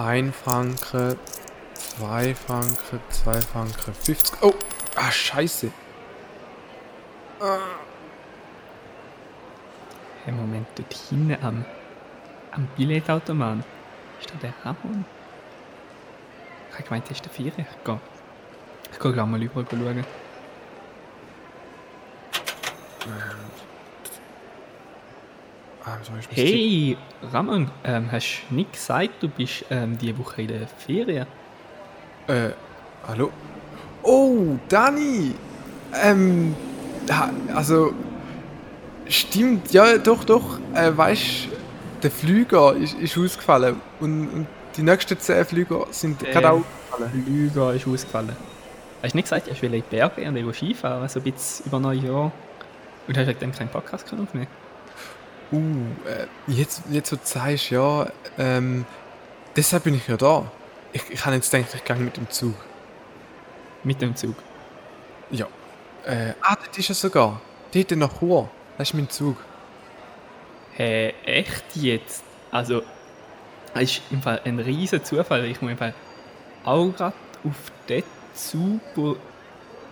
1 0.00 0.34
Franken, 0.34 1.18
2 1.74 2.34
Franken, 2.34 3.00
2 3.10 3.40
Franken, 3.42 3.94
50. 3.94 4.42
Oh, 4.42 4.54
ah, 4.96 5.10
scheiße. 5.10 5.70
Hey, 10.24 10.32
Moment, 10.32 10.66
dort 10.74 10.94
hinten 10.94 11.36
am, 11.44 11.64
am 12.52 12.66
Billetautomat 12.76 13.58
ist 14.20 14.30
da 14.30 14.34
der 14.40 14.54
Ramon. 14.64 15.04
Ich 16.70 16.74
habe 16.76 16.84
gemeint, 16.84 17.04
das 17.04 17.18
ist 17.18 17.24
der 17.24 17.32
Vierer. 17.32 17.58
Ich 17.58 17.84
gehe, 17.84 18.00
ich 18.92 18.98
gehe 18.98 19.12
gleich 19.12 19.26
mal 19.26 19.40
rüber 19.40 19.64
schauen. 19.68 20.04
Ah, 23.06 23.49
so 26.02 26.14
ist 26.16 26.28
Hey, 26.32 26.96
Ramon, 27.32 27.70
ähm, 27.84 28.10
hast 28.10 28.42
du 28.48 28.54
nicht 28.54 28.72
gesagt, 28.72 29.10
du 29.20 29.28
bist 29.28 29.64
ähm, 29.70 29.96
diese 29.98 30.16
Woche 30.18 30.42
in 30.42 30.48
der 30.48 30.66
Ferien? 30.66 31.26
Äh, 32.26 32.50
hallo? 33.06 33.30
Oh, 34.02 34.56
Dani! 34.68 35.34
Ähm, 36.02 36.54
also, 37.54 37.92
stimmt, 39.08 39.72
ja, 39.72 39.98
doch, 39.98 40.24
doch. 40.24 40.58
Äh, 40.74 40.96
weißt 40.96 41.48
der 42.02 42.10
Flüger 42.10 42.74
ist, 42.76 42.94
ist 42.94 43.18
ausgefallen 43.18 43.76
und, 44.00 44.28
und 44.28 44.46
die 44.76 44.82
nächsten 44.82 45.18
10 45.18 45.44
Flüger 45.44 45.86
sind 45.90 46.22
Äh. 46.22 46.30
gerade 46.32 46.50
auch 46.50 46.62
ausgefallen. 46.90 47.24
Lüger 47.26 47.74
ist 47.74 47.86
ausgefallen. 47.86 48.36
Hast 49.02 49.12
du 49.12 49.16
nicht 49.18 49.24
gesagt, 49.24 49.46
du 49.46 49.50
willst 49.50 49.62
in 49.64 49.72
die 49.72 49.82
Berge 49.82 50.22
und 50.26 50.36
irgendwo 50.36 50.52
Skifahren, 50.52 51.08
so 51.08 51.20
ein 51.20 51.22
bisschen 51.24 51.66
über 51.66 51.80
Neujahr? 51.80 52.32
Und 53.08 53.16
hast 53.18 53.26
wegen 53.26 53.38
dem 53.40 53.52
keinen 53.52 53.68
Podcast 53.68 54.06
aufnehmen? 54.12 54.46
Uh, 55.52 55.58
äh, 56.06 56.26
jetzt, 56.46 56.82
jetzt, 56.90 57.12
wo 57.12 57.16
du 57.16 57.22
sagst, 57.24 57.70
ja, 57.70 58.08
ähm, 58.38 58.84
deshalb 59.56 59.84
bin 59.84 59.94
ich 59.94 60.06
ja 60.06 60.16
da. 60.16 60.50
Ich, 60.92 61.10
ich 61.10 61.24
habe 61.24 61.34
jetzt 61.36 61.50
gedacht, 61.50 61.74
ich 61.74 61.84
gehe 61.84 61.96
mit 61.96 62.16
dem 62.16 62.30
Zug. 62.30 62.54
Mit 63.82 64.00
dem 64.00 64.14
Zug. 64.14 64.36
Ja. 65.30 65.46
Äh, 66.06 66.34
ah, 66.40 66.56
dort 66.56 66.76
ist 66.78 66.88
er 66.88 66.94
sogar. 66.94 67.40
Dort 67.72 67.90
nach 67.92 68.18
Chur. 68.18 68.48
Das 68.78 68.88
ist 68.88 68.94
mein 68.94 69.08
Zug. 69.10 69.36
Hey, 70.72 71.14
echt 71.24 71.64
jetzt? 71.74 72.22
Also, 72.50 72.82
es 73.74 73.82
ist 73.82 74.02
im 74.10 74.22
Fall 74.22 74.40
ein 74.44 74.58
riesen 74.58 75.04
Zufall. 75.04 75.44
Ich 75.46 75.60
muss 75.60 75.72
im 75.72 75.78
Fall 75.78 75.94
auch 76.64 76.90
gerade 76.92 77.14
auf 77.44 77.72
den 77.88 78.02
Zug, 78.34 78.80
wo 78.94 79.16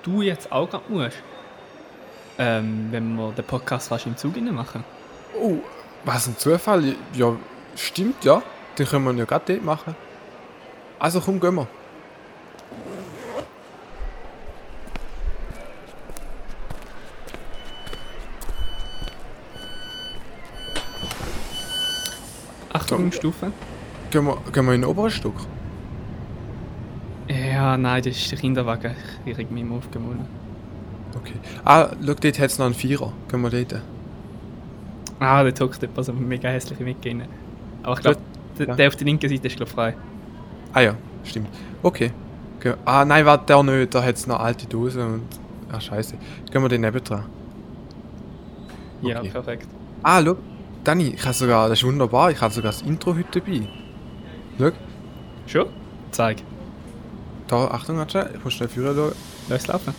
du 0.02 0.22
jetzt 0.22 0.50
auch 0.52 0.68
gerade 0.70 0.84
musst. 0.88 1.22
Ähm, 2.38 2.88
wenn 2.90 3.16
wir 3.16 3.32
den 3.32 3.44
Podcast 3.44 3.88
fast 3.88 4.06
im 4.06 4.16
Zug 4.16 4.40
machen. 4.40 4.84
Oh, 5.40 5.58
was 6.04 6.26
ein 6.26 6.36
Zufall. 6.36 6.96
Ja, 7.14 7.36
stimmt, 7.76 8.24
ja. 8.24 8.42
Den 8.78 8.86
können 8.86 9.04
wir 9.04 9.14
ja 9.14 9.24
gerade 9.24 9.54
dort 9.54 9.64
machen. 9.64 9.94
Also 10.98 11.20
komm, 11.20 11.38
gehen 11.40 11.54
wir. 11.54 11.66
Achtung, 22.72 23.12
Stufe. 23.12 23.52
Gehen 24.10 24.24
wir, 24.24 24.38
gehen 24.52 24.66
wir 24.66 24.74
in 24.74 24.80
den 24.80 24.90
oberen 24.90 25.10
Stock. 25.10 25.34
Ja, 27.28 27.76
nein, 27.76 28.02
das 28.02 28.16
ist 28.16 28.30
der 28.30 28.38
Kinderwagen. 28.38 28.94
Ich 29.24 29.36
reg 29.36 29.50
mich 29.50 29.62
immer 29.62 29.76
aufgemunden. 29.76 30.26
Okay. 31.14 31.34
Ah, 31.64 31.90
schau, 31.90 32.14
dort 32.14 32.38
hat 32.38 32.50
es 32.50 32.58
noch 32.58 32.66
einen 32.66 32.74
Vierer. 32.74 33.12
Gehen 33.28 33.40
wir 33.42 33.50
dort. 33.50 33.82
Ah, 35.20 35.42
der 35.42 35.52
hockt 35.64 35.82
etwas 35.82 36.06
so 36.06 36.12
mega 36.12 36.48
hässliche 36.48 36.84
Micke 36.84 37.08
rein. 37.10 37.24
Aber 37.82 37.94
ich 37.94 38.00
glaube, 38.00 38.18
der, 38.58 38.66
ja. 38.68 38.74
der 38.76 38.88
auf 38.88 38.96
der 38.96 39.06
linken 39.06 39.28
Seite 39.28 39.46
ist 39.48 39.56
glaub, 39.56 39.68
frei. 39.68 39.94
Ah 40.72 40.80
ja, 40.80 40.94
stimmt. 41.24 41.48
Okay. 41.82 42.12
Gehen- 42.60 42.76
Ah, 42.84 43.04
nein, 43.04 43.24
warte, 43.26 43.46
der 43.46 43.62
nicht. 43.62 43.94
Da 43.94 44.02
hat 44.02 44.16
es 44.16 44.26
noch 44.26 44.40
alte 44.40 44.66
Dosen 44.66 45.02
und... 45.02 45.22
Ah, 45.70 45.80
scheiße. 45.80 46.14
Gehen 46.50 46.62
wir 46.62 46.68
den 46.68 46.80
nebendran. 46.82 47.24
Ja, 49.02 49.18
Okay. 49.20 49.28
perfekt. 49.30 49.68
Ah, 50.02 50.22
schau. 50.24 50.36
Dani, 50.84 51.08
ich 51.14 51.22
habe 51.24 51.34
sogar... 51.34 51.68
Das 51.68 51.78
ist 51.78 51.84
wunderbar. 51.84 52.30
Ich 52.30 52.40
habe 52.40 52.52
sogar 52.52 52.72
das 52.72 52.82
Intro 52.82 53.14
heute 53.14 53.40
dabei. 53.40 53.62
Schau. 54.58 54.70
Schon? 55.46 55.66
Zeig. 56.10 56.38
Da, 57.46 57.68
Achtung, 57.68 57.96
warte. 57.98 58.30
Ich 58.36 58.44
muss 58.44 58.54
schnell 58.54 58.68
führen 58.68 58.96
schauen. 58.96 59.12
Lass 59.48 59.66
laufen. 59.66 59.94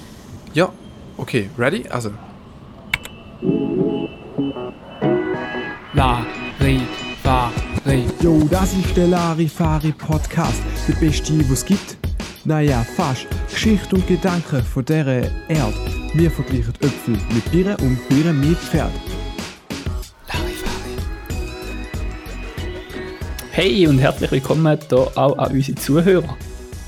Ja. 0.54 0.70
Okay, 1.18 1.50
ready? 1.58 1.88
Also... 1.90 2.12
das 8.60 8.74
ist 8.74 8.98
der 8.98 9.08
Larifari 9.08 9.94
Podcast, 9.94 10.62
der 10.86 10.94
beste, 10.96 11.50
was 11.50 11.64
gibt. 11.64 11.96
Naja, 12.44 12.86
fast. 12.98 13.26
Geschichte 13.50 13.96
und 13.96 14.06
Gedanken 14.06 14.62
von 14.64 14.84
dieser 14.84 15.06
Erde. 15.48 15.74
Wir 16.14 16.30
vergleichen 16.30 16.74
Äpfel 16.82 17.18
mit 17.34 17.50
Bieren 17.54 17.76
und 17.78 18.10
Bieren 18.10 18.38
mit 18.42 18.58
Pferd. 18.58 18.92
Larifari. 20.28 20.98
Hey 23.52 23.88
und 23.88 24.00
herzlich 24.00 24.30
willkommen 24.30 24.78
hier 24.90 25.18
auch 25.18 25.38
an 25.38 25.54
unsere 25.54 25.78
Zuhörer. 25.78 26.38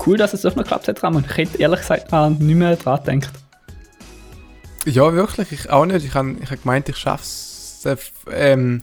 Cool, 0.04 0.18
dass 0.18 0.34
es 0.34 0.42
doch 0.42 0.54
noch 0.54 0.64
geklappt 0.64 0.88
hat, 0.88 1.02
Ramon. 1.02 1.24
Ich 1.26 1.36
hätte 1.38 1.56
ehrlich 1.56 1.80
gesagt 1.80 2.12
an 2.12 2.36
nicht 2.36 2.54
mehr 2.54 2.76
dran 2.76 3.02
gedacht. 3.02 3.32
Ja, 4.84 5.10
wirklich. 5.14 5.50
Ich 5.52 5.70
auch 5.70 5.86
nicht. 5.86 6.04
Ich 6.04 6.12
habe 6.12 6.36
ich 6.38 6.50
hab 6.50 6.60
gemeint, 6.60 6.90
ich 6.90 6.98
schaff's. 6.98 7.80
Äh, 7.86 7.92
f- 7.92 8.12
ähm, 8.30 8.82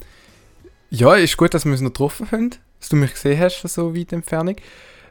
ja, 0.90 1.14
ist 1.14 1.38
gut, 1.38 1.54
dass 1.54 1.66
wir 1.66 1.72
uns 1.72 1.82
noch 1.82 1.92
getroffen 1.92 2.28
haben. 2.32 2.50
Dass 2.80 2.90
du 2.90 2.96
mich 2.96 3.14
gesehen 3.14 3.40
hast 3.40 3.58
von 3.58 3.70
so 3.70 3.96
weit 3.96 4.14
Entfernung. 4.14 4.56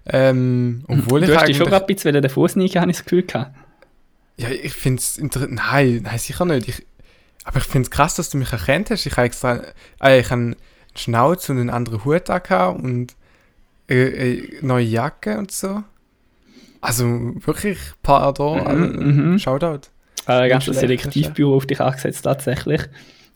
Ähm, 0.06 0.84
obwohl 0.88 1.22
ich 1.22 1.30
du 1.30 1.36
hast 1.36 1.48
dich 1.48 1.56
schon 1.56 1.66
gerade 1.66 1.84
ein 1.84 1.94
bisschen 1.94 2.14
den 2.14 2.30
Fuß 2.30 2.56
nicht 2.56 2.76
habe 2.76 2.90
ich 2.90 2.96
das 2.96 3.04
Gefühl 3.04 3.24
gehabt. 3.24 3.54
Ja, 4.38 4.48
ich 4.48 4.72
finde 4.72 5.00
es 5.00 5.18
interessant. 5.18 5.54
Nein, 5.54 6.00
nein, 6.04 6.18
sicher 6.18 6.44
nicht. 6.44 6.68
Ich, 6.68 6.86
aber 7.44 7.58
ich 7.58 7.64
finde 7.64 7.86
es 7.86 7.90
krass, 7.90 8.14
dass 8.14 8.30
du 8.30 8.38
mich 8.38 8.52
erkannt 8.52 8.90
hast. 8.90 9.04
Ich 9.04 9.16
habe 9.16 9.26
extra. 9.26 9.62
Äh, 10.00 10.20
ich 10.20 10.30
habe 10.30 10.40
einen 10.40 10.56
Schnauz 10.94 11.48
und 11.48 11.58
einen 11.58 11.70
anderen 11.70 12.04
Hut 12.04 12.30
angehabt 12.30 12.80
und 12.82 13.14
äh, 13.88 14.34
äh, 14.34 14.58
neue 14.62 14.84
Jacke 14.84 15.38
und 15.38 15.50
so. 15.50 15.82
Also 16.80 17.04
wirklich, 17.44 17.78
Pardon, 18.02 18.60
also, 18.60 18.84
mhm. 18.84 19.38
Shoutout. 19.38 19.88
Ein 20.26 20.48
ganzes 20.48 20.78
Selektivbüro 20.78 21.56
auf 21.56 21.66
dich 21.66 21.80
angesetzt, 21.80 22.22
tatsächlich. 22.22 22.82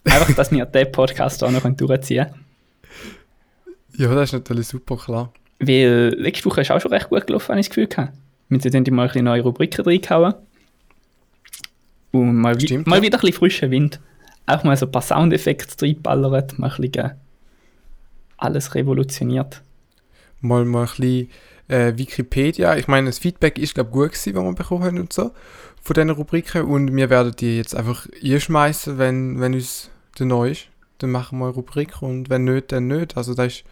Einfach, 0.05 0.33
dass 0.35 0.53
wir 0.53 0.67
den 0.67 0.93
Podcast 0.93 1.43
auch 1.43 1.51
noch 1.51 1.63
durchziehen 1.63 2.27
können. 2.27 2.42
Ja, 3.97 4.15
das 4.15 4.31
ist 4.31 4.33
natürlich 4.33 4.69
super, 4.69 4.97
klar. 4.97 5.33
Weil 5.59 6.15
letzte 6.19 6.47
Woche 6.47 6.63
ist 6.63 6.71
auch 6.71 6.81
schon 6.81 6.93
recht 6.93 7.09
gut 7.09 7.27
gelaufen, 7.27 7.49
habe 7.51 7.61
ich 7.61 7.69
das 7.69 7.75
Gefühl 7.75 7.89
gehabt. 7.89 8.13
Wir 8.49 8.59
haben 8.59 8.95
mal 8.95 9.03
ein 9.03 9.09
bisschen 9.09 9.25
neue 9.25 9.43
Rubriken 9.43 9.85
reingehauen. 9.85 10.35
Und 12.11 12.37
mal, 12.37 12.61
Stimmt, 12.61 12.87
mal 12.87 12.97
ja. 12.97 13.03
wieder 13.03 13.19
ein 13.19 13.21
bisschen 13.21 13.37
frischen 13.37 13.71
Wind. 13.71 14.01
Auch 14.47 14.65
mal 14.65 14.77
so 14.77 14.87
ein 14.87 14.93
paar 14.93 15.03
Soundeffekte 15.03 15.87
reinballert, 15.87 16.59
mal 16.59 16.71
ein 16.71 16.77
bisschen 16.77 17.07
äh, 17.07 17.15
alles 18.37 18.75
revolutioniert. 18.75 19.63
mal, 20.41 20.65
mal 20.65 20.83
ein 20.83 20.87
bisschen 20.87 21.31
äh, 21.69 21.97
Wikipedia. 21.97 22.77
Ich 22.77 22.89
meine, 22.89 23.07
das 23.07 23.19
Feedback 23.19 23.59
ist, 23.59 23.75
glaube 23.75 23.91
ich, 23.91 23.95
gut 23.95 24.13
gewesen, 24.13 24.35
was 24.35 24.45
wir 24.45 24.55
bekommen 24.55 24.85
haben 24.85 24.99
und 24.99 25.13
so, 25.13 25.31
von 25.81 25.95
diesen 25.95 26.11
Rubriken. 26.11 26.63
Und 26.63 26.95
wir 26.95 27.09
werden 27.09 27.35
die 27.39 27.57
jetzt 27.57 27.75
einfach 27.75 28.07
einschmeißen, 28.23 28.99
wenn, 28.99 29.41
wenn 29.41 29.55
uns 29.55 29.91
der 30.19 30.27
neu 30.27 30.51
ist. 30.51 30.67
Dann 30.99 31.11
machen 31.11 31.39
wir 31.39 31.47
eine 31.47 31.55
Rubrik 31.55 32.03
und 32.03 32.29
wenn 32.31 32.45
nicht, 32.45 32.73
dann 32.73 32.89
nicht. 32.89 33.17
Also 33.17 33.35
das 33.35 33.47
ist, 33.47 33.65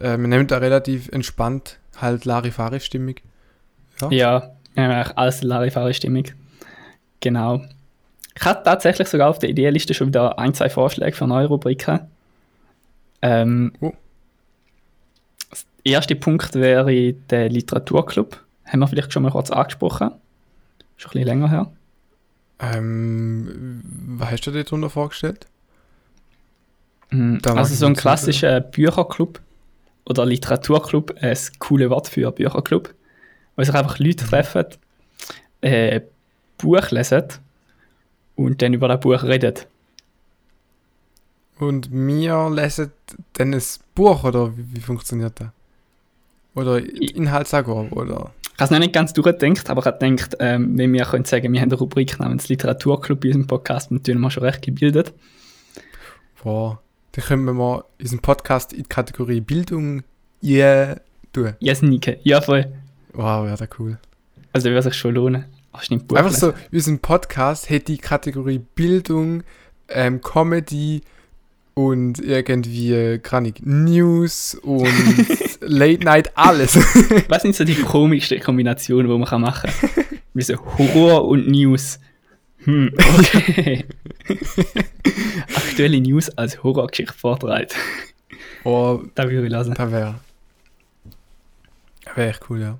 äh, 0.00 0.18
wir 0.18 0.28
nehmen 0.28 0.46
da 0.46 0.58
relativ 0.58 1.08
entspannt 1.10 1.78
halt 1.96 2.24
Larifari-Stimmung. 2.24 3.16
Ja. 4.10 4.50
Ja, 4.76 5.02
alles 5.16 5.42
Larifari-Stimmung. 5.42 6.24
Genau. 7.20 7.62
Ich 8.34 8.44
hatte 8.44 8.62
tatsächlich 8.64 9.08
sogar 9.08 9.28
auf 9.28 9.38
der 9.38 9.50
Ideelliste 9.50 9.92
schon 9.94 10.08
wieder 10.08 10.38
ein, 10.38 10.54
zwei 10.54 10.70
Vorschläge 10.70 11.16
für 11.16 11.26
neue 11.26 11.46
Rubriken. 11.46 12.00
Ähm, 13.22 13.72
Oh. 13.80 13.92
Der 15.84 15.92
erste 15.92 16.14
Punkt 16.14 16.54
wäre 16.54 17.12
der 17.12 17.48
Literaturclub. 17.48 18.42
Haben 18.66 18.80
wir 18.80 18.88
vielleicht 18.88 19.12
schon 19.12 19.22
mal 19.22 19.32
kurz 19.32 19.50
angesprochen. 19.50 20.10
Schon 20.96 21.10
ein 21.10 21.12
bisschen 21.12 21.26
länger 21.26 21.50
her. 21.50 21.72
Ähm, 22.60 23.82
was 24.18 24.30
hast 24.30 24.46
du 24.46 24.50
dir 24.50 24.64
darunter 24.64 24.90
vorgestellt? 24.90 25.46
Mhm. 27.10 27.40
Da 27.42 27.54
Also 27.54 27.74
so 27.74 27.86
ein 27.86 27.94
klassischer 27.94 28.60
Bücherclub 28.60 29.40
oder 30.10 30.26
Literaturclub, 30.26 31.14
ein 31.20 31.38
cooles 31.60 31.88
Wort 31.88 32.08
für 32.08 32.32
Bücherclub, 32.32 32.92
wo 33.54 33.62
sich 33.62 33.74
einfach 33.74 34.00
Leute 34.00 34.26
treffen, 34.26 34.66
äh, 35.60 36.00
Buch 36.58 36.90
lesen 36.90 37.28
und 38.34 38.60
dann 38.60 38.74
über 38.74 38.88
das 38.88 38.98
Buch 38.98 39.22
reden. 39.22 39.54
Und 41.60 41.92
wir 41.92 42.50
lesen 42.50 42.90
dann 43.34 43.54
ein 43.54 43.62
Buch, 43.94 44.24
oder 44.24 44.56
wie, 44.56 44.74
wie 44.74 44.80
funktioniert 44.80 45.38
das? 45.38 45.48
Oder 46.56 46.78
Inhaltsangabe, 46.80 47.90
oder? 47.90 48.32
Ich 48.42 48.50
habe 48.60 48.64
es 48.64 48.70
noch 48.72 48.78
nicht 48.80 48.92
ganz 48.92 49.12
durchgedacht, 49.12 49.70
aber 49.70 49.80
ich 49.80 49.86
habe 49.86 49.98
gedacht, 49.98 50.36
ähm, 50.40 50.76
wenn 50.76 50.92
wir 50.92 51.04
können 51.04 51.24
sagen, 51.24 51.52
wir 51.52 51.60
haben 51.60 51.70
eine 51.70 51.78
Rubrik 51.78 52.18
namens 52.18 52.48
Literaturclub 52.48 53.24
in 53.24 53.30
unserem 53.30 53.46
Podcast, 53.46 53.92
dann 53.92 54.02
tun 54.02 54.20
wir 54.20 54.30
schon 54.32 54.42
recht 54.42 54.62
gebildet. 54.62 55.14
Boah, 56.42 56.82
dann 57.12 57.24
können 57.24 57.44
wir 57.44 57.52
mal 57.52 57.84
unseren 58.00 58.20
Podcast 58.20 58.72
in 58.72 58.84
die 58.84 58.88
Kategorie 58.88 59.40
Bildung 59.40 60.02
ihr 60.40 61.00
tun? 61.32 61.54
Ja, 61.58 61.74
sneaken. 61.74 62.16
Ja, 62.22 62.40
voll. 62.40 62.72
Wow, 63.12 63.46
wäre 63.46 63.56
das 63.56 63.68
cool. 63.78 63.98
Also 64.52 64.68
würde 64.68 64.82
sich 64.82 64.94
schon 64.94 65.14
lohnen. 65.14 65.46
Ach, 65.72 65.82
stimmt, 65.82 66.08
Buch 66.08 66.16
Einfach 66.16 66.32
so, 66.32 66.52
unser 66.72 66.96
Podcast 66.98 67.70
hätte 67.70 67.92
die 67.92 67.98
Kategorie 67.98 68.60
Bildung, 68.74 69.42
ähm, 69.88 70.20
Comedy 70.20 71.02
und 71.74 72.18
irgendwie, 72.20 73.18
kann 73.18 73.44
ich, 73.44 73.54
News 73.62 74.54
und 74.62 74.88
Late 75.60 76.04
Night, 76.04 76.36
alles. 76.36 76.76
Was 77.28 77.42
sind 77.42 77.54
so 77.54 77.64
die 77.64 77.74
komischsten 77.74 78.40
Kombinationen, 78.40 79.10
die 79.10 79.18
man 79.18 79.28
kann 79.28 79.40
machen 79.42 79.70
kann? 79.70 79.90
Wie 80.34 80.42
so 80.42 80.54
Horror 80.78 81.26
und 81.26 81.48
News. 81.48 81.98
Hm, 82.64 82.92
okay. 83.18 83.84
Aktuelle 85.70 86.00
News 86.00 86.28
als 86.30 86.62
Horrorgeschichte 86.62 87.14
vortragen. 87.14 87.68
oh, 88.64 89.02
Da 89.14 89.30
würde 89.30 89.46
ich 89.46 89.52
lassen. 89.52 89.74
da 89.74 89.90
wäre 89.90 90.20
wäre 92.14 92.30
echt 92.30 92.50
cool, 92.50 92.60
ja. 92.60 92.78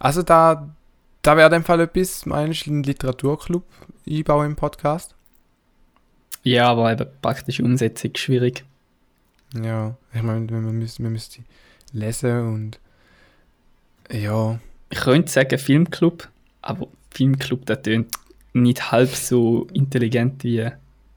Also 0.00 0.22
da, 0.22 0.68
da 1.22 1.36
wäre 1.36 1.50
dem 1.50 1.64
Fall 1.64 1.80
etwas, 1.80 2.26
meinst 2.26 2.66
du, 2.66 2.70
einen 2.70 2.82
Literaturclub 2.82 3.64
einbauen 4.08 4.46
im 4.46 4.56
Podcast? 4.56 5.14
Ja, 6.42 6.70
aber 6.70 6.92
eben 6.92 7.06
praktische 7.22 7.62
Umsetzung 7.62 8.10
schwierig. 8.16 8.64
Ja, 9.54 9.96
ich 10.12 10.22
meine, 10.22 10.50
man 10.50 10.76
müsste, 10.78 11.02
man 11.02 11.12
müsste 11.12 11.42
lesen 11.92 12.52
und 12.52 12.80
ja, 14.10 14.58
Ich 14.90 15.00
könnte 15.00 15.30
sagen 15.30 15.58
Filmclub, 15.58 16.28
aber 16.60 16.88
Filmclub, 17.10 17.64
der 17.66 17.80
tönt 17.80 18.14
nicht 18.52 18.90
halb 18.92 19.10
so 19.10 19.66
intelligent 19.72 20.44
wie 20.44 20.68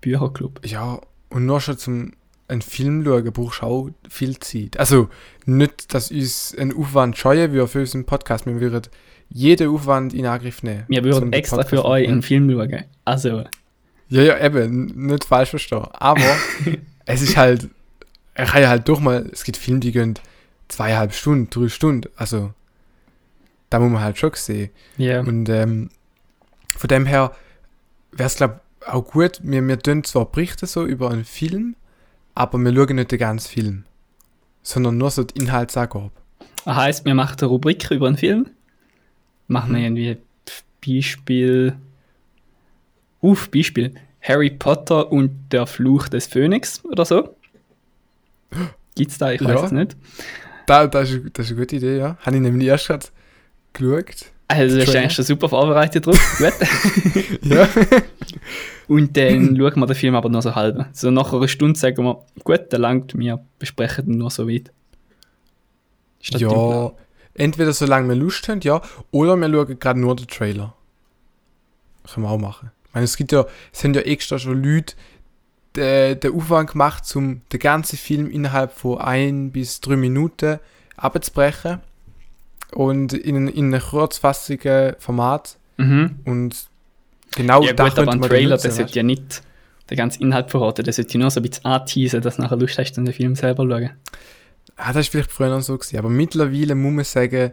Bücherclub. 0.02 0.60
Ja, 0.66 1.00
und 1.30 1.46
nur 1.46 1.62
schon 1.62 1.78
zum 1.78 2.12
einen 2.48 2.62
Film 2.62 3.04
schauen 3.04 3.32
brauchst 3.32 3.64
auch 3.64 3.90
viel 4.10 4.40
Zeit. 4.40 4.80
Also 4.80 5.10
nicht, 5.46 5.94
dass 5.94 6.12
uns 6.12 6.56
ein 6.58 6.76
Aufwand 6.76 7.18
scheuen 7.18 7.52
würde 7.52 7.68
für 7.68 7.80
unseren 7.80 8.06
Podcast. 8.06 8.46
Wir 8.46 8.60
würden 8.60 8.84
jeden 9.30 9.70
Aufwand 9.70 10.14
in 10.14 10.26
Angriff 10.26 10.64
nehmen. 10.64 10.86
Wir 10.88 11.04
würden 11.04 11.32
den 11.32 11.34
extra 11.34 11.58
Podcast 11.58 11.70
für 11.70 11.86
euch 11.86 12.08
einen 12.08 12.22
Film 12.22 12.50
schauen. 12.50 12.86
Also, 13.04 13.44
Ja, 14.10 14.22
ja, 14.22 14.40
eben, 14.40 15.08
nicht 15.08 15.26
falsch 15.26 15.50
verstehen. 15.50 15.86
Aber 15.92 16.22
es 17.06 17.22
ist 17.22 17.36
halt, 17.36 17.68
er 18.34 18.46
kann 18.46 18.62
ja 18.62 18.70
halt 18.70 18.88
doch 18.88 19.00
mal, 19.00 19.28
es 19.32 19.44
gibt 19.44 19.58
Filme, 19.58 19.82
die 19.82 19.92
gehen 19.92 20.14
zweieinhalb 20.70 21.14
Stunden, 21.14 21.50
drei 21.50 21.68
Stunden. 21.68 22.10
Also, 22.16 22.54
da 23.70 23.80
muss 23.80 23.92
man 23.92 24.02
halt 24.02 24.18
schon 24.18 24.32
sehen. 24.36 24.70
ja. 24.98 25.20
Und 25.20 25.50
ähm, 25.50 25.90
von 26.78 26.88
dem 26.88 27.06
her 27.06 27.34
wäre 28.12 28.28
es, 28.28 28.36
glaube 28.36 28.56
ich, 28.56 28.67
auch 28.88 29.06
gut, 29.06 29.40
wir, 29.44 29.68
wir 29.68 29.80
tun 29.80 30.04
zwar 30.04 30.26
berichten 30.26 30.66
so 30.66 30.86
über 30.86 31.12
einen 31.12 31.26
Film, 31.26 31.76
aber 32.36 32.58
wir 32.60 32.74
schauen 32.74 32.96
nicht 32.96 33.12
den 33.12 33.20
ganzen 33.20 33.50
Film, 33.50 33.84
sondern 34.64 34.98
nur 34.98 35.12
so 35.12 35.24
die 35.24 35.40
Inhaltsangabe. 35.40 36.12
Das 36.66 36.76
heisst, 36.76 37.06
wir 37.06 37.16
machen 37.16 37.38
eine 37.40 37.48
Rubrik 37.48 37.90
über 37.92 38.08
einen 38.08 38.18
Film. 38.18 38.48
Machen 39.48 39.72
wir 39.74 39.80
Mhm. 39.80 39.98
irgendwie 39.98 40.18
Beispiel. 40.86 41.76
Auf 43.22 43.50
Beispiel. 43.50 43.94
Harry 44.22 44.50
Potter 44.50 45.12
und 45.12 45.50
der 45.52 45.66
Fluch 45.68 46.10
des 46.10 46.28
Phönix 46.28 46.84
oder 46.86 47.06
so. 47.06 47.36
Gibt's 48.96 49.18
da? 49.18 49.32
Ich 49.32 49.42
weiß 49.42 49.50
Ja. 49.62 49.66
es 49.66 49.72
nicht. 49.72 49.98
Da, 50.66 50.88
das, 50.88 51.12
ist, 51.12 51.24
das 51.38 51.46
ist 51.46 51.52
eine 51.54 51.62
gute 51.62 51.76
Idee, 51.78 51.98
ja. 51.98 52.18
Habe 52.22 52.36
ich 52.36 52.42
nämlich 52.42 52.68
erst 52.68 52.88
gerade 52.88 53.06
geschaut. 53.74 54.26
Also, 54.48 54.76
du 54.76 54.80
bist 54.80 54.88
Trailer. 54.88 55.02
eigentlich 55.02 55.14
schon 55.14 55.26
super 55.26 55.50
vorbereitet 55.50 56.06
drauf. 56.06 56.20
Gut. 56.38 56.54
Ja. 57.44 57.68
Und 58.88 59.18
dann 59.18 59.58
schauen 59.58 59.80
wir 59.80 59.86
den 59.86 59.96
Film 59.96 60.16
aber 60.16 60.30
nur 60.30 60.42
so 60.42 60.56
halb. 60.56 60.86
So 60.94 61.12
nach 61.12 61.34
einer 61.34 61.48
Stunde 61.48 61.78
sagen 61.78 62.06
wir, 62.06 62.24
gut, 62.44 62.72
der 62.72 62.80
langt, 62.80 63.18
wir 63.18 63.44
besprechen 63.60 64.08
ihn 64.08 64.18
nur 64.18 64.32
so 64.32 64.48
weit. 64.48 64.72
Ist 66.22 66.34
das 66.34 66.42
dein 66.42 66.50
Plan? 66.50 66.72
ja, 66.72 66.92
entweder 67.34 67.74
solange 67.74 68.08
wir 68.08 68.16
Lust 68.16 68.48
haben, 68.48 68.62
ja, 68.62 68.82
oder 69.12 69.36
wir 69.36 69.50
schauen 69.50 69.80
gerade 69.80 70.00
nur 70.00 70.16
den 70.16 70.28
Trailer. 70.28 70.74
Können 72.14 72.26
wir 72.26 72.30
auch 72.30 72.40
machen. 72.40 72.72
Ich 72.86 72.94
meine, 72.94 73.04
es 73.04 73.18
gibt 73.18 73.34
ja, 73.34 73.46
es 73.74 73.80
sind 73.80 73.96
ja 73.98 74.04
extra 74.04 74.40
schon 74.40 74.64
Leute, 74.64 74.96
den, 75.76 76.20
den 76.22 76.34
Aufwand 76.34 76.72
gemacht, 76.72 77.04
um 77.16 77.42
den 77.52 77.60
ganzen 77.60 77.98
Film 77.98 78.30
innerhalb 78.32 78.72
von 78.72 79.00
ein 79.00 79.52
bis 79.52 79.82
drei 79.82 79.98
Minuten 79.98 80.60
abzubrechen. 80.96 81.82
Und 82.74 83.14
in, 83.14 83.48
in 83.48 83.74
einem 83.74 83.82
kurzfassigen 83.82 84.96
Format. 85.00 85.58
Mhm. 85.78 86.20
Und 86.26 86.68
genau 87.36 87.64
ja 87.64 87.74
da 87.74 87.88
gut, 87.88 88.00
aber 88.00 88.12
ein 88.12 88.20
man 88.20 88.30
Trailer, 88.30 88.52
nutzen, 88.56 88.72
sollte 88.72 88.96
ja 88.96 89.04
nicht 89.04 89.42
den 89.90 89.98
ganzen 89.98 90.22
Inhalt 90.22 90.52
verraten, 90.52 90.84
der 90.84 90.94
sollte 90.94 91.18
nur 91.18 91.32
so 91.32 91.40
ein 91.40 91.44
bisschen 91.44 91.66
anteasen, 91.66 92.22
dass 92.22 92.36
du 92.36 92.42
nachher 92.42 92.58
Lust 92.58 92.78
hast, 92.78 92.94
den 92.94 93.12
Film 93.14 93.36
selber 93.36 93.64
zu 93.64 93.70
schauen. 93.70 93.92
Ah, 94.76 94.94
das 94.94 95.06
ist 95.06 95.12
vielleicht 95.12 95.32
früher 95.32 95.50
noch 95.50 95.62
so 95.62 95.78
gewesen, 95.78 95.98
aber 95.98 96.10
mittlerweile 96.10 96.76
muss 96.76 96.94
man 96.94 97.06
sagen, 97.06 97.52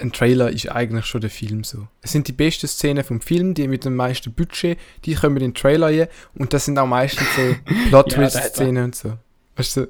ein 0.00 0.12
Trailer 0.12 0.50
ist 0.50 0.70
eigentlich 0.70 1.06
schon 1.06 1.20
der 1.20 1.30
Film 1.30 1.64
so. 1.64 1.88
Es 2.00 2.12
sind 2.12 2.28
die 2.28 2.32
besten 2.32 2.68
Szenen 2.68 3.04
vom 3.04 3.20
Film, 3.20 3.54
die 3.54 3.68
mit 3.68 3.84
dem 3.84 3.96
meisten 3.96 4.32
Budget, 4.32 4.78
die 5.04 5.14
kommen 5.14 5.36
in 5.36 5.42
den 5.42 5.54
Trailer 5.54 5.88
rein 5.88 6.08
und 6.34 6.52
das 6.52 6.64
sind 6.64 6.78
auch 6.78 6.86
meistens 6.86 7.26
so 7.36 7.74
Plot-Twist-Szenen 7.88 8.84
und 8.84 8.96
so. 8.96 9.14
Weißt 9.56 9.76
du, 9.76 9.88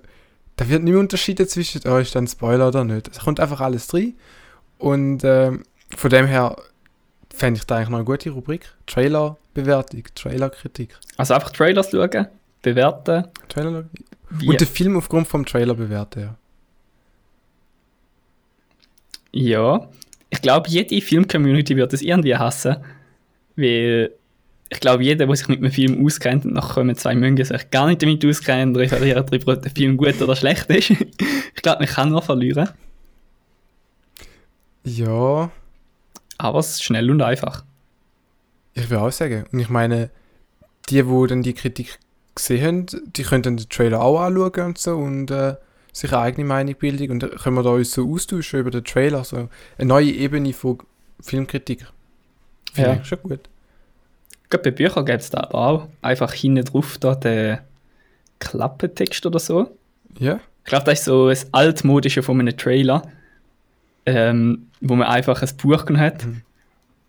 da 0.56 0.68
wird 0.68 0.82
nicht 0.82 0.92
mehr 0.92 1.00
unterschieden 1.00 1.46
zwischen, 1.46 1.82
oh, 1.86 1.98
ist 1.98 2.14
da 2.14 2.18
ein 2.18 2.26
Spoiler 2.26 2.68
oder 2.68 2.84
nicht. 2.84 3.08
Es 3.08 3.20
kommt 3.20 3.38
einfach 3.38 3.60
alles 3.60 3.86
drin 3.86 4.14
und 4.78 5.24
ähm, 5.24 5.64
von 5.96 6.10
dem 6.10 6.26
her 6.26 6.56
fände 7.32 7.58
ich 7.58 7.66
da 7.66 7.76
eigentlich 7.76 7.88
noch 7.90 7.98
eine 7.98 8.04
gute 8.04 8.30
Rubrik. 8.30 8.72
Trailer-Bewertung, 8.86 10.02
Trailer-Kritik. 10.14 10.96
Also 11.16 11.34
einfach 11.34 11.50
Trailers 11.50 11.90
schauen, 11.90 12.26
bewerten. 12.62 13.24
Trailer 13.48 13.84
Wie, 14.30 14.48
und 14.48 14.60
den 14.60 14.68
Film 14.68 14.96
aufgrund 14.96 15.28
vom 15.28 15.44
Trailer 15.44 15.74
bewerten, 15.74 16.20
ja. 16.20 16.36
ja, 19.32 19.88
ich 20.30 20.42
glaube, 20.42 20.68
jede 20.68 21.00
Film-Community 21.00 21.76
wird 21.76 21.92
das 21.92 22.02
irgendwie 22.02 22.36
hassen, 22.36 22.76
weil 23.56 24.12
ich 24.70 24.80
glaube, 24.80 25.02
jeder, 25.02 25.26
der 25.26 25.36
sich 25.36 25.48
mit 25.48 25.60
einem 25.60 25.72
Film 25.72 26.04
auskennt 26.04 26.44
und 26.44 26.52
nachher 26.52 26.74
kommen 26.74 26.94
zwei 26.94 27.14
Mönche, 27.14 27.42
die 27.42 27.44
sich 27.44 27.70
gar 27.70 27.86
nicht 27.86 28.02
damit 28.02 28.24
auskennen, 28.24 28.76
referieren 28.76 29.24
darüber, 29.24 29.54
ob 29.54 29.62
der 29.62 29.70
Film 29.70 29.96
gut 29.96 30.20
oder 30.20 30.36
schlecht 30.36 30.66
ist. 30.66 30.90
ich 30.90 31.62
glaube, 31.62 31.78
man 31.80 31.88
kann 31.88 32.10
nur 32.10 32.20
verlieren, 32.20 32.68
Ja, 34.88 35.50
aber 36.38 36.58
es 36.60 36.70
ist 36.70 36.84
schnell 36.84 37.10
und 37.10 37.20
einfach. 37.22 37.64
Ich 38.74 38.88
will 38.90 38.98
auch 38.98 39.10
sagen. 39.12 39.44
Und 39.52 39.58
ich 39.58 39.68
meine, 39.68 40.10
die, 40.88 41.02
die 41.02 41.26
dann 41.28 41.42
die 41.42 41.54
Kritik 41.54 41.98
gesehen 42.34 42.64
haben, 42.66 43.12
die 43.16 43.22
können 43.22 43.42
dann 43.42 43.56
den 43.56 43.68
Trailer 43.68 44.00
auch 44.00 44.20
anschauen 44.20 44.66
und 44.68 44.78
so 44.78 44.96
und 44.96 45.30
äh, 45.30 45.56
sich 45.92 46.12
eine 46.12 46.22
eigene 46.22 46.46
Meinung 46.46 46.74
bilden. 46.76 47.10
Und 47.10 47.22
dann 47.22 47.30
können 47.30 47.56
wir 47.56 47.62
da 47.62 47.70
uns 47.70 47.92
so 47.92 48.08
austauschen 48.12 48.60
über 48.60 48.70
den 48.70 48.84
Trailer. 48.84 49.24
So 49.24 49.36
eine 49.78 49.88
neue 49.88 50.10
Ebene 50.12 50.52
von 50.52 50.78
Filmkritik. 51.20 51.86
Finde 52.72 52.90
Ja. 52.90 52.96
ich 53.00 53.06
schon 53.08 53.20
gut. 53.22 53.40
Gerade 54.50 54.62
bei 54.62 54.70
Büchern 54.70 55.04
gäbe 55.04 55.18
es 55.18 55.30
da 55.30 55.40
aber 55.40 55.54
auch 55.58 55.88
einfach 56.00 56.32
hinten 56.32 56.64
drauf 56.64 56.96
da 56.98 57.14
den 57.14 57.58
Klappentext 58.38 59.26
oder 59.26 59.38
so. 59.38 59.76
Ja? 60.18 60.40
Ich 60.64 60.70
glaube, 60.70 60.84
das 60.84 61.00
ist 61.00 61.04
so 61.06 61.28
das 61.28 61.52
altmodische 61.52 62.22
von 62.22 62.38
einem 62.40 62.56
Trailer, 62.56 63.02
ähm, 64.16 64.66
wo 64.80 64.94
man 64.94 65.06
einfach 65.08 65.42
ein 65.42 65.48
Buch 65.56 65.84
genommen 65.84 66.04
hat 66.04 66.24
Mhm. 66.26 66.42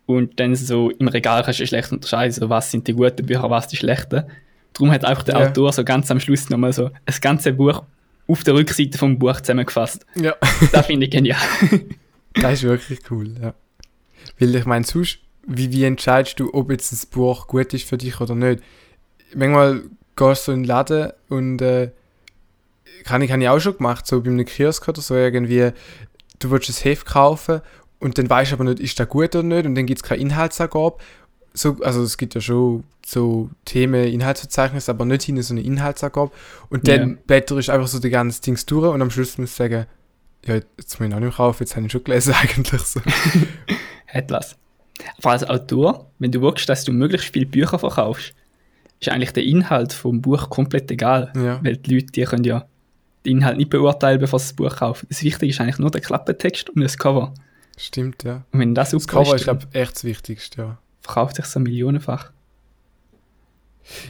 und 0.06 0.40
dann 0.40 0.54
so 0.56 0.90
im 0.90 1.08
Regal 1.08 1.42
kannst 1.44 1.60
du 1.60 1.66
schlecht 1.66 1.92
unterscheiden, 1.92 2.32
so, 2.32 2.48
was 2.48 2.70
sind 2.70 2.86
die 2.88 2.94
guten 2.94 3.24
Bücher, 3.26 3.48
was 3.50 3.68
die 3.68 3.76
schlechten. 3.76 4.24
Darum 4.72 4.90
hat 4.92 5.04
einfach 5.04 5.22
der 5.24 5.38
Ja. 5.38 5.48
Autor 5.48 5.72
so 5.72 5.84
ganz 5.84 6.10
am 6.10 6.20
Schluss 6.20 6.48
nochmal 6.50 6.72
so 6.72 6.90
das 7.06 7.20
ganze 7.20 7.52
Buch 7.52 7.82
auf 8.28 8.44
der 8.44 8.54
Rückseite 8.54 8.96
vom 8.98 9.18
Buch 9.18 9.40
zusammengefasst. 9.40 10.06
Ja. 10.14 10.34
Das 10.72 10.86
finde 10.86 11.06
ich 11.06 11.12
genial. 11.12 11.38
Das 12.34 12.52
ist 12.54 12.62
wirklich 12.62 13.00
cool, 13.10 13.34
ja. 13.42 13.54
Weil 14.38 14.54
ich 14.54 14.64
meine, 14.64 14.84
sonst, 14.84 15.18
wie, 15.46 15.72
wie 15.72 15.82
entscheidest 15.84 16.38
du, 16.38 16.54
ob 16.54 16.70
jetzt 16.70 16.92
das 16.92 17.04
Buch 17.06 17.48
gut 17.48 17.74
ist 17.74 17.88
für 17.88 17.98
dich 17.98 18.20
oder 18.20 18.36
nicht? 18.36 18.62
Manchmal 19.34 19.82
gehst 20.14 20.46
du 20.46 20.52
in 20.52 20.60
den 20.62 20.64
Laden 20.68 21.10
und 21.28 21.60
äh, 21.60 21.90
kann 23.04 23.22
ich, 23.22 23.32
habe 23.32 23.42
ich 23.42 23.48
auch 23.48 23.58
schon 23.58 23.76
gemacht, 23.76 24.06
so 24.06 24.20
bei 24.22 24.30
einem 24.30 24.44
Kiosk 24.44 24.86
oder 24.88 25.00
so 25.00 25.14
irgendwie, 25.16 25.70
du 26.40 26.50
willst 26.50 26.68
ein 26.68 26.82
Heft 26.82 27.06
kaufen 27.06 27.60
und 28.00 28.18
dann 28.18 28.28
weißt 28.28 28.50
du 28.50 28.56
aber 28.56 28.64
nicht, 28.64 28.80
ist 28.80 28.98
das 28.98 29.08
gut 29.08 29.34
oder 29.36 29.42
nicht 29.44 29.66
und 29.66 29.74
dann 29.76 29.86
gibt 29.86 30.00
es 30.00 30.02
keine 30.02 30.20
Inhaltsangabe. 30.20 30.96
So, 31.52 31.76
also 31.82 32.02
es 32.02 32.16
gibt 32.16 32.34
ja 32.34 32.40
schon 32.40 32.84
so 33.04 33.50
Themen, 33.64 34.04
Inhaltsverzeichnisse, 34.06 34.90
aber 34.90 35.04
nicht 35.04 35.22
hinten 35.22 35.42
so 35.42 35.54
eine 35.54 35.62
Inhaltsangabe. 35.62 36.30
Und 36.68 36.86
dann 36.88 37.10
Ja. 37.10 37.16
blätter 37.26 37.56
ich 37.58 37.70
einfach 37.70 37.88
so 37.88 37.98
die 37.98 38.10
ganzen 38.10 38.42
Dings 38.42 38.66
durch 38.66 38.92
und 38.92 39.02
am 39.02 39.10
Schluss 39.10 39.36
muss 39.38 39.50
ich 39.50 39.56
sagen, 39.56 39.86
ja, 40.46 40.54
jetzt 40.54 40.98
muss 41.00 41.08
ich 41.08 41.14
auch 41.14 41.20
nicht 41.20 41.36
kaufen, 41.36 41.62
jetzt 41.62 41.76
habe 41.76 41.86
ich 41.86 41.92
schon 41.92 42.04
gelesen 42.04 42.34
eigentlich 42.40 42.80
so. 42.82 43.00
hat 44.08 44.30
was. 44.30 44.56
Aber 45.18 45.30
als 45.30 45.44
Autor, 45.48 46.10
wenn 46.18 46.30
du 46.30 46.40
willst, 46.42 46.68
dass 46.68 46.84
du 46.84 46.92
möglichst 46.92 47.32
viele 47.32 47.46
Bücher 47.46 47.78
verkaufst, 47.78 48.32
ist 49.00 49.08
eigentlich 49.08 49.32
der 49.32 49.44
Inhalt 49.44 49.92
vom 49.92 50.20
Buch 50.20 50.50
komplett 50.50 50.90
egal. 50.90 51.32
Ja. 51.34 51.58
Weil 51.64 51.78
die 51.78 51.94
Leute, 51.94 52.06
die 52.12 52.22
können 52.24 52.44
ja 52.44 52.66
den 53.24 53.38
Inhalt 53.38 53.58
nicht 53.58 53.70
beurteilen, 53.70 54.20
bevor 54.20 54.38
sie 54.38 54.48
das 54.48 54.52
Buch 54.54 54.76
kaufen. 54.76 55.06
Das 55.08 55.22
Wichtige 55.22 55.50
ist 55.50 55.60
eigentlich 55.60 55.78
nur 55.78 55.90
der 55.90 56.00
Klappentext 56.00 56.70
und 56.70 56.80
das 56.80 56.96
Cover. 56.96 57.34
Stimmt, 57.76 58.24
ja. 58.24 58.44
Und 58.52 58.60
wenn 58.60 58.74
das 58.74 58.90
Das 58.90 59.06
Cover 59.06 59.34
ist, 59.34 59.44
glaube 59.44 59.66
echt 59.72 59.96
das 59.96 60.04
Wichtigste, 60.04 60.60
ja. 60.62 60.78
verkauft 61.00 61.36
sich 61.36 61.46
so 61.46 61.60
millionenfach. 61.60 62.30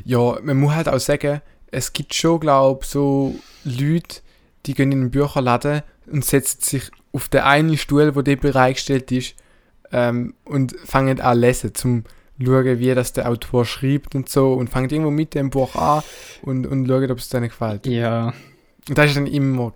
Ja, 0.05 0.38
man 0.43 0.59
muss 0.59 0.75
halt 0.75 0.88
auch 0.88 0.99
sagen, 0.99 1.40
es 1.71 1.93
gibt 1.93 2.14
schon, 2.14 2.40
glaube 2.40 2.81
ich, 2.83 2.88
so 2.88 3.37
Leute, 3.64 4.21
die 4.67 4.75
gehen 4.75 4.93
in 4.93 5.00
den 5.00 5.11
Bücherladen, 5.11 5.83
und 6.11 6.25
setzen 6.25 6.61
sich 6.61 6.90
auf 7.12 7.29
den 7.29 7.43
einen 7.43 7.76
Stuhl, 7.76 8.14
wo 8.17 8.23
der 8.23 8.37
bereitgestellt 8.37 9.12
ist, 9.12 9.37
ähm, 9.93 10.35
und 10.45 10.75
fangen 10.85 11.21
an 11.21 11.35
zu 11.37 11.40
lesen, 11.40 11.75
zum 11.75 12.05
schauen, 12.43 12.79
wie 12.79 12.95
das 12.95 13.12
der 13.12 13.29
Autor 13.29 13.64
schreibt 13.64 14.14
und 14.14 14.29
so 14.29 14.55
und 14.55 14.71
fangen 14.71 14.90
irgendwo 14.90 15.11
mit 15.11 15.35
dem 15.35 15.50
Buch 15.50 15.75
an 15.76 16.02
und, 16.43 16.67
und 16.67 16.87
schauen, 16.87 17.11
ob 17.11 17.19
es 17.19 17.29
denen 17.29 17.49
gefällt. 17.49 17.87
Ja, 17.87 18.33
Und 18.90 18.99
das 18.99 19.06
ist 19.11 19.16
dann 19.16 19.26
immer 19.26 19.73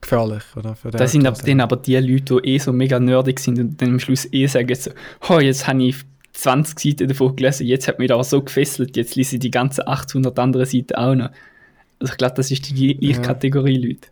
gefährlich, 0.00 0.42
oder? 0.56 0.76
Für 0.76 0.90
das 0.90 1.12
sind 1.12 1.26
aber, 1.26 1.38
dann 1.38 1.60
aber 1.60 1.76
die 1.76 1.96
Leute, 1.96 2.40
die 2.42 2.50
eh 2.50 2.58
so 2.58 2.72
mega 2.72 3.00
nerdig 3.00 3.40
sind 3.40 3.58
und 3.58 3.80
dann 3.80 3.90
am 3.90 3.98
Schluss 3.98 4.28
eh 4.32 4.46
sagen 4.46 4.74
so, 4.74 4.90
oh, 5.28 5.40
jetzt 5.40 5.66
habe 5.66 5.82
ich 5.82 5.96
20 6.34 6.78
Seiten 6.78 7.08
davon 7.08 7.34
gelesen, 7.34 7.66
jetzt 7.66 7.88
hat 7.88 7.98
mich 7.98 8.08
das 8.08 8.14
aber 8.14 8.24
so 8.24 8.42
gefesselt, 8.42 8.96
jetzt 8.96 9.16
lese 9.16 9.36
ich 9.36 9.40
die 9.40 9.50
ganzen 9.50 9.86
800 9.86 10.38
anderen 10.38 10.66
Seiten 10.66 10.94
auch 10.94 11.14
noch. 11.14 11.30
Also 11.98 12.12
ich 12.12 12.18
glaube, 12.18 12.34
das 12.34 12.50
ist 12.50 12.68
die 12.68 12.96
gleiche 12.96 13.20
Ja. 13.20 13.26
Kategorie 13.26 13.76
Leute. 13.78 14.08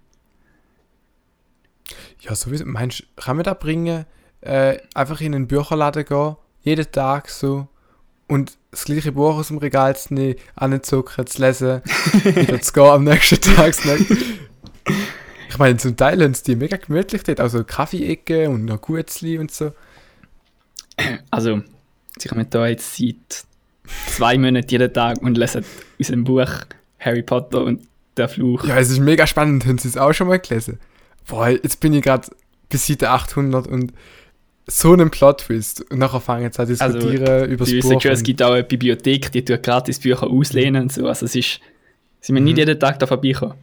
Ja, 2.20 2.35
sowieso. 2.35 2.64
Meinst 2.66 3.00
du, 3.00 3.04
kann 3.16 3.37
man 3.37 3.44
da 3.44 3.54
bringen, 3.54 4.04
äh, 4.42 4.78
einfach 4.94 5.20
in 5.20 5.35
einen 5.35 5.49
Bücherladen 5.49 6.04
gehen, 6.04 6.37
jeden 6.62 6.90
Tag 6.92 7.28
so, 7.28 7.68
und 8.31 8.57
das 8.71 8.85
gleiche 8.85 9.13
Buch 9.13 9.37
aus 9.37 9.49
dem 9.49 9.59
Regal 9.59 9.97
zu 9.97 10.15
nehmen, 10.15 10.37
anzucken, 10.55 11.27
zu 11.27 11.43
lesen, 11.43 11.83
wieder 12.25 12.61
zu 12.61 12.73
gehen 12.73 12.85
am 12.85 13.05
nächsten 13.05 13.41
Tag. 13.41 13.75
Ich 15.49 15.59
meine, 15.59 15.77
zum 15.77 15.97
Teil 15.97 16.23
haben 16.23 16.35
sie 16.35 16.45
die 16.45 16.57
mega 16.57 16.77
gemütlich 16.77 17.25
dort, 17.25 17.41
also 17.41 17.65
Kaffee-Ecke 17.65 18.49
und 18.49 18.67
noch 18.67 18.81
Gutzli 18.81 19.39
und 19.39 19.51
so. 19.51 19.73
Also, 21.31 21.63
ich 22.23 22.31
habe 22.31 22.45
da 22.45 22.69
jetzt 22.69 22.97
seit 22.97 23.45
zwei 24.07 24.39
Monaten 24.39 24.69
jeden 24.69 24.93
Tag 24.93 25.21
und 25.23 25.37
lese 25.37 25.65
aus 26.01 26.07
dem 26.07 26.23
Buch 26.23 26.51
Harry 27.01 27.23
Potter 27.23 27.65
und 27.65 27.83
der 28.17 28.29
Fluch. 28.29 28.65
Ja, 28.65 28.79
es 28.79 28.91
ist 28.91 29.01
mega 29.01 29.27
spannend. 29.27 29.67
Haben 29.67 29.79
Sie 29.79 29.89
es 29.89 29.97
auch 29.97 30.13
schon 30.13 30.29
mal 30.29 30.39
gelesen? 30.39 30.79
Boah, 31.27 31.49
jetzt 31.49 31.81
bin 31.81 31.95
ich 31.95 32.03
gerade 32.03 32.29
bis 32.69 32.87
Seite 32.87 33.11
800 33.11 33.67
und 33.67 33.93
so 34.71 34.93
einen 34.93 35.11
Plot-Twist. 35.11 35.91
Und 35.91 35.99
nachher 35.99 36.21
fangen 36.21 36.50
sie 36.53 36.61
an 36.61 36.67
zu 36.69 36.83
Also, 36.83 36.99
diskutieren 36.99 37.50
über 37.50 37.65
das 37.65 37.81
Buch. 37.81 38.00
schon, 38.00 38.11
es 38.12 38.23
gibt 38.23 38.43
auch 38.43 38.53
eine 38.53 38.65
Bibliothek, 38.65 39.33
die 39.33 39.45
tut 39.45 39.62
gratis 39.62 39.99
Bücher 39.99 40.29
auslehnen 40.29 40.83
und 40.83 40.93
so. 40.93 41.07
Also 41.07 41.27
es 41.27 41.35
ist, 41.35 41.61
sie 42.21 42.33
müssen 42.33 42.45
nicht 42.45 42.59
jeden 42.59 42.79
Tag 42.79 42.99
da 42.99 43.07
vorbeikommen. 43.07 43.55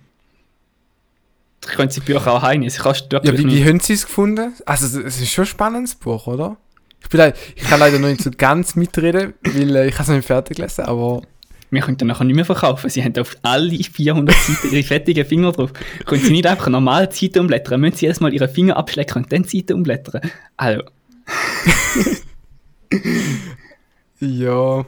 Ich 1.64 1.76
könnte 1.76 1.96
die 1.96 2.02
Bücher 2.02 2.32
auch 2.34 2.42
heimnehmen. 2.42 2.70
Sie 2.70 2.80
kannst 2.80 3.08
Ja, 3.12 3.22
wie, 3.24 3.46
wie 3.48 3.66
haben 3.66 3.80
Sie 3.80 3.94
es 3.94 4.06
gefunden? 4.06 4.54
Also, 4.66 5.02
es 5.02 5.20
ist 5.20 5.32
schon 5.32 5.44
ein 5.44 5.48
spannendes 5.48 5.96
Buch, 5.96 6.28
oder? 6.28 6.58
Ich, 7.02 7.10
bin 7.10 7.34
ich 7.56 7.64
kann 7.64 7.80
leider 7.80 8.00
noch 8.00 8.08
nicht 8.10 8.22
so 8.22 8.32
ganz 8.36 8.76
mitreden, 8.76 9.34
weil 9.44 9.76
äh, 9.76 9.88
ich 9.88 9.94
habe 9.94 10.04
es 10.04 10.08
noch 10.10 10.16
nicht 10.16 10.26
fertig 10.28 10.58
gelesen, 10.58 10.86
aber 10.86 11.22
Wir 11.70 11.82
können 11.82 11.98
dann 11.98 12.08
nachher 12.08 12.24
nicht 12.24 12.36
mehr 12.36 12.46
verkaufen. 12.46 12.90
Sie 12.90 13.04
haben 13.04 13.18
auf 13.20 13.36
alle 13.44 13.72
400 13.78 14.36
Seiten 14.36 14.74
ihre 14.74 14.84
fettigen 14.84 15.26
Finger 15.26 15.52
drauf. 15.52 15.72
Können 16.06 16.22
sie 16.22 16.32
nicht 16.32 16.48
einfach 16.48 16.70
normal 16.70 17.08
die 17.08 17.26
Seite 17.28 17.42
umblättern, 17.42 17.82
müssen 17.82 17.98
sie 17.98 18.06
erstmal 18.06 18.34
ihre 18.34 18.48
Finger 18.48 18.78
abschlecken 18.78 19.24
und 19.24 19.32
dann 19.32 19.44
die 19.44 19.58
Seite 19.60 19.76
umblättern. 19.76 20.22
Also, 20.58 20.84
ja. 24.20 24.86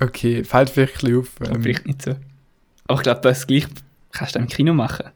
Okay, 0.00 0.44
fällt 0.44 0.76
wirklich 0.76 1.16
auf. 1.16 1.30
Ähm, 1.40 1.62
vielleicht 1.62 1.86
nicht 1.86 2.02
so. 2.02 2.16
Aber 2.88 2.98
ich 2.98 3.02
glaube, 3.02 3.20
das 3.20 3.46
gleich 3.46 3.66
kannst 4.10 4.34
du 4.34 4.40
im 4.40 4.48
Kino 4.48 4.74
machen. 4.74 5.10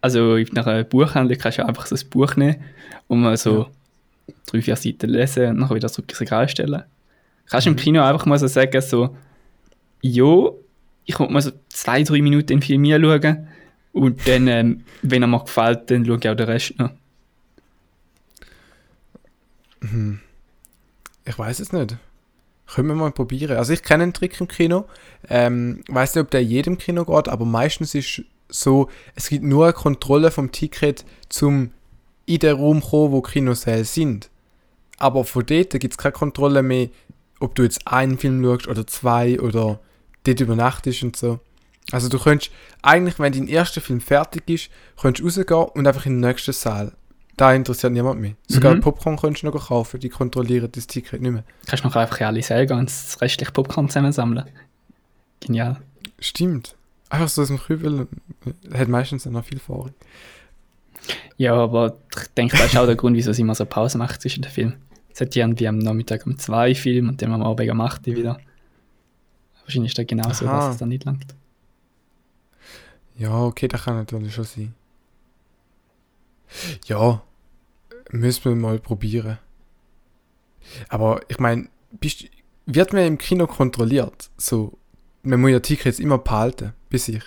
Also 0.00 0.36
in 0.36 0.56
einer 0.56 0.84
Buchhandlung 0.84 1.38
kannst 1.38 1.58
du 1.58 1.66
einfach 1.66 1.86
so 1.86 1.96
ein 1.96 2.10
Buch 2.10 2.36
nehmen 2.36 2.62
und 3.08 3.20
mal 3.20 3.36
so 3.36 3.68
drei, 4.46 4.62
vier 4.62 4.76
Seiten 4.76 5.10
lesen 5.10 5.50
und 5.50 5.58
nachher 5.58 5.74
wieder 5.74 5.88
zurück 5.88 6.10
ins 6.10 6.20
Regal 6.20 6.48
stellen. 6.48 6.84
Kannst 7.46 7.66
du 7.66 7.70
im 7.70 7.76
Kino 7.76 8.02
einfach 8.02 8.26
mal 8.26 8.38
so 8.38 8.46
sagen, 8.46 8.80
so, 8.80 9.16
jo, 10.02 10.62
ich 11.04 11.18
will 11.18 11.28
mal 11.28 11.42
so 11.42 11.50
zwei, 11.68 12.02
drei 12.02 12.22
Minuten 12.22 12.46
den 12.46 12.62
Film 12.62 12.84
schauen 12.84 13.48
und 13.92 14.28
dann, 14.28 14.46
ähm, 14.46 14.84
wenn 15.02 15.22
er 15.22 15.28
mir 15.28 15.40
gefällt, 15.40 15.90
dann 15.90 16.04
schaue 16.04 16.18
ich 16.22 16.28
auch 16.28 16.34
den 16.34 16.46
Rest 16.46 16.78
noch. 16.78 16.90
Ich 21.24 21.38
weiß 21.38 21.60
es 21.60 21.72
nicht. 21.72 21.96
Können 22.66 22.88
wir 22.88 22.94
mal 22.94 23.12
probieren. 23.12 23.56
Also 23.56 23.72
ich 23.72 23.82
kenne 23.82 24.02
einen 24.02 24.12
Trick 24.12 24.38
im 24.40 24.48
Kino. 24.48 24.86
Ähm, 25.28 25.82
weiß 25.88 26.14
nicht, 26.14 26.22
ob 26.22 26.30
der 26.30 26.44
jedem 26.44 26.78
Kino 26.78 27.04
geht, 27.04 27.28
aber 27.28 27.44
meistens 27.44 27.94
ist 27.94 28.22
so, 28.48 28.88
es 29.14 29.28
gibt 29.28 29.44
nur 29.44 29.64
eine 29.64 29.72
Kontrolle 29.72 30.30
vom 30.30 30.52
Ticket 30.52 31.04
zum 31.28 31.72
in 32.26 32.40
den 32.40 32.56
Raum 32.56 32.82
kommen, 32.82 33.12
wo 33.12 33.22
Kinosäle 33.22 33.84
sind. 33.84 34.28
Aber 34.98 35.24
von 35.24 35.46
dort 35.46 35.70
gibt 35.70 35.94
es 35.94 35.98
keine 35.98 36.12
Kontrolle 36.12 36.62
mehr, 36.62 36.88
ob 37.40 37.54
du 37.54 37.62
jetzt 37.62 37.86
einen 37.86 38.18
Film 38.18 38.42
schaust 38.42 38.68
oder 38.68 38.86
zwei 38.86 39.40
oder 39.40 39.80
dort 40.24 40.40
übernachtest 40.40 41.02
und 41.04 41.16
so. 41.16 41.40
Also 41.90 42.08
du 42.08 42.18
könntest 42.18 42.50
eigentlich, 42.82 43.18
wenn 43.18 43.32
dein 43.32 43.48
erster 43.48 43.80
Film 43.80 44.00
fertig 44.00 44.42
ist, 44.48 44.70
könntest 45.00 45.24
rausgehen 45.24 45.70
und 45.74 45.86
einfach 45.86 46.04
in 46.04 46.20
den 46.20 46.28
nächsten 46.28 46.52
Saal. 46.52 46.92
Da 47.38 47.54
interessiert 47.54 47.92
niemand 47.92 48.20
mehr. 48.20 48.34
Sogar 48.48 48.74
Mhm. 48.74 48.80
Popcorn 48.80 49.16
könntest 49.16 49.44
du 49.44 49.46
noch 49.46 49.68
kaufen, 49.68 50.00
die 50.00 50.08
kontrollieren 50.08 50.68
das 50.72 50.86
Ticket 50.88 51.22
nicht 51.22 51.30
mehr. 51.30 51.44
Kannst 51.66 51.84
du 51.84 51.88
noch 51.88 51.96
einfach 51.96 52.20
alle 52.22 52.42
selber 52.42 52.74
und 52.76 52.88
das 52.90 53.20
restliche 53.20 53.52
Popcorn 53.52 53.88
zusammensammeln. 53.88 54.44
Genial. 55.40 55.80
Stimmt. 56.18 56.74
Einfach 57.08 57.28
so 57.28 57.42
aus 57.42 57.48
dem 57.48 57.58
Kübel 57.58 58.08
hat 58.74 58.88
meistens 58.88 59.24
noch 59.24 59.44
viel 59.44 59.60
vor. 59.60 59.90
Ja, 61.36 61.54
aber 61.54 61.96
ich 62.20 62.26
denke, 62.34 62.56
das 62.56 62.66
ist 62.66 62.76
auch 62.76 62.86
der 62.86 62.96
Grund, 62.96 63.16
wieso 63.16 63.32
sie 63.32 63.42
immer 63.42 63.54
so 63.54 63.64
Pause 63.64 63.98
macht 63.98 64.20
zwischen 64.20 64.42
den 64.42 64.50
Filmen. 64.50 64.76
Es 65.14 65.20
hat 65.20 65.34
irgendwie 65.36 65.68
am 65.68 65.78
Nachmittag 65.78 66.26
um 66.26 66.36
zwei 66.38 66.74
Film 66.74 67.08
und 67.08 67.22
dann 67.22 67.32
am 67.32 67.42
Abend 67.42 67.70
um 67.70 67.80
8 67.80 68.06
Uhr 68.08 68.16
wieder. 68.16 68.40
Wahrscheinlich 69.62 69.92
ist 69.92 69.98
das 69.98 70.06
genau 70.08 70.28
so, 70.32 70.46
Aha. 70.48 70.56
dass 70.58 70.74
es 70.74 70.78
dann 70.78 70.88
nicht 70.88 71.04
langt. 71.04 71.34
Ja, 73.16 73.42
okay, 73.42 73.68
das 73.68 73.84
kann 73.84 73.94
natürlich 73.96 74.34
schon 74.34 74.44
sein. 74.44 74.74
Ja, 76.86 77.22
müssen 78.10 78.44
wir 78.44 78.54
mal 78.54 78.78
probieren. 78.78 79.38
Aber 80.88 81.20
ich 81.28 81.38
meine, 81.38 81.68
wird 82.66 82.92
man 82.92 83.06
im 83.06 83.18
Kino 83.18 83.46
kontrolliert? 83.46 84.30
So, 84.36 84.78
man 85.22 85.40
muss 85.40 85.50
ja 85.50 85.60
Tickets 85.60 85.98
immer 85.98 86.18
behalten, 86.18 86.74
bis 86.90 87.08
ich. 87.08 87.22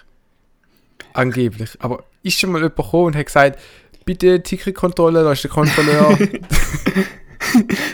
Angeblich. 1.13 1.71
Aber 1.79 2.03
ist 2.23 2.39
schon 2.39 2.51
mal 2.51 2.59
jemand 2.59 2.75
gekommen 2.75 3.07
und 3.07 3.15
hat 3.15 3.25
gesagt, 3.25 3.59
bitte 4.05 4.41
Ticketkontrolle, 4.41 5.23
da 5.23 5.31
ist 5.31 5.43
der 5.43 5.51
Kontrolleur. 5.51 6.17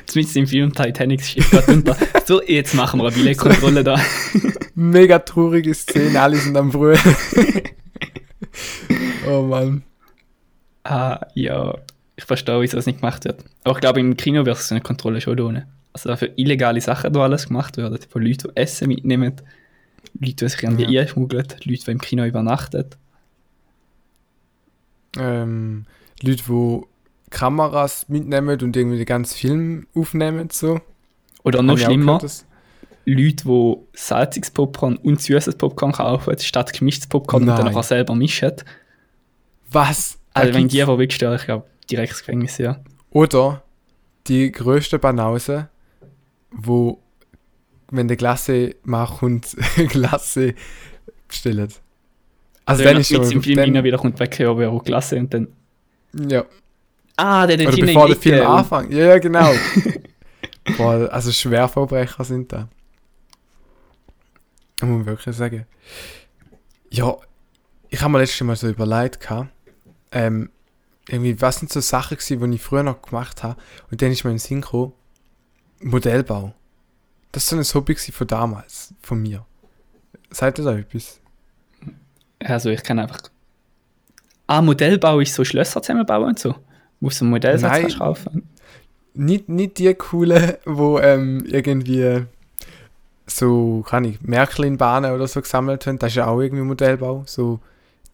Zumindest 0.06 0.38
im 0.38 0.48
Film 0.48 0.74
Titanic 0.74 1.24
steht 1.24 1.50
gerade 1.50 1.72
unter. 1.72 1.98
So, 2.26 2.42
jetzt 2.44 2.74
machen 2.74 3.00
wir 3.00 3.08
eine 3.08 3.16
Billetkontrolle 3.16 3.84
da. 3.84 4.00
Mega 4.76 5.20
traurige 5.20 5.74
Szene, 5.74 6.20
alle 6.20 6.38
sind 6.38 6.58
am 6.58 6.70
Brüllen. 6.70 6.98
oh 9.28 9.44
Mann. 9.44 9.84
Ah, 10.84 11.20
ja. 11.34 11.78
Ich 12.18 12.26
verstehe, 12.26 12.60
wieso 12.60 12.76
das 12.76 12.88
nicht 12.88 13.00
gemacht 13.00 13.24
wird. 13.26 13.46
Aber 13.64 13.76
ich 13.76 13.80
glaube, 13.82 14.00
im 14.00 14.18
Kino 14.18 14.46
wird 14.46 14.58
es 14.58 14.72
eine 14.72 14.82
Kontrolle 14.82 15.22
schon 15.22 15.40
ohne. 15.40 15.68
Also, 15.94 16.10
da 16.10 16.18
für 16.18 16.32
illegale 16.36 16.82
Sachen 16.82 17.14
da 17.14 17.22
alles 17.22 17.48
gemacht 17.48 17.78
werden. 17.78 17.98
Von 18.10 18.24
Leuten, 18.24 18.50
die 18.50 18.58
Essen 18.58 18.88
mitnehmen, 18.90 19.36
Leute, 20.20 20.36
die 20.36 20.50
sich 20.50 20.64
irgendwie 20.64 20.92
Ja. 20.92 21.02
einschmuggeln, 21.02 21.46
Leute, 21.64 21.86
die 21.86 21.92
im 21.92 22.02
Kino 22.02 22.26
übernachten. 22.26 22.86
ähm, 25.20 25.86
Leute, 26.22 26.44
die 26.48 26.82
Kameras 27.30 28.08
mitnehmen 28.10 28.60
und 28.62 28.76
irgendwie 28.76 28.98
den 28.98 29.06
ganzen 29.06 29.36
Film 29.36 29.88
aufnehmen. 29.96 30.50
So. 30.52 30.80
Oder 31.44 31.62
noch 31.64 31.74
auch 31.76 31.78
schlimmer, 31.80 32.18
gehört, 32.20 32.46
Leute, 33.06 33.36
die 33.46 33.78
salziges 33.94 34.52
Popcorn 34.52 34.98
und 34.98 35.22
süßes 35.22 35.56
Popcorn 35.56 35.92
kaufen, 35.94 36.38
statt 36.40 36.74
gemischtes 36.74 37.08
Popcorn 37.08 37.44
und 37.44 37.48
dann 37.48 37.58
Nein. 37.66 37.74
nachher 37.74 37.84
selber 37.84 38.16
mischen. 38.16 38.52
Was? 39.72 40.20
Also, 40.34 40.54
wenn 40.54 40.68
die 40.68 40.82
aber 40.82 41.00
wirklich 41.00 41.16
stören, 41.16 41.38
ich 41.38 41.46
glaube, 41.46 41.66
direkt 41.90 42.12
ins 42.12 42.20
Gefängnis, 42.20 42.58
ja. 42.58 42.80
Oder 43.10 43.64
die 44.28 44.52
größte 44.52 45.00
Banause, 45.00 45.70
wo, 46.52 47.02
wenn 47.90 48.08
der 48.08 48.18
Glasse 48.18 48.76
macht 48.84 49.24
und 49.24 49.56
Glasse 49.90 50.54
bestellt. 51.28 51.82
Also, 52.66 52.84
wenn 52.84 52.94
dann 52.94 53.02
ist 53.02 53.14
schon. 53.14 53.32
im 53.32 53.42
Film 53.42 53.74
dann, 53.74 53.84
wieder 53.84 53.98
kommt 53.98 54.20
weg, 54.20 54.38
ja, 54.40 54.58
wäre 54.58 54.72
auch 54.72 54.84
klasse 54.84 55.18
und 55.18 55.34
dann. 55.34 55.48
ja. 56.14 56.46
Ah, 57.16 57.48
der 57.48 57.58
hat 57.58 57.68
Oder 57.68 57.78
den 57.78 57.86
bevor 57.88 58.08
der 58.08 58.16
Film 58.16 58.46
anfängt. 58.46 58.94
Ja, 58.94 59.06
ja, 59.06 59.18
genau. 59.18 59.52
Boah, 60.78 61.10
also 61.12 61.32
Schwerverbrecher 61.32 62.24
sind 62.24 62.52
da. 62.52 62.68
Muss 64.82 64.90
man 64.90 65.06
wirklich 65.08 65.36
sagen. 65.36 65.66
Ja, 66.92 67.18
ich 67.90 68.02
habe 68.02 68.12
mir 68.12 68.20
letztes 68.20 68.42
Mal 68.42 68.56
so 68.56 68.68
überlegt, 68.68 69.20
gehabt, 69.20 69.50
ähm, 70.12 70.52
irgendwie, 71.08 71.40
was 71.42 71.60
sind 71.60 71.72
so 71.72 71.80
Sachen 71.80 72.18
gewesen, 72.18 72.52
die 72.52 72.56
ich 72.56 72.62
früher 72.62 72.84
noch 72.84 73.02
gemacht 73.02 73.44
habe 73.44 73.60
und 73.92 74.02
dann 74.02 74.12
ist 74.12 74.24
mir 74.24 74.32
in 74.32 74.36
den 74.36 74.40
Sinn 74.40 74.62
gekommen, 74.62 74.94
Modellbau. 75.82 76.54
Das 77.32 77.44
ist 77.44 77.50
so 77.50 77.56
ein 77.56 77.64
Hobby 77.64 77.94
gewesen 77.94 78.14
von 78.14 78.28
damals, 78.28 78.94
von 79.02 79.22
mir. 79.22 79.46
Seid 80.32 80.60
ihr 80.60 80.66
da 80.66 80.78
etwas? 80.78 81.20
Also, 82.40 82.70
ich 82.70 82.84
kann 82.84 83.00
einfach. 83.00 83.20
Ah, 84.48 84.62
Modellbau 84.62 85.20
ist 85.20 85.34
so 85.34 85.44
Schlösser 85.44 85.82
zusammenbauen 85.82 86.30
und 86.30 86.40
so. 86.40 86.56
So 87.02 87.26
ein 87.26 87.30
Modellsatz 87.30 87.72
Nein. 87.72 88.00
kaufen. 88.00 88.50
Nicht, 89.14 89.50
nicht 89.50 89.78
die 89.78 89.94
coolen, 89.94 90.54
wo 90.66 91.00
ähm, 91.00 91.44
irgendwie 91.46 92.26
so, 93.28 93.84
kann 93.88 94.06
ich, 94.06 94.22
Märklin-Bahnen 94.22 95.12
oder 95.12 95.28
so 95.28 95.42
gesammelt 95.42 95.86
haben. 95.86 96.00
Das 96.00 96.12
ist 96.12 96.16
ja 96.16 96.28
auch 96.28 96.42
irgendwie 96.42 96.64
Modellbau. 96.64 97.24
So 97.28 97.60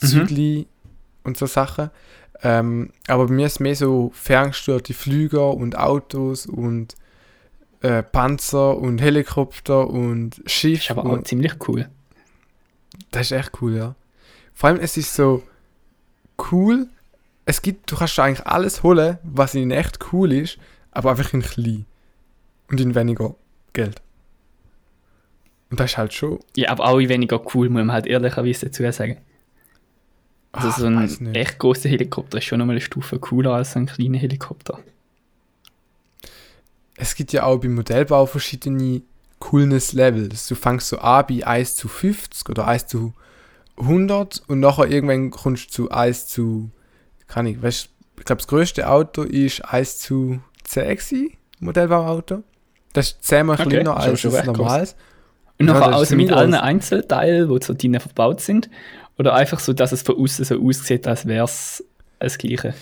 Mhm. 0.01 0.07
Zügli 0.07 0.67
und 1.23 1.37
so 1.37 1.45
Sachen. 1.45 1.89
Ähm, 2.43 2.91
aber 3.07 3.27
bei 3.27 3.33
mir 3.33 3.45
ist 3.45 3.61
mehr 3.61 3.75
so 3.75 4.11
ferngesteuerte 4.13 4.93
Flüger 4.93 5.53
und 5.53 5.77
Autos 5.77 6.45
und 6.45 6.95
äh, 7.81 8.03
Panzer 8.03 8.77
und 8.77 9.01
Helikopter 9.01 9.89
und 9.89 10.41
Schiff. 10.45 10.81
Ist 10.81 10.91
aber 10.91 11.05
auch 11.05 11.23
ziemlich 11.23 11.53
cool. 11.67 11.89
Das 13.11 13.27
ist 13.27 13.31
echt 13.31 13.61
cool, 13.61 13.75
ja. 13.75 13.95
Vor 14.53 14.69
allem, 14.69 14.79
es 14.79 14.97
ist 14.97 15.15
so 15.15 15.43
cool. 16.51 16.87
Es 17.45 17.61
gibt, 17.61 17.91
du 17.91 17.95
kannst 17.95 18.19
eigentlich 18.19 18.45
alles 18.45 18.83
holen, 18.83 19.17
was 19.23 19.55
in 19.55 19.71
echt 19.71 19.99
cool 20.11 20.31
ist, 20.33 20.57
aber 20.91 21.11
einfach 21.11 21.33
in 21.33 21.41
klein. 21.41 21.85
Und 22.69 22.79
in 22.79 22.95
weniger 22.95 23.35
Geld. 23.73 24.01
Und 25.69 25.79
das 25.79 25.91
ist 25.91 25.97
halt 25.97 26.13
schon. 26.13 26.39
Ja, 26.55 26.69
aber 26.69 26.85
auch 26.85 26.99
weniger 26.99 27.41
cool, 27.53 27.69
muss 27.69 27.79
man 27.79 27.91
halt 27.91 28.05
ehrlicherweise 28.05 28.67
dazu 28.67 28.89
sagen. 28.91 29.17
Also 30.53 30.67
Ach, 30.69 30.77
so 30.77 30.87
Ah, 30.87 30.95
weiß 30.95 31.19
ein 31.19 31.35
echt 31.35 31.59
großer 31.59 31.89
Helikopter 31.89 32.37
ist 32.37 32.45
schon 32.45 32.59
nochmal 32.59 32.75
eine 32.75 32.81
Stufe 32.81 33.19
cooler 33.19 33.53
als 33.53 33.73
so 33.73 33.79
ein 33.79 33.87
kleiner 33.87 34.19
Helikopter. 34.19 34.79
Es 36.95 37.15
gibt 37.15 37.33
ja 37.33 37.43
auch 37.43 37.57
beim 37.57 37.73
Modellbau 37.73 38.27
verschiedene 38.27 39.01
Coolness-Levels. 39.39 40.47
Du 40.47 40.55
fängst 40.55 40.87
so 40.87 40.99
an 40.99 41.25
bei 41.27 41.45
1 41.45 41.75
zu 41.75 41.87
50 41.87 42.49
oder 42.49 42.67
1 42.67 42.87
zu 42.87 43.13
100 43.77 44.43
und 44.47 44.59
nachher 44.59 44.89
irgendwann 44.89 45.31
kommst 45.31 45.69
du 45.69 45.71
zu 45.71 45.91
1 45.91 46.27
zu. 46.27 46.69
Kann 47.27 47.47
ich, 47.47 47.61
weißt 47.61 47.89
ich 48.19 48.25
glaube, 48.25 48.41
das 48.41 48.47
größte 48.47 48.87
Auto 48.87 49.23
ist 49.23 49.61
1 49.61 49.97
zu 49.97 50.39
10 50.65 50.83
gewesen, 50.97 51.31
Modellbauauto. 51.59 52.43
Das 52.93 53.07
ist 53.07 53.23
zehnmal 53.23 53.59
Okay, 53.59 53.69
kleiner 53.69 53.97
als 53.97 54.21
das 54.21 54.45
normales. 54.45 54.95
Und 55.59 55.65
nachher 55.65 55.89
ist 55.89 55.95
also 55.95 56.15
mit 56.15 56.31
allen. 56.31 56.53
Einzelteilen, 56.53 57.49
die 57.49 57.65
so 57.65 57.73
drinnen 57.73 57.99
verbaut 57.99 58.41
sind. 58.41 58.69
Oder 59.17 59.33
einfach 59.35 59.59
so, 59.59 59.73
dass 59.73 59.91
es 59.91 60.01
von 60.01 60.15
außen 60.17 60.45
so 60.45 60.61
aussieht, 60.63 61.07
als 61.07 61.25
wäre 61.25 61.45
es 61.45 61.83
das 62.19 62.37
Gleiche. 62.37 62.73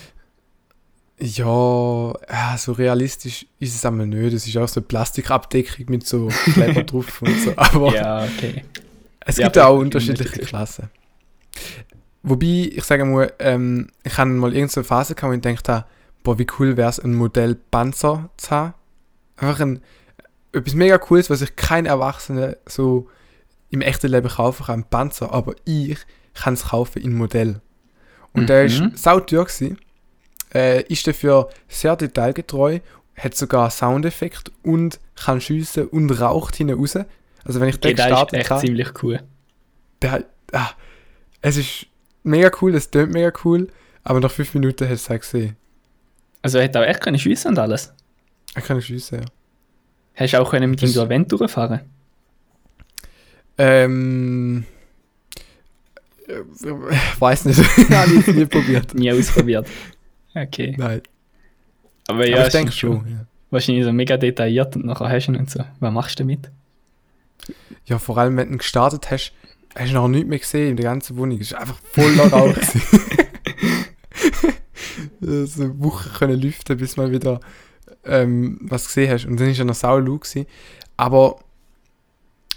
Ja, 1.19 2.13
ja, 2.29 2.57
so 2.57 2.71
realistisch 2.71 3.45
ist 3.59 3.75
es 3.75 3.85
einmal 3.85 4.07
nicht. 4.07 4.33
Es 4.33 4.47
ist 4.47 4.57
auch 4.57 4.67
so 4.67 4.79
eine 4.79 4.87
Plastikabdeckung 4.87 5.85
mit 5.89 6.07
so 6.07 6.27
Kleber 6.53 6.83
drauf 6.83 7.21
und 7.21 7.39
so. 7.39 7.53
Aber 7.57 7.93
Ja, 7.93 8.23
okay. 8.23 8.63
es 9.19 9.37
Ja, 9.37 9.47
gibt 9.47 9.59
auch 9.59 9.75
ich 9.75 9.81
unterschiedliche 9.81 10.39
Klassen. 10.39 10.89
Wobei, 12.23 12.69
ich 12.73 12.83
sage 12.83 13.05
mal, 13.05 13.31
ähm, 13.39 13.87
ich 14.03 14.17
hatte 14.17 14.29
mal 14.31 14.53
irgendeine 14.53 14.83
Phase 14.83 15.15
gehabt, 15.15 15.31
wo 15.31 15.35
ich 15.35 15.41
dachte, 15.41 15.85
boah, 16.23 16.39
wie 16.39 16.47
cool 16.59 16.77
wäre 16.77 16.89
es, 16.89 16.99
ein 16.99 17.15
Modell 17.15 17.55
Panzer 17.55 18.29
zu 18.37 18.49
haben. 18.51 18.73
Einfach 19.37 19.59
ein, 19.59 19.81
etwas 20.53 20.73
mega 20.75 20.97
cooles, 20.97 21.29
was 21.29 21.39
sich 21.39 21.55
kein 21.55 21.85
Erwachsener 21.85 22.57
so 22.67 23.09
im 23.69 23.81
echten 23.81 24.07
Leben 24.11 24.27
kaufen 24.27 24.65
kann, 24.65 24.81
ein 24.81 24.89
Panzer, 24.89 25.31
aber 25.31 25.55
ich 25.65 25.97
kann 26.33 26.53
es 26.55 26.65
kaufen 26.69 27.01
in 27.01 27.13
Modell. 27.15 27.61
Und 28.33 28.47
der 28.49 28.65
ist 28.65 28.79
Mhm. 28.79 28.95
sauteuer 28.95 29.45
gewesen, 29.45 29.77
äh, 30.53 30.83
ist 30.83 31.05
dafür 31.07 31.49
sehr 31.67 31.95
detailgetreu, 31.95 32.79
hat 33.17 33.35
sogar 33.35 33.69
Soundeffekt 33.69 34.51
und 34.63 34.99
kann 35.15 35.41
schiessen 35.41 35.87
und 35.87 36.09
raucht 36.21 36.55
hinten 36.55 36.79
raus. 36.79 36.95
Also 37.43 37.59
wenn 37.59 37.69
ich 37.69 37.79
den 37.79 37.91
Okay, 37.93 38.09
das 38.09 38.21
ist 38.23 38.33
echt 38.33 38.49
habe, 38.51 38.61
ziemlich 38.61 39.03
cool. 39.03 39.19
der, 40.01 40.23
ah, 40.53 40.69
es 41.41 41.57
ist 41.57 41.87
mega 42.23 42.49
cool, 42.61 42.73
es 42.75 42.89
tönt 42.89 43.11
mega 43.13 43.31
cool, 43.43 43.67
aber 44.03 44.19
nach 44.19 44.31
fünf 44.31 44.53
Minuten 44.53 44.87
hast 44.89 45.09
du 45.09 45.13
es 45.13 45.17
auch 45.17 45.21
gesehen. 45.21 45.55
Also 46.41 46.57
er 46.57 46.63
hat 46.65 46.77
auch 46.77 46.83
echt 46.83 47.01
können 47.01 47.19
schiessen 47.19 47.49
und 47.51 47.59
alles. 47.59 47.93
Er 48.55 48.61
kann 48.61 48.81
schiessen, 48.81 49.19
ja. 49.21 49.25
Hast 50.15 50.33
du 50.33 50.41
auch 50.41 50.49
können 50.51 50.69
mit 50.71 50.81
ihm 50.81 50.93
durch 50.93 51.05
Event 51.05 51.31
durchfahren? 51.31 51.81
Ähm. 53.57 54.65
Weiß 57.19 57.45
nicht, 57.45 57.59
habe 57.89 58.13
ich 58.13 58.27
nie 58.27 58.45
probiert. 58.45 58.93
Nie 58.93 59.11
ausprobiert. 59.11 59.67
Okay. 60.33 60.75
Nein, 60.77 61.01
Aber 62.07 62.27
ja, 62.27 62.37
aber 62.37 62.47
ich 62.47 62.51
denke 62.51 62.71
schon. 62.71 63.05
Ja. 63.07 63.25
Wahrscheinlich 63.49 63.83
so 63.83 63.91
mega 63.91 64.15
detailliert 64.15 64.75
und 64.75 64.85
nachher 64.85 65.09
hast 65.09 65.27
du 65.27 65.33
ihn 65.33 65.37
und 65.37 65.49
so. 65.49 65.63
Was 65.79 65.93
machst 65.93 66.19
du 66.19 66.23
damit? 66.23 66.49
ja, 67.85 67.99
vor 67.99 68.17
allem 68.17 68.37
wenn 68.37 68.51
du 68.51 68.57
gestartet 68.57 69.11
hast, 69.11 69.33
hast 69.75 69.91
du 69.91 69.95
noch 69.95 70.07
nichts 70.07 70.29
mehr 70.29 70.39
gesehen 70.39 70.71
in 70.71 70.77
der 70.77 70.85
ganzen 70.85 71.17
Wohnung. 71.17 71.39
Es 71.39 71.53
war 71.53 71.61
einfach 71.61 71.79
voller 71.91 72.31
Rauch. 72.31 72.55
so 75.19 75.63
eine 75.63 75.79
Woche 75.79 76.09
können 76.09 76.39
lüften, 76.39 76.77
bis 76.77 76.97
mal 76.97 77.11
wieder 77.11 77.39
ähm, 78.05 78.59
was 78.61 78.87
gesehen 78.87 79.11
hast. 79.11 79.25
Und 79.25 79.39
dann 79.39 79.49
ist 79.49 79.59
er 79.59 79.65
noch 79.65 79.75
sau 79.75 80.01
gewesen. 80.01 80.45
Aber 80.97 81.39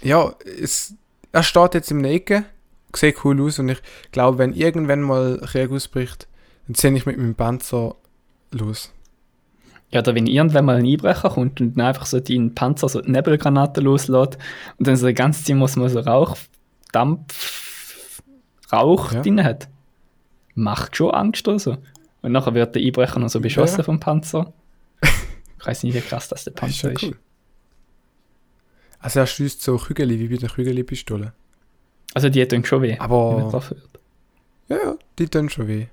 ja, 0.01 0.33
es, 0.61 0.93
er 1.31 1.43
steht 1.43 1.73
jetzt 1.73 1.91
im 1.91 2.03
Ecke, 2.03 2.45
sieht 2.97 3.23
cool 3.25 3.41
aus 3.41 3.59
und 3.59 3.69
ich 3.69 3.79
glaube, 4.11 4.37
wenn 4.37 4.53
irgendwann 4.53 5.01
mal 5.01 5.39
Krieg 5.39 5.71
ausbricht, 5.71 6.27
dann 6.67 6.75
ziehe 6.75 6.93
ich 6.95 7.05
mit 7.05 7.17
meinem 7.17 7.35
Panzer 7.35 7.95
los. 8.51 8.91
Ja, 9.91 9.99
oder 10.01 10.15
wenn 10.15 10.27
irgendwann 10.27 10.65
mal 10.65 10.77
ein 10.77 10.85
Einbrecher 10.85 11.29
kommt 11.29 11.61
und 11.61 11.75
dann 11.77 11.85
einfach 11.85 12.05
so 12.05 12.19
deinen 12.19 12.55
Panzer 12.55 12.89
so 12.89 12.99
Nebelgranaten 13.01 13.83
loslässt 13.83 14.37
und 14.77 14.87
dann 14.87 14.95
so 14.95 15.07
die 15.07 15.13
ganze 15.13 15.43
Zeit 15.43 15.55
muss 15.55 15.75
man 15.75 15.89
so 15.89 15.99
Rauch, 15.99 16.35
Dampf, 16.91 18.21
Rauch 18.73 19.11
Ja. 19.11 19.21
drin 19.21 19.43
hat. 19.43 19.67
Macht 20.55 20.95
schon 20.97 21.11
Angst 21.11 21.47
oder 21.47 21.59
so. 21.59 21.77
Und 22.21 22.31
nachher 22.31 22.55
wird 22.55 22.73
der 22.75 22.81
Einbrecher 22.81 23.19
noch 23.19 23.29
so 23.29 23.39
beschossen 23.39 23.77
Ja. 23.79 23.83
vom 23.83 23.99
Panzer. 23.99 24.53
Ich 25.59 25.65
weiß 25.65 25.83
nicht, 25.83 25.93
wie 25.95 26.01
krass 26.01 26.27
das 26.27 26.43
der 26.45 26.53
Das 26.53 26.69
ist 26.71 26.81
Panzer 26.81 26.91
ist. 26.93 27.03
cool. 27.03 27.17
Also 28.99 29.19
er 29.19 29.27
stößt 29.27 29.61
so 29.61 29.77
Kügel 29.77 30.09
wie 30.09 30.27
bei 30.27 30.37
der 30.37 30.49
Kügel-Pistole. 30.49 31.33
Also 32.15 32.29
die 32.29 32.47
tun 32.47 32.65
schon 32.65 32.81
weh, 32.81 32.97
Aber 32.97 33.51
ja, 34.69 34.75
ja, 34.77 34.95
die 35.19 35.27
tun 35.27 35.49
schon 35.49 35.67
weh. 35.67 35.85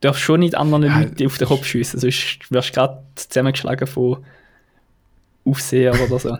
Du 0.00 0.08
darfst 0.08 0.22
schon 0.22 0.40
nicht 0.40 0.54
anderen 0.54 0.84
Ja, 0.84 1.00
Leuten 1.00 1.26
auf 1.26 1.38
den 1.38 1.48
Kopf 1.48 1.64
schiessen, 1.64 1.98
sonst 1.98 2.50
wirst 2.50 2.68
du 2.70 2.72
gerade 2.74 3.02
zusammengeschlagen 3.16 3.86
von 3.88 4.24
Aufseher 5.44 5.92
oder 6.00 6.18
so. 6.18 6.38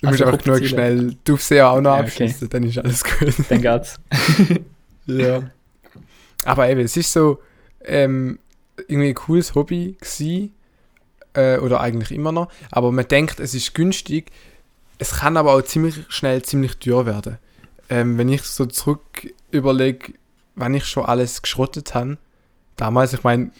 Du 0.00 0.08
musst 0.08 0.20
Also 0.20 0.24
einfach 0.24 0.42
genug 0.42 0.66
schnell 0.66 1.16
die 1.26 1.32
Aufseher 1.32 1.70
auch 1.70 1.80
noch 1.80 1.90
Ja, 1.96 2.02
okay. 2.02 2.24
abschießen, 2.24 2.48
dann 2.48 2.64
ist 2.64 2.78
alles 2.78 3.04
gut. 3.04 3.34
Dann 3.48 3.62
geht's. 3.62 4.00
ja. 5.06 5.42
Aber 6.44 6.68
eben, 6.68 6.80
es 6.80 6.96
ist 6.96 7.12
so 7.12 7.38
ähm, 7.84 8.38
irgendwie 8.88 9.08
ein 9.10 9.14
cooles 9.14 9.54
Hobby 9.54 9.96
gewesen, 10.00 10.52
äh, 11.34 11.58
oder 11.58 11.80
eigentlich 11.80 12.12
immer 12.12 12.32
noch, 12.32 12.48
aber 12.70 12.90
man 12.92 13.06
denkt, 13.06 13.40
es 13.40 13.54
ist 13.54 13.74
günstig, 13.74 14.30
es 15.04 15.18
kann 15.18 15.36
aber 15.36 15.52
auch 15.54 15.62
ziemlich 15.62 15.96
schnell 16.08 16.42
ziemlich 16.42 16.78
teuer 16.78 17.04
werden. 17.06 17.38
Ähm, 17.90 18.16
wenn 18.16 18.30
ich 18.30 18.42
so 18.42 18.64
zurück 18.66 19.00
überlege, 19.50 20.14
wann 20.54 20.72
ich 20.74 20.86
schon 20.86 21.04
alles 21.04 21.42
geschrottet 21.42 21.94
habe, 21.94 22.16
damals, 22.76 23.12
ich 23.12 23.22
meine, 23.22 23.50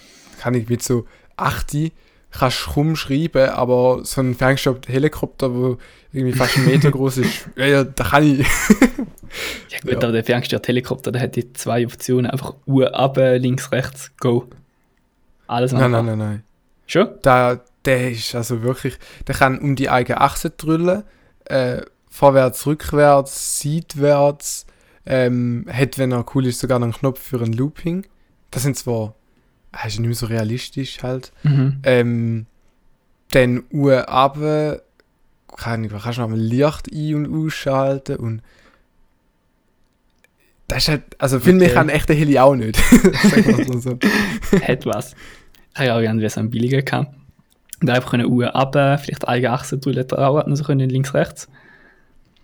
kann 0.41 0.55
ich 0.55 0.69
mit 0.69 0.83
so 0.83 1.07
80 1.37 1.93
kannst 2.31 2.67
du 2.67 2.71
rumschreiben, 2.73 3.51
aber 3.51 4.01
so 4.05 4.21
ein 4.21 4.35
ferngesteuerter 4.35 4.93
Helikopter, 4.93 5.55
wo 5.55 5.79
irgendwie 6.13 6.37
fast 6.37 6.57
einen 6.57 6.67
Meter 6.67 6.91
groß 6.91 7.19
ist, 7.19 7.49
ja, 7.57 7.67
ja, 7.67 7.85
da 7.85 8.05
kann 8.05 8.41
ich. 8.41 8.47
Ja 9.69 9.81
gut, 9.81 9.91
Ja. 9.91 9.97
aber 9.99 10.13
der 10.13 10.23
ferngesteuerte 10.25 10.69
Helikopter, 10.69 11.11
der 11.11 11.23
hat 11.23 11.35
die 11.35 11.53
zwei 11.55 11.85
Optionen. 11.85 12.31
Einfach 12.31 12.55
Uhr 12.67 12.95
ab, 12.95 13.17
links, 13.17 13.73
rechts, 13.73 14.13
go. 14.19 14.47
Alles 15.49 15.73
nein, 15.73 15.91
machbar. 15.91 16.03
nein, 16.05 16.19
nein, 16.19 16.29
nein. 16.31 16.43
Schon? 16.87 17.09
Da, 17.23 17.61
der 17.85 18.13
ist 18.13 18.33
also 18.37 18.63
wirklich, 18.63 18.97
der 19.27 19.35
kann 19.35 19.59
um 19.59 19.75
die 19.75 19.91
eigene 19.91 20.21
Achse 20.21 20.51
drüllen, 20.51 21.03
äh, 21.47 21.83
vorwärts, 22.11 22.67
rückwärts, 22.67 23.61
seitwärts, 23.61 24.67
ähm, 25.07 25.67
hat, 25.71 25.99
wenn 25.99 26.13
er 26.13 26.25
cool 26.35 26.47
ist, 26.47 26.61
sogar 26.61 26.79
noch 26.79 26.87
einen 26.87 26.95
Knopf 26.95 27.21
für 27.21 27.41
ein 27.41 27.53
Looping. 27.53 28.07
Das 28.51 28.63
sind 28.63 28.77
zwar, 28.77 29.15
äh, 29.73 29.87
ist 29.87 29.99
nicht 29.99 30.07
mehr 30.09 30.15
so 30.15 30.27
realistisch 30.27 31.03
halt. 31.03 31.33
Mhm. 31.43 31.81
Ähm, 31.83 32.47
dann 33.31 33.65
Uhr 33.71 34.09
ab, 34.09 34.39
kann 35.57 35.85
ich, 35.85 35.91
kannst 35.91 36.19
du 36.19 36.23
noch 36.23 36.29
mal 36.29 36.39
Licht 36.39 36.89
ein- 36.93 37.15
und 37.15 37.47
ausschalten 37.47 38.17
und 38.17 38.43
das 40.69 40.85
ist 40.85 40.89
halt, 40.89 41.03
also 41.19 41.37
Okay. 41.37 41.69
kann 41.69 41.91
ein 41.91 41.95
echter 41.95 42.15
Heli 42.15 42.39
auch 42.39 42.55
nicht. 42.55 42.79
Mal 43.69 43.81
so. 43.81 43.99
hat 44.63 44.87
was. 44.87 45.15
Ich 45.75 45.83
ja 45.83 45.97
auch 45.97 46.01
irgendwie 46.01 46.29
so 46.29 46.41
einen 46.41 46.51
billigen 46.51 46.85
gehabt. 46.85 47.15
Und 47.81 47.91
einfach 47.91 48.13
eine 48.15 48.29
Uhr 48.29 48.55
ab, 48.55 48.75
vielleicht 49.03 49.27
eine 49.29 49.51
Achse 49.51 49.79
drauf, 49.79 50.47
noch 50.47 50.57
so 50.57 50.65
können 50.65 50.89
links, 50.89 51.13
rechts. 51.15 51.49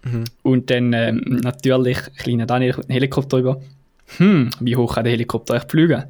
Mhm. 0.02 0.24
Und 0.42 0.70
dann 0.70 0.92
ähm, 0.92 1.40
natürlich, 1.42 1.98
kleiner 2.18 2.46
Daniel 2.46 2.72
kommt 2.72 2.88
ein 2.88 2.92
Helikopter 2.92 3.38
über. 3.38 3.60
Hm, 4.16 4.50
wie 4.60 4.76
hoch 4.76 4.94
kann 4.94 5.04
der 5.04 5.12
Helikopter 5.12 5.54
echt 5.54 5.70
fliegen? 5.70 6.04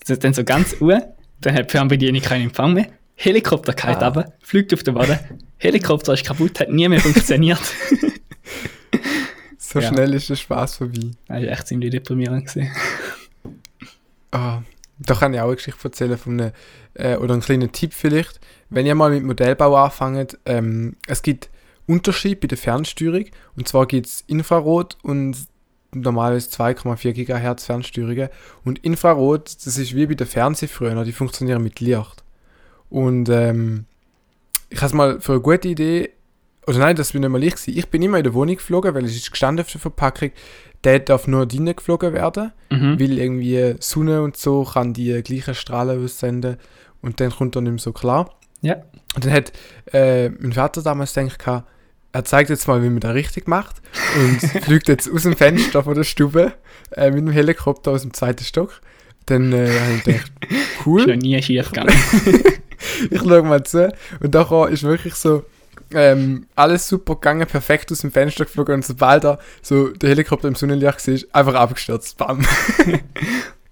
Das 0.00 0.10
ist 0.10 0.22
dann 0.24 0.32
so 0.34 0.44
ganz 0.44 0.76
Uhr, 0.80 1.02
dann 1.40 1.54
hat 1.54 1.66
die 1.68 1.72
Fernbedienung 1.72 2.22
keinen 2.22 2.44
Empfang 2.44 2.74
mehr. 2.74 2.86
Helikopter 3.14 3.72
geht 3.72 3.84
Ah. 3.84 4.08
runter, 4.08 4.32
fliegt 4.40 4.72
auf 4.74 4.82
den 4.82 4.94
Boden. 4.94 5.18
Helikopter 5.58 6.14
ist 6.14 6.24
kaputt, 6.24 6.60
hat 6.60 6.70
nie 6.70 6.88
mehr 6.88 7.00
funktioniert. 7.00 7.60
So 9.58 9.80
Ja. 9.80 9.88
schnell 9.88 10.12
ist 10.12 10.28
der 10.28 10.36
Spaß 10.36 10.76
vorbei. 10.76 11.00
Das 11.28 11.36
war 11.42 11.48
echt 11.48 11.66
ziemlich 11.66 11.90
deprimierend. 11.90 12.46
Gewesen. 12.46 12.70
Ah, 14.30 14.60
da 14.98 15.14
kann 15.14 15.32
ich 15.32 15.40
auch 15.40 15.46
eine 15.46 15.56
Geschichte 15.56 15.80
erzählen 15.84 16.18
von 16.18 16.40
einem, 16.40 16.52
äh, 16.94 17.16
oder 17.16 17.34
einen 17.34 17.42
kleinen 17.42 17.72
Tipp 17.72 17.92
vielleicht. 17.92 18.40
Wenn 18.70 18.86
ihr 18.86 18.94
mal 18.94 19.10
mit 19.10 19.24
Modellbau 19.24 19.76
anfangt, 19.76 20.38
ähm, 20.46 20.96
es 21.06 21.22
gibt 21.22 21.50
Unterschied 21.86 22.40
bei 22.40 22.48
der 22.48 22.58
Fernsteuerung. 22.58 23.26
Und 23.56 23.68
zwar 23.68 23.86
gibt 23.86 24.06
es 24.06 24.24
Infrarot 24.26 24.96
und 25.02 25.36
normalerweise 25.94 26.48
2,4 26.50 27.12
GHz 27.12 27.66
Fernsteuerungen. 27.66 28.28
Und 28.64 28.78
Infrarot, 28.84 29.54
das 29.64 29.76
ist 29.76 29.94
wie 29.94 30.06
bei 30.06 30.14
den 30.14 30.26
Fernsehfröhner, 30.26 31.04
die 31.04 31.12
funktionieren 31.12 31.62
mit 31.62 31.80
Licht. 31.80 32.24
Und 32.88 33.28
ähm, 33.28 33.86
ich 34.70 34.78
habe 34.78 34.86
es 34.86 34.94
mal 34.94 35.20
für 35.20 35.32
eine 35.32 35.40
gute 35.42 35.68
Idee, 35.68 36.10
oder 36.66 36.78
nein, 36.78 36.96
das 36.96 37.12
bin 37.12 37.22
nicht 37.22 37.30
mal 37.30 37.42
ich 37.42 37.54
gewesen. 37.54 37.76
Ich 37.76 37.88
bin 37.88 38.02
immer 38.02 38.18
in 38.18 38.24
der 38.24 38.34
Wohnung 38.34 38.54
geflogen, 38.54 38.94
weil 38.94 39.04
es 39.04 39.16
ist 39.16 39.30
gestanden 39.30 39.64
auf 39.64 39.72
der 39.72 39.80
Verpackung, 39.80 40.30
der 40.84 40.98
darf 41.00 41.26
nur 41.26 41.46
drinnen 41.46 41.76
geflogen 41.76 42.12
werden, 42.12 42.52
Mhm. 42.70 42.98
weil 42.98 43.18
irgendwie 43.18 43.74
Sonne 43.80 44.22
und 44.22 44.36
so 44.36 44.64
kann 44.64 44.92
die 44.92 45.22
gleichen 45.22 45.54
Strahlen 45.54 46.04
aussenden 46.04 46.56
und 47.02 47.20
dann 47.20 47.30
kommt 47.30 47.54
er 47.56 47.62
nicht 47.62 47.70
mehr 47.72 47.78
so 47.78 47.92
klar. 47.92 48.30
Ja. 48.62 48.76
Und 49.14 49.24
dann 49.26 49.32
hat 49.32 49.52
äh, 49.92 50.28
mein 50.30 50.52
Vater 50.52 50.82
damals 50.82 51.14
gedacht, 51.14 51.64
er 52.14 52.24
zeigt 52.24 52.50
jetzt 52.50 52.68
mal, 52.68 52.82
wie 52.82 52.90
man 52.90 53.00
das 53.00 53.14
richtig 53.14 53.48
macht 53.48 53.76
und 54.16 54.40
fliegt 54.64 54.88
jetzt 54.88 55.10
aus 55.12 55.22
dem 55.22 55.36
Fenster 55.36 55.82
von 55.84 55.94
der 55.94 56.04
Stube 56.04 56.52
äh, 56.92 57.10
mit 57.10 57.20
dem 57.20 57.30
Helikopter 57.30 57.90
aus 57.90 58.02
dem 58.02 58.12
zweiten 58.12 58.44
Stock. 58.44 58.80
Dann 59.26 59.52
äh, 59.52 59.68
habe 59.78 59.94
ich 59.96 60.04
gedacht, 60.04 60.32
Ist 60.50 60.86
cool, 60.86 61.06
noch 61.06 61.16
nie 61.16 61.40
schief 61.42 61.68
gegangen. 61.70 61.94
ich 63.10 63.18
schaue 63.20 63.42
mal 63.42 63.62
zu. 63.64 63.92
Und 64.20 64.34
nachher 64.34 64.68
ist 64.68 64.82
wirklich 64.82 65.14
so 65.14 65.44
ähm, 65.94 66.46
alles 66.54 66.88
super 66.88 67.14
gegangen, 67.14 67.46
perfekt 67.46 67.90
aus 67.92 68.00
dem 68.00 68.10
Fenster 68.10 68.44
geflogen 68.44 68.76
und 68.76 68.84
sobald 68.84 69.24
er 69.24 69.38
so 69.62 69.88
der 69.88 70.10
Helikopter 70.10 70.48
im 70.48 70.54
Sonnenlicht 70.54 71.06
war, 71.08 71.36
einfach 71.40 71.54
abgestürzt. 71.54 72.16
Bam. 72.16 72.44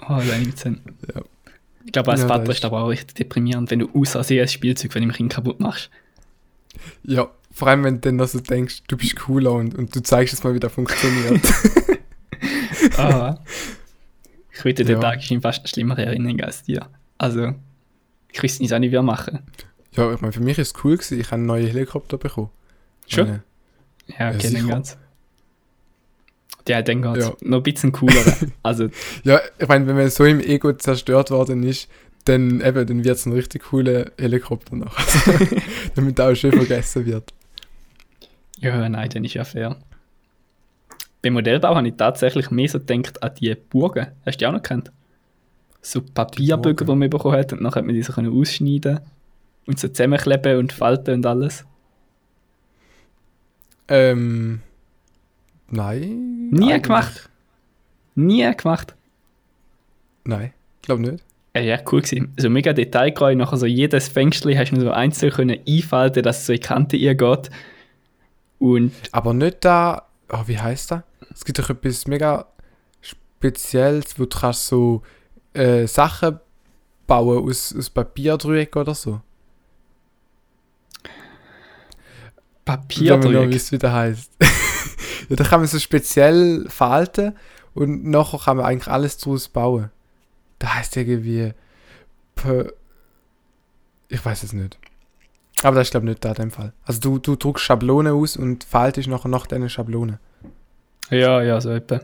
Oh, 0.08 0.16
das 0.16 0.38
ist 0.40 0.58
Sinn. 0.58 0.80
Ja. 1.14 1.20
Ich 1.84 1.92
glaube, 1.92 2.10
als 2.10 2.22
Ja, 2.22 2.28
Vater 2.28 2.44
das 2.44 2.56
ist 2.56 2.64
aber 2.64 2.82
auch 2.82 2.88
richtig 2.88 3.14
deprimierend, 3.16 3.70
wenn 3.70 3.80
du 3.80 3.90
aus 3.94 4.10
Versehen 4.12 4.42
ein 4.42 4.48
Spielzeug 4.48 4.92
von 4.92 5.02
dem 5.02 5.12
Kind 5.12 5.32
kaputt 5.32 5.60
machst. 5.60 5.90
Ja, 7.04 7.28
vor 7.52 7.68
allem 7.68 7.84
wenn 7.84 8.00
du 8.00 8.12
dann 8.12 8.26
so 8.26 8.40
denkst, 8.40 8.82
du 8.88 8.96
bist 8.96 9.16
cooler 9.16 9.52
und, 9.52 9.74
und 9.74 9.94
du 9.94 10.02
zeigst 10.02 10.34
es 10.34 10.42
mal, 10.42 10.54
wie 10.54 10.60
das 10.60 10.72
funktioniert. 10.72 11.40
Ah. 12.96 13.38
ich 14.52 14.64
würde, 14.64 14.82
Ja. 14.84 14.98
Tag 14.98 15.18
ist 15.20 15.30
ihm 15.30 15.42
fast 15.42 15.60
eine 15.60 15.68
schlimmere 15.68 16.04
Erinnerung 16.06 16.40
als 16.40 16.62
dir. 16.62 16.88
Also, 17.18 17.54
ich 18.32 18.42
wüsste 18.42 18.62
nicht, 18.62 18.72
ich 18.72 18.90
wieder 18.90 19.02
machen. 19.02 19.40
Ja, 19.92 20.12
ich 20.12 20.20
meine, 20.20 20.32
für 20.32 20.40
mich 20.40 20.58
ist 20.58 20.76
es 20.76 20.84
cool 20.84 20.96
gewesen, 20.96 21.20
ich 21.20 21.26
habe 21.26 21.36
einen 21.36 21.46
neuen 21.46 21.66
Helikopter 21.66 22.18
bekommen. 22.18 22.50
Schon? 23.06 23.26
meine, 23.26 23.42
Ja, 24.06 24.28
okay, 24.28 24.38
dann 24.42 24.50
sicher. 24.50 24.68
ganz. 24.68 24.98
Ja, 26.68 26.82
dann 26.82 27.02
geht's. 27.02 27.26
Ja. 27.26 27.32
Noch 27.40 27.56
ein 27.58 27.62
bisschen 27.64 27.90
cooler. 27.92 28.22
also, 28.62 28.88
Ja, 29.24 29.40
ich 29.58 29.66
meine, 29.66 29.86
wenn 29.86 29.96
man 29.96 30.10
so 30.10 30.24
im 30.24 30.40
Ego 30.40 30.72
zerstört 30.74 31.30
worden 31.30 31.62
ist, 31.64 31.88
dann 32.26 32.60
eben, 32.60 32.86
dann 32.86 33.04
wird 33.04 33.16
es 33.16 33.26
ein 33.26 33.32
richtig 33.32 33.64
cooler 33.64 34.12
Helikopter 34.18 34.76
noch. 34.76 34.94
Damit 35.94 36.18
er 36.18 36.30
auch 36.30 36.34
schön 36.34 36.52
vergessen 36.52 37.06
wird. 37.06 37.32
ja, 38.58 38.88
nein, 38.88 39.08
dann 39.08 39.24
ist 39.24 39.34
ja 39.34 39.44
fair. 39.44 39.76
Beim 41.22 41.32
Modellbau 41.34 41.74
habe 41.74 41.88
ich 41.88 41.94
tatsächlich 41.94 42.50
mehr 42.50 42.68
so 42.68 42.78
gedacht 42.78 43.22
an 43.22 43.32
die 43.40 43.54
Burgen. 43.54 44.06
Hast 44.24 44.36
du 44.36 44.38
die 44.38 44.46
auch 44.46 44.52
noch 44.52 44.62
kennt? 44.62 44.92
So 45.82 46.02
Papierbögen, 46.02 46.86
die 46.86 46.94
man 46.94 47.10
bekommen 47.10 47.36
hat 47.36 47.52
und 47.52 47.62
dann 47.64 47.74
hat 47.74 47.84
man 47.84 47.94
die 47.94 48.02
so 48.02 48.12
können 48.12 48.38
ausschneiden 48.38 49.00
und 49.70 49.78
so 49.78 49.88
zusammenkleben 49.88 50.58
und 50.58 50.72
falten 50.72 51.14
und 51.14 51.26
alles. 51.26 51.64
Ähm, 53.88 54.60
nein. 55.68 56.48
Nie 56.50 56.72
eigentlich. 56.72 56.82
gemacht. 56.82 57.30
Nie 58.14 58.56
gemacht. 58.56 58.94
Nein, 60.24 60.52
glaube 60.82 61.02
nicht. 61.02 61.24
Ja, 61.54 61.62
ja, 61.62 61.78
cool 61.90 62.02
gewesen. 62.02 62.32
So 62.36 62.50
mega 62.50 62.72
detailgetreu. 62.72 63.34
Nachher 63.34 63.56
so 63.56 63.66
jedes 63.66 64.08
Fensterchen 64.08 64.58
hast 64.58 64.72
du 64.72 64.80
so 64.80 64.90
einzeln 64.90 65.32
können 65.32 65.58
einfalten, 65.66 66.22
dass 66.22 66.40
es 66.40 66.46
so 66.46 66.52
in 66.52 66.60
die 66.60 66.66
Kante 66.66 66.96
ihr 66.96 67.14
geht. 67.14 67.50
Und 68.58 68.92
Aber 69.10 69.34
nicht 69.34 69.64
da, 69.64 70.06
oh, 70.28 70.42
wie 70.46 70.58
heißt 70.58 70.92
das? 70.92 71.02
Es 71.32 71.44
gibt 71.44 71.58
doch 71.58 71.70
etwas 71.70 72.06
mega 72.06 72.46
Spezielles, 73.00 74.18
wo 74.18 74.26
du 74.26 74.38
kannst 74.38 74.66
so 74.66 75.02
äh, 75.54 75.86
Sachen 75.86 76.38
bauen 77.06 77.48
aus, 77.48 77.74
aus 77.76 77.90
Papierdreieck 77.90 78.76
oder 78.76 78.94
so. 78.94 79.20
Noch 83.32 83.48
wisst, 83.54 83.72
wie 83.72 83.78
das 83.78 83.92
heißt. 83.92 84.32
ja, 85.28 85.36
da 85.36 85.44
kann 85.44 85.60
man 85.60 85.68
so 85.68 85.78
speziell 85.78 86.66
falten 86.68 87.34
und 87.74 88.04
nachher 88.04 88.38
kann 88.38 88.56
man 88.58 88.66
eigentlich 88.66 88.88
alles 88.92 89.18
daraus 89.18 89.48
bauen. 89.48 89.90
Da 90.58 90.74
heißt 90.74 90.96
irgendwie. 90.96 91.52
Ich 94.08 94.24
weiß 94.24 94.42
es 94.42 94.52
nicht. 94.52 94.78
Aber 95.62 95.76
das 95.76 95.88
ist 95.88 95.90
glaube 95.90 96.06
ich 96.06 96.10
nicht 96.10 96.24
da 96.24 96.30
in 96.30 96.34
dem 96.36 96.50
Fall. 96.50 96.72
Also 96.84 97.00
du, 97.00 97.18
du 97.18 97.36
druckst 97.36 97.64
Schablonen 97.64 98.14
aus 98.14 98.36
und 98.36 98.64
faltest 98.64 99.08
nachher 99.08 99.28
nach 99.28 99.46
diesen 99.46 99.68
Schablonen. 99.68 100.18
Ja, 101.10 101.42
ja, 101.42 101.60
so 101.60 101.70
etwa. 101.70 102.00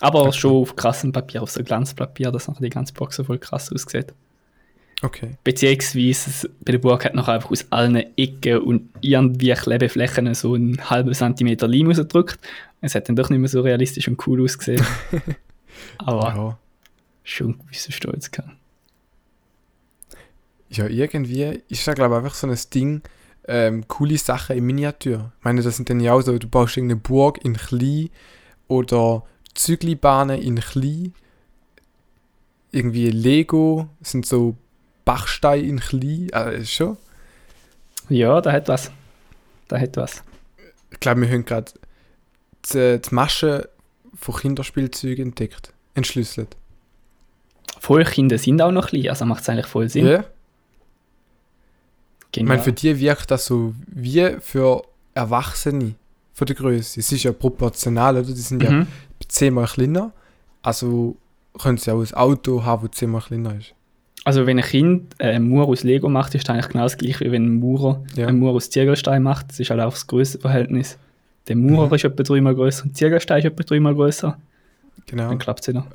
Aber 0.00 0.22
Okay. 0.22 0.38
schon 0.38 0.62
auf 0.62 0.76
krassem 0.76 1.12
Papier, 1.12 1.42
auf 1.42 1.50
so 1.50 1.62
Glanzpapier, 1.62 2.30
dass 2.32 2.48
nachher 2.48 2.60
die 2.62 2.70
ganze 2.70 2.92
Box 2.92 3.16
so 3.16 3.24
voll 3.24 3.38
krass 3.38 3.72
aussieht. 3.72 4.12
Okay. 5.02 5.30
Beziehungsweise 5.44 6.48
bei 6.64 6.72
der 6.72 6.78
Burg 6.78 7.04
hat 7.04 7.14
nachher 7.14 7.34
einfach 7.34 7.50
aus 7.50 7.66
allen 7.70 7.96
Ecken 8.16 8.58
und 8.58 8.88
irgendwie 9.02 9.52
Klebeflächen 9.52 10.32
so 10.34 10.54
einen 10.54 10.88
halben 10.88 11.12
Zentimeter 11.12 11.68
Leim 11.68 11.88
rausgedrückt. 11.88 12.38
Es 12.80 12.94
hat 12.94 13.08
dann 13.08 13.16
doch 13.16 13.28
nicht 13.30 13.38
mehr 13.40 13.48
so 13.48 13.60
realistisch 13.60 14.08
und 14.08 14.26
cool 14.26 14.42
ausgesehen. 14.42 14.84
Aber 15.98 16.34
Ja. 16.34 16.58
schon 17.22 17.46
einen 17.54 17.58
gewissen 17.66 17.92
Stolz 17.92 18.30
gehabt. 18.30 18.50
ja, 20.70 20.86
irgendwie 20.86 21.60
ist 21.68 21.86
da 21.86 21.94
glaube 21.94 22.14
ich 22.14 22.18
einfach 22.24 22.34
so 22.34 22.46
ein 22.46 22.58
Ding, 22.72 23.02
ähm, 23.46 23.86
coole 23.88 24.16
Sachen 24.18 24.56
in 24.56 24.64
Miniatur. 24.64 25.32
Ich 25.38 25.44
meine, 25.44 25.62
das 25.62 25.76
sind 25.76 25.90
dann 25.90 26.00
ja 26.00 26.12
auch 26.14 26.22
so, 26.22 26.38
du 26.38 26.48
baust 26.48 26.76
irgendeine 26.76 27.00
Burg 27.00 27.44
in 27.44 27.54
klein 27.56 28.08
oder 28.68 29.24
Züglibahnen 29.54 30.40
in 30.40 30.56
klein. 30.60 31.12
Irgendwie 32.72 33.10
Lego 33.10 33.88
sind 34.00 34.26
so 34.26 34.56
Bachsteine 35.04 35.62
in 35.62 35.80
klein. 35.80 36.28
Also 36.32 36.64
schon. 36.64 36.96
Ja, 38.08 38.40
da 38.40 38.52
hat 38.52 38.68
was. 38.68 38.90
Da 39.68 39.78
hat 39.78 39.96
was. 39.96 40.22
Ich 40.90 41.00
glaube, 41.00 41.22
wir 41.22 41.28
haben 41.28 41.44
gerade 41.44 41.72
die, 42.72 43.00
die 43.00 43.14
Masche 43.14 43.68
von 44.14 44.36
Kinderspielzeugen 44.36 45.28
entdeckt. 45.28 45.72
Entschlüsselt. 45.94 46.56
Voll 47.80 48.04
Kinder 48.04 48.38
sind 48.38 48.62
auch 48.62 48.70
noch 48.70 48.88
klein, 48.88 49.08
also 49.08 49.24
macht 49.24 49.42
es 49.42 49.48
eigentlich 49.48 49.66
voll 49.66 49.88
Sinn. 49.88 50.06
Ja. 50.06 50.20
Ich 50.20 50.26
Genial. 52.32 52.56
meine, 52.56 52.62
für 52.62 52.72
die 52.72 52.98
wirkt 52.98 53.30
das 53.30 53.46
so 53.46 53.74
wie 53.86 54.36
für 54.40 54.82
Erwachsene 55.14 55.94
von 56.32 56.46
der 56.46 56.56
Größe. 56.56 57.00
Es 57.00 57.12
ist 57.12 57.22
ja 57.22 57.32
proportional, 57.32 58.16
oder? 58.16 58.26
Die 58.26 58.34
sind 58.34 58.62
ja 58.62 58.70
mhm. 58.70 58.86
zehnmal 59.28 59.66
kleiner. 59.66 60.12
Also 60.62 61.16
können 61.58 61.78
sie 61.78 61.92
auch 61.92 62.00
ein 62.00 62.14
Auto 62.14 62.64
haben, 62.64 62.88
das 62.88 62.98
zehnmal 62.98 63.20
kleiner 63.20 63.54
ist. 63.56 63.74
Also 64.26 64.46
wenn 64.46 64.58
ein 64.58 64.64
Kind 64.64 65.14
äh, 65.18 65.28
eine 65.32 65.40
Mauer 65.40 65.68
aus 65.68 65.82
Lego 65.84 66.08
macht, 66.08 66.34
ist 66.34 66.48
das 66.48 66.54
eigentlich 66.54 66.68
genau 66.72 66.84
das 66.84 66.96
gleiche, 66.96 67.20
wie 67.26 67.30
wenn 67.32 67.44
ein 67.44 67.60
Maurer 67.60 68.02
Ja. 68.16 68.26
eine 68.26 68.38
Mauer 68.38 68.54
aus 68.54 68.70
Ziegelstein 68.70 69.22
macht. 69.22 69.50
Das 69.50 69.60
ist 69.60 69.68
halt 69.70 69.80
auch 69.80 69.92
das 69.92 70.06
Größenverhältnis. 70.06 70.98
Der 71.48 71.56
Maurer 71.56 71.88
Mhm. 71.88 71.94
ist 71.94 72.04
etwa 72.04 72.22
dreimal 72.22 72.54
größer 72.54 72.84
und 72.84 72.90
der 72.92 72.94
Ziegelstein 73.08 73.38
ist 73.40 73.44
etwa 73.44 73.62
dreimal 73.62 73.94
größer. 73.94 74.38
Genau. 75.06 75.28
Dann 75.28 75.38
klappt 75.38 75.60
es 75.60 75.68
wieder. 75.68 75.86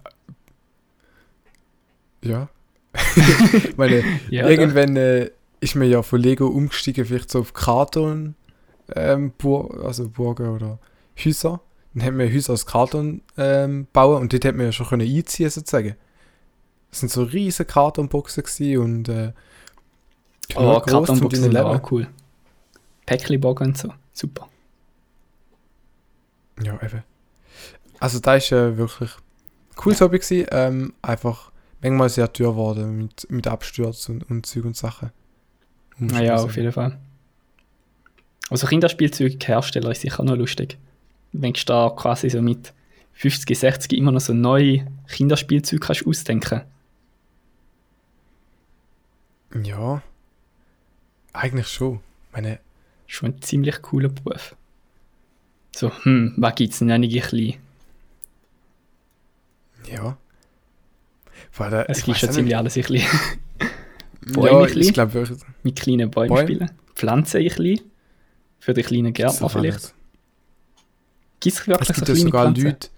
Ja. 2.23 2.49
meine, 3.77 4.03
Ja, 4.29 4.47
irgendwann 4.49 4.95
äh, 4.95 5.29
ist 5.59 5.75
man 5.75 5.89
ja 5.89 6.01
von 6.01 6.21
Lego 6.21 6.47
umgestiegen, 6.47 7.05
vielleicht 7.05 7.29
so 7.31 7.39
auf 7.39 7.53
Karton, 7.53 8.35
ähm, 8.95 9.31
Bur 9.37 9.83
also 9.85 10.09
Burgen 10.09 10.49
oder 10.49 10.79
Häuser. 11.23 11.61
Dann 11.93 12.03
hat 12.05 12.13
man 12.13 12.31
Häuser 12.31 12.53
aus 12.53 12.65
Karton 12.65 13.21
ähm, 13.37 13.87
bauen 13.93 14.21
und 14.21 14.33
dort 14.33 14.45
hat 14.45 14.55
man 14.55 14.67
ja 14.67 14.71
schon 14.71 14.87
können 14.87 15.07
einziehen 15.07 15.49
sozusagen. 15.49 15.95
Das 16.89 17.01
sind 17.01 17.11
so 17.11 17.23
riesige 17.23 17.65
Kartonboxen 17.65 18.43
gewesen 18.43 18.77
und 18.79 19.09
äh, 19.09 19.31
Oh, 20.55 20.79
Kartonboxen 20.79 21.43
sind 21.43 21.57
auch 21.57 21.91
cool. 21.91 22.07
Päckchenbogen 23.05 23.67
und 23.67 23.77
so. 23.77 23.93
Super. 24.13 24.47
Ja, 26.61 26.81
eben. 26.81 27.03
Also 27.99 28.19
da 28.19 28.35
ist 28.35 28.51
äh, 28.51 28.77
wirklich 28.77 29.11
ein 29.11 29.75
cooles 29.75 30.01
Hobby 30.01 30.19
gewesen. 30.19 30.47
Ähm, 30.51 30.93
einfach 31.01 31.51
manchmal 31.81 32.09
sehr 32.09 32.31
teuer 32.31 32.51
geworden 32.51 32.97
mit, 32.97 33.29
mit 33.29 33.47
Absturz 33.47 34.09
und, 34.09 34.29
und 34.29 34.45
Zeug 34.45 34.65
und 34.65 34.75
Sachen. 34.75 35.11
Naja, 35.97 36.35
auf 36.35 36.55
jeden 36.55 36.71
Fall. 36.71 36.97
Also 38.49 38.67
Kinderspielzeughersteller 38.67 39.91
ist 39.91 40.01
sicher 40.01 40.23
noch 40.23 40.35
lustig. 40.35 40.77
Wenn 41.33 41.53
du 41.53 41.61
da 41.65 41.93
quasi 41.95 42.29
so 42.29 42.41
mit 42.41 42.73
50, 43.13 43.57
60 43.57 43.97
immer 43.97 44.11
noch 44.11 44.21
so 44.21 44.33
neue 44.33 44.87
Kinderspielzeuge 45.07 45.79
kannst 45.79 46.07
ausdenken. 46.07 46.61
Ja. 49.63 50.01
Eigentlich 51.33 51.67
schon. 51.67 51.99
Ich 52.27 52.33
meine, 52.33 52.59
Schon 53.07 53.29
ein 53.31 53.41
ziemlich 53.41 53.81
cooler 53.81 54.09
Beruf. 54.09 54.55
So, 55.75 55.91
hm, 56.03 56.35
was 56.37 56.53
gibt's 56.55 56.77
denn 56.79 56.91
einige 56.91 57.21
klein? 57.21 57.55
ja. 59.91 60.17
Weil 61.57 61.85
Es 61.87 61.99
ich 61.99 62.05
gibt 62.05 62.17
schon 62.19 62.31
ziemlich 62.31 62.55
alles 62.55 62.77
ein 62.77 62.83
bisschen. 62.83 63.01
Ja, 64.27 64.33
Bäume 64.33 64.67
klein. 64.67 64.81
ich 64.83 64.93
glaube 64.93 65.13
wirklich. 65.15 65.39
Mit 65.63 65.79
kleinen 65.79 66.11
Bäumen 66.11 66.29
Bäume? 66.29 66.43
spielen. 66.43 66.71
Pflanzen 66.93 67.37
ein 67.37 67.47
bisschen. 67.47 67.81
Für 68.59 68.73
die 68.73 68.83
kleinen 68.83 69.13
gibt's 69.13 69.39
Gärtner 69.39 69.49
vielleicht. 69.49 69.77
alles. 69.77 69.93
Gibt 71.39 71.55
es 71.57 71.67
wirklich 71.67 71.89
Es 71.89 71.95
so 71.95 72.05
gibt 72.05 72.07
ja 72.09 72.13
kleine 72.13 72.19
sogar 72.27 72.43
Pflanzen? 72.43 72.63
Leute, 72.65 72.89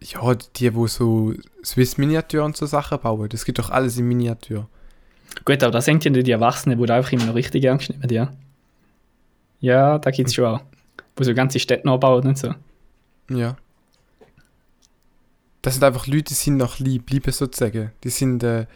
ja, 0.00 0.34
die, 0.56 0.74
wo 0.74 0.86
so 0.86 1.34
Swiss-Miniatur 1.64 2.44
und 2.44 2.56
so 2.56 2.66
Sachen 2.66 3.00
bauen, 3.00 3.28
das 3.30 3.44
gibt 3.44 3.58
doch 3.58 3.70
alles 3.70 3.96
in 3.98 4.06
Miniatur. 4.06 4.68
Gut, 5.44 5.62
aber 5.62 5.72
das 5.72 5.84
sind 5.84 6.04
ja 6.04 6.10
nicht 6.10 6.26
die 6.26 6.32
Erwachsenen, 6.32 6.78
die 6.78 6.86
da 6.86 6.96
einfach 6.96 7.12
immer 7.12 7.26
noch 7.26 7.34
richtig 7.34 7.64
ernst 7.64 7.90
nehmen, 7.90 8.08
ja. 8.10 8.32
Ja, 9.60 9.98
da 9.98 10.10
gibt 10.10 10.28
es 10.28 10.34
schon 10.34 10.44
auch. 10.44 10.60
Wo 11.16 11.24
so 11.24 11.34
ganze 11.34 11.58
Städte 11.58 11.86
nachbauen 11.86 12.26
und 12.26 12.38
so. 12.38 12.54
Ja. 13.30 13.56
Das 15.62 15.74
sind 15.74 15.84
einfach 15.84 16.06
Leute, 16.06 16.24
die 16.24 16.34
sind 16.34 16.56
noch 16.56 16.78
lieb, 16.78 17.10
Liebe 17.10 17.32
sozusagen. 17.32 17.90
Die 18.04 18.10
sind 18.10 18.42
äh, 18.42 18.66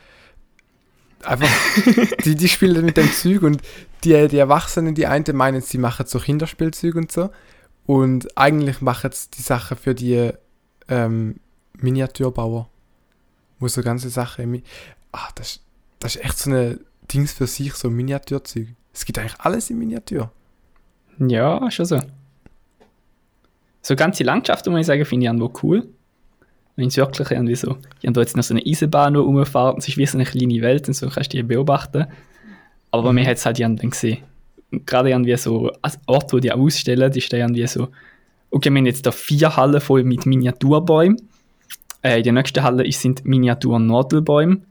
einfach, 1.25 1.49
die, 2.25 2.35
die 2.35 2.49
spielen 2.49 2.85
mit 2.85 2.97
dem 2.97 3.11
Zeug 3.13 3.43
und 3.43 3.63
die, 4.05 4.29
die 4.29 4.39
Erwachsenen, 4.39 4.95
die 4.95 5.07
einen 5.07 5.37
meinen, 5.37 5.61
sie 5.61 5.79
machen 5.79 6.07
so 6.07 6.19
Kinderspielzeug 6.19 6.97
und 6.97 7.13
so. 7.13 7.31
Und 7.87 8.37
eigentlich 8.37 8.81
machen 8.81 9.11
sie 9.13 9.31
die 9.37 9.43
Sachen 9.43 9.77
für 9.77 9.95
die 9.95 10.33
ähm, 10.89 11.37
Miniaturbauer. 11.75 12.69
Wo 13.59 13.69
so 13.69 13.83
ganze 13.83 14.11
Sachen. 14.11 14.63
Ah, 15.13 15.29
das, 15.37 15.61
das 16.03 16.17
ist 16.17 16.25
echt 16.25 16.39
so 16.39 16.51
eine 16.51 16.81
Dings 17.13 17.33
für 17.33 17.47
sich, 17.47 17.75
so 17.75 17.89
Miniaturzeug. 17.89 18.69
Es 18.93 19.05
gibt 19.05 19.19
eigentlich 19.19 19.39
alles 19.39 19.71
in 19.71 19.79
Miniatur. 19.79 20.33
Ja, 21.19 21.71
schon 21.71 21.87
so. 21.87 22.01
So 23.83 23.95
ganze 23.95 24.25
Landschaften, 24.25 24.71
muss 24.71 24.81
ich 24.81 24.87
sagen, 24.87 25.05
finde 25.05 25.25
ich 25.25 25.29
irgendwo 25.29 25.53
cool. 25.63 25.89
Wenn 26.75 26.89
es 26.89 26.97
wirklich 26.97 27.31
irgendwie 27.31 27.55
so, 27.55 27.77
ich 28.01 28.07
habe 28.07 28.15
da 28.15 28.21
jetzt 28.21 28.37
noch 28.37 28.43
so 28.43 28.55
eine 28.55 28.65
Eisenbahn 28.67 29.15
rumfahren, 29.15 29.79
es 29.79 29.89
ist 29.89 29.97
wie 29.97 30.07
so 30.07 30.19
eine 30.19 30.25
kleine 30.25 30.61
Welt 30.61 30.89
und 30.89 30.95
so 30.95 31.09
kannst 31.09 31.33
du 31.33 31.37
die 31.37 31.43
beobachten. 31.45 32.07
Aber 32.91 33.11
mhm. 33.11 33.17
mir 33.17 33.27
hat 33.27 33.37
es 33.37 33.47
halt 33.47 33.61
irgendwann 33.61 33.91
gesehen. 33.91 34.19
Und 34.73 34.87
gerade 34.87 35.11
irgendwie 35.11 35.37
so, 35.37 35.71
als 35.83 36.01
Ort, 36.07 36.33
wo 36.33 36.39
die 36.39 36.51
ausstellen, 36.51 37.13
ist 37.13 37.33
da 37.33 37.37
irgendwie 37.37 37.67
so, 37.67 37.89
okay, 38.51 38.71
wir 38.71 38.79
haben 38.79 38.87
jetzt 38.87 39.07
da 39.07 39.13
vier 39.13 39.57
Hallen 39.57 39.81
voll 39.81 40.03
mit 40.03 40.27
Miniaturbäumen. 40.27 41.17
Äh, 42.03 42.19
in 42.19 42.25
der 42.25 42.33
nächsten 42.33 42.63
Halle 42.63 42.91
sind 42.91 43.25
Miniatur-Nadelbäume. 43.25 44.63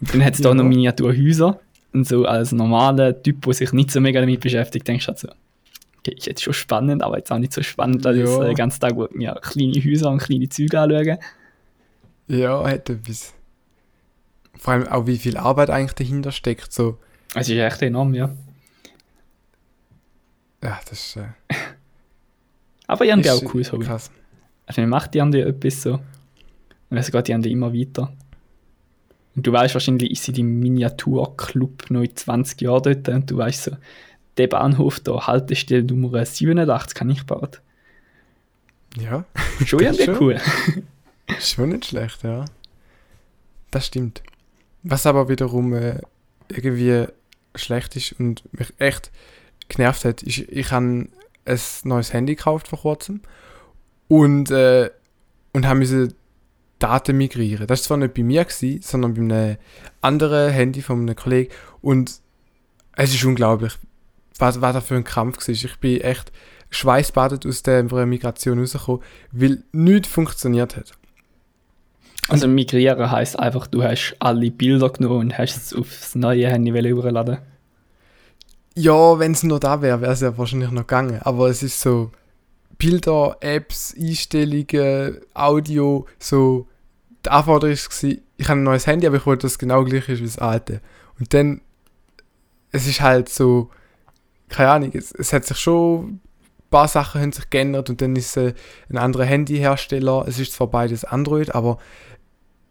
Und 0.00 0.14
dann 0.14 0.24
hat 0.24 0.34
es 0.34 0.40
da 0.40 0.54
noch 0.54 0.64
Miniaturhäuser. 0.64 1.60
Und 1.92 2.06
so 2.06 2.24
als 2.24 2.52
normaler 2.52 3.20
Typ, 3.22 3.42
der 3.42 3.54
sich 3.54 3.72
nicht 3.72 3.90
so 3.90 4.00
mega 4.00 4.20
damit 4.20 4.40
beschäftigt, 4.40 4.86
denkst 4.86 5.06
du 5.06 5.08
halt 5.08 5.18
so, 5.18 5.28
okay, 5.98 6.14
ist 6.16 6.26
jetzt 6.26 6.42
schon 6.42 6.52
spannend, 6.52 7.02
aber 7.02 7.16
jetzt 7.16 7.32
auch 7.32 7.38
nicht 7.38 7.52
so 7.52 7.62
spannend, 7.62 8.04
dass 8.04 8.16
ja. 8.16 8.24
ich 8.24 8.38
den 8.38 8.54
ganzen 8.54 8.80
Tag 8.80 8.94
mir 9.14 9.34
kleine 9.42 9.72
Häuser 9.72 10.10
und 10.10 10.18
kleine 10.18 10.48
Züge 10.48 10.78
anschauen. 10.78 11.18
Ja, 12.28 12.62
hat 12.64 12.90
etwas. 12.90 13.34
Vor 14.58 14.74
allem 14.74 14.88
auch, 14.88 15.06
wie 15.06 15.16
viel 15.16 15.36
Arbeit 15.36 15.70
eigentlich 15.70 15.94
dahinter 15.94 16.32
steckt. 16.32 16.72
So. 16.72 16.98
Es 17.34 17.48
ist 17.48 17.56
echt 17.56 17.82
enorm, 17.82 18.14
ja. 18.14 18.30
Ja, 20.62 20.80
das 20.88 20.92
ist. 20.92 21.16
Äh, 21.16 21.28
aber 22.86 23.04
ich 23.04 23.12
habe 23.12 23.32
auch 23.32 23.54
cool 23.54 23.64
so. 23.64 23.78
Krass. 23.78 24.10
Also, 24.66 24.80
man 24.82 24.90
macht 24.90 25.14
die 25.14 25.20
anderen 25.20 25.48
etwas 25.48 25.82
so. 25.82 26.00
Und 26.90 26.96
es 26.96 27.10
geht 27.10 27.28
die 27.28 27.34
anderen 27.34 27.52
immer 27.52 27.72
weiter. 27.72 28.12
Und 29.38 29.46
du 29.46 29.52
weißt 29.52 29.72
wahrscheinlich, 29.72 30.10
ist 30.10 30.24
sie 30.24 30.32
die 30.32 30.42
Miniaturclub 30.42 31.90
noch 31.90 32.02
in 32.02 32.16
20 32.16 32.60
Jahren 32.60 32.82
dort 32.82 33.08
und 33.08 33.30
du 33.30 33.36
weißt 33.36 33.62
so, 33.62 33.70
der 34.36 34.48
Bahnhof 34.48 34.98
da, 34.98 35.28
Haltestelle 35.28 35.84
Nummer 35.84 36.26
87, 36.26 36.92
kann 36.96 37.08
ich 37.08 37.24
bauen. 37.24 37.50
Ja. 39.00 39.24
Schon 39.64 39.78
irgendwie 39.78 40.10
cool. 40.18 40.40
Schon 41.38 41.68
nicht 41.68 41.84
schlecht, 41.84 42.24
ja. 42.24 42.46
Das 43.70 43.86
stimmt. 43.86 44.24
Was 44.82 45.06
aber 45.06 45.28
wiederum 45.28 45.72
äh, 45.72 46.00
irgendwie 46.48 47.06
schlecht 47.54 47.94
ist 47.94 48.18
und 48.18 48.42
mich 48.52 48.74
echt 48.78 49.12
genervt 49.68 50.04
hat, 50.04 50.24
ist, 50.24 50.38
ich 50.38 50.72
habe 50.72 50.84
ein 50.84 51.12
neues 51.84 52.12
Handy 52.12 52.34
gekauft 52.34 52.66
vor 52.66 52.80
kurzem 52.80 53.20
und, 54.08 54.50
äh, 54.50 54.90
und 55.52 55.64
habe 55.64 55.78
Daten 56.78 57.16
migrieren. 57.16 57.66
Das 57.66 57.80
war 57.80 57.86
zwar 57.86 57.96
nicht 57.98 58.14
bei 58.14 58.22
mir, 58.22 58.44
gewesen, 58.44 58.82
sondern 58.82 59.14
bei 59.14 59.20
einem 59.20 59.56
anderen 60.00 60.52
Handy 60.52 60.82
von 60.82 61.00
einem 61.00 61.16
Kollegen. 61.16 61.52
Und 61.80 62.20
es 62.96 63.14
ist 63.14 63.24
unglaublich, 63.24 63.74
was, 64.38 64.60
was 64.60 64.74
da 64.74 64.80
für 64.80 64.96
ein 64.96 65.04
Kampf 65.04 65.46
war. 65.46 65.54
Ich 65.54 65.76
bin 65.78 66.00
echt 66.00 66.32
schweißbadet 66.70 67.46
aus 67.46 67.62
der 67.62 67.82
Migration 68.06 68.58
rausgekommen, 68.58 69.02
weil 69.32 69.62
nichts 69.72 70.08
funktioniert 70.08 70.76
hat. 70.76 70.92
Also 72.28 72.46
migrieren 72.46 73.10
heißt 73.10 73.38
einfach, 73.38 73.66
du 73.66 73.82
hast 73.82 74.14
alle 74.18 74.50
Bilder 74.50 74.90
genommen 74.90 75.20
und 75.20 75.38
hast 75.38 75.56
es 75.56 75.74
aufs 75.74 76.14
neue 76.14 76.48
Handy 76.48 76.70
überladen. 76.70 77.38
Ja, 78.74 79.18
wenn 79.18 79.32
es 79.32 79.42
nur 79.42 79.58
da 79.58 79.80
wäre, 79.80 80.02
wäre 80.02 80.12
es 80.12 80.20
ja 80.20 80.36
wahrscheinlich 80.36 80.70
noch 80.70 80.82
gegangen. 80.82 81.20
Aber 81.22 81.48
es 81.48 81.62
ist 81.62 81.80
so, 81.80 82.12
Bilder, 82.78 83.36
Apps, 83.40 83.94
Einstellungen, 83.98 85.18
Audio, 85.34 86.06
so. 86.18 86.66
Die 87.24 87.30
Anforderung 87.30 87.74
war, 87.76 88.10
ich 88.36 88.48
habe 88.48 88.60
ein 88.60 88.62
neues 88.62 88.86
Handy, 88.86 89.06
aber 89.06 89.16
ich 89.16 89.26
wollte, 89.26 89.42
dass 89.42 89.52
es 89.52 89.58
genau 89.58 89.84
gleich 89.84 90.08
ist 90.08 90.20
wie 90.20 90.24
das 90.24 90.38
alte. 90.38 90.80
Und 91.18 91.34
dann, 91.34 91.60
es 92.70 92.86
ist 92.86 93.00
halt 93.00 93.28
so, 93.28 93.70
keine 94.48 94.70
Ahnung, 94.70 94.92
es, 94.94 95.12
es 95.12 95.32
hat 95.32 95.44
sich 95.44 95.58
schon, 95.58 96.04
ein 96.04 96.20
paar 96.70 96.86
Sachen 96.86 97.20
haben 97.20 97.32
sich 97.32 97.50
geändert 97.50 97.90
und 97.90 98.00
dann 98.00 98.14
ist 98.14 98.36
es 98.36 98.54
ein 98.88 98.98
anderer 98.98 99.24
Handyhersteller. 99.24 100.26
Es 100.28 100.38
ist 100.38 100.52
zwar 100.52 100.68
beides 100.68 101.04
Android, 101.04 101.54
aber 101.54 101.78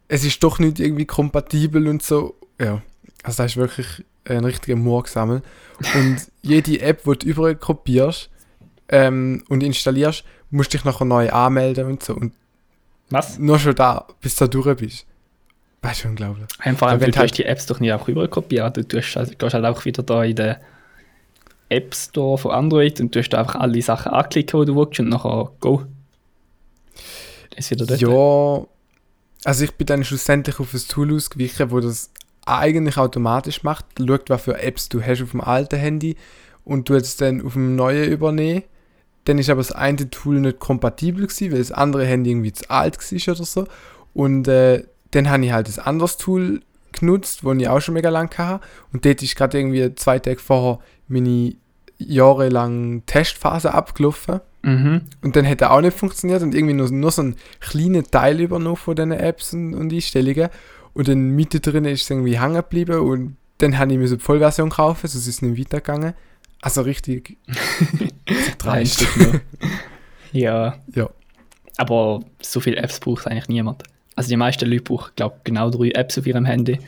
es 0.08 0.24
ist 0.24 0.42
doch 0.42 0.58
nicht 0.58 0.80
irgendwie 0.80 1.04
kompatibel 1.04 1.86
und 1.86 2.02
so. 2.02 2.34
Ja, 2.58 2.82
also 3.22 3.36
da 3.36 3.44
ist 3.44 3.56
wirklich 3.56 4.04
ein 4.24 4.44
richtiger 4.44 4.76
Murksammel. 4.76 5.42
Und 5.94 6.28
jede 6.42 6.80
App, 6.80 7.04
die 7.04 7.18
du 7.18 7.26
überall 7.26 7.56
kopierst, 7.56 8.30
ähm, 8.88 9.44
und 9.48 9.62
installierst, 9.62 10.24
musst 10.50 10.72
du 10.72 10.78
dich 10.78 10.84
nachher 10.84 11.04
neu 11.04 11.30
anmelden 11.30 11.86
und 11.86 12.02
so. 12.02 12.14
Und 12.14 12.32
Was? 13.10 13.38
Nur 13.38 13.58
schon 13.58 13.74
da, 13.74 14.06
bis 14.20 14.36
du 14.36 14.48
durch 14.48 14.76
bist. 14.76 15.06
Das 15.80 15.98
ist 15.98 16.04
unglaublich. 16.04 16.46
Einfach, 16.58 17.00
weil 17.00 17.10
du 17.10 17.18
halt 17.18 17.38
die 17.38 17.44
Apps 17.44 17.66
doch 17.66 17.80
nicht 17.80 17.92
auch 17.92 18.08
rüber 18.08 18.26
kopieren. 18.28 18.72
Du 18.72 18.86
tust 18.86 19.14
halt, 19.16 19.38
gehst 19.38 19.54
halt 19.54 19.64
auch 19.64 19.84
wieder 19.84 20.02
da 20.02 20.24
in 20.24 20.34
den 20.34 20.56
App 21.68 21.94
Store 21.94 22.38
von 22.38 22.50
Android 22.50 23.00
und 23.00 23.12
tust 23.12 23.34
einfach 23.34 23.56
alle 23.56 23.80
Sachen 23.80 24.12
anklicken, 24.12 24.60
die 24.60 24.66
du 24.66 24.76
willst 24.76 24.98
und 24.98 25.08
nachher 25.08 25.50
go. 25.60 25.84
Das 27.50 27.66
ist 27.66 27.70
wieder 27.70 27.86
dort. 27.86 28.00
Ja, 28.00 28.66
also 29.44 29.64
ich 29.64 29.72
bin 29.72 29.86
dann 29.86 30.04
schlussendlich 30.04 30.58
auf 30.58 30.74
ein 30.74 30.80
Tool 30.88 31.14
ausgewichen, 31.14 31.70
wo 31.70 31.80
das 31.80 32.10
eigentlich 32.44 32.96
automatisch 32.96 33.62
macht. 33.62 33.84
Schaut, 33.98 34.30
was 34.30 34.42
für 34.42 34.60
Apps 34.60 34.88
du 34.88 35.02
hast 35.02 35.22
auf 35.22 35.30
dem 35.30 35.40
alten 35.40 35.78
Handy 35.78 36.16
und 36.64 36.88
du 36.88 36.94
es 36.94 37.16
dann 37.16 37.44
auf 37.44 37.52
dem 37.52 37.76
neuen 37.76 38.10
übernehmen 38.10 38.64
dann 39.28 39.38
ist 39.38 39.50
aber 39.50 39.60
das 39.60 39.72
eine 39.72 40.08
Tool 40.08 40.40
nicht 40.40 40.58
kompatibel 40.58 41.26
gewesen, 41.26 41.52
weil 41.52 41.58
das 41.58 41.70
andere 41.70 42.06
Handy 42.06 42.30
irgendwie 42.30 42.52
zu 42.52 42.68
alt 42.70 42.98
war 42.98 43.34
oder 43.34 43.44
so. 43.44 43.66
Und 44.14 44.48
äh, 44.48 44.84
dann 45.10 45.28
habe 45.28 45.44
ich 45.44 45.52
halt 45.52 45.68
ein 45.68 45.84
anderes 45.84 46.16
Tool 46.16 46.62
genutzt, 46.92 47.40
das 47.44 47.56
ich 47.58 47.68
auch 47.68 47.80
schon 47.80 47.94
mega 47.94 48.08
lange 48.08 48.30
hatte. 48.36 48.64
Und 48.92 49.04
dort 49.04 49.22
ist 49.22 49.36
gerade 49.36 49.58
irgendwie 49.58 49.94
zwei 49.96 50.18
Tage 50.18 50.38
vorher 50.38 50.78
meine 51.08 51.54
jahrelange 51.98 53.02
Testphase 53.04 53.74
abgelaufen. 53.74 54.40
Mhm. 54.62 55.02
Und 55.22 55.36
dann 55.36 55.44
er 55.60 55.72
auch 55.72 55.80
nicht 55.82 55.96
funktioniert 55.96 56.42
und 56.42 56.54
irgendwie 56.54 56.74
nur, 56.74 56.90
nur 56.90 57.10
so 57.10 57.22
ein 57.22 57.36
kleiner 57.60 58.02
Teil 58.04 58.40
übernommen 58.40 58.76
von 58.76 58.96
diesen 58.96 59.12
Apps 59.12 59.52
und, 59.52 59.74
und 59.74 59.92
Einstellungen. 59.92 60.48
Und 60.94 61.06
dann 61.06 61.36
mittendrin 61.36 61.84
ist 61.84 62.02
es 62.02 62.10
irgendwie 62.10 62.40
hängen 62.40 62.54
geblieben 62.54 63.00
und 63.00 63.36
dann 63.58 63.78
habe 63.78 63.92
ich 63.92 63.98
mir 63.98 64.08
so 64.08 64.16
die 64.16 64.22
Vollversion 64.22 64.70
gekauft, 64.70 65.02
sonst 65.02 65.14
ist 65.14 65.26
es 65.26 65.42
nicht 65.42 65.58
weitergegangen. 65.60 66.14
Also 66.60 66.82
richtig 66.82 67.36
dreist. 68.58 69.06
ja. 70.32 70.76
Ja. 70.94 71.10
Aber 71.76 72.20
so 72.42 72.60
viele 72.60 72.76
Apps 72.78 72.98
braucht 72.98 73.26
eigentlich 73.26 73.48
niemand. 73.48 73.84
Also 74.16 74.28
die 74.30 74.36
meisten 74.36 74.68
Leute 74.68 74.82
brauchen, 74.82 75.12
glaube 75.14 75.36
ich, 75.38 75.44
genau 75.44 75.70
drei 75.70 75.90
Apps 75.90 76.18
auf 76.18 76.26
ihrem 76.26 76.44
Handy. 76.44 76.80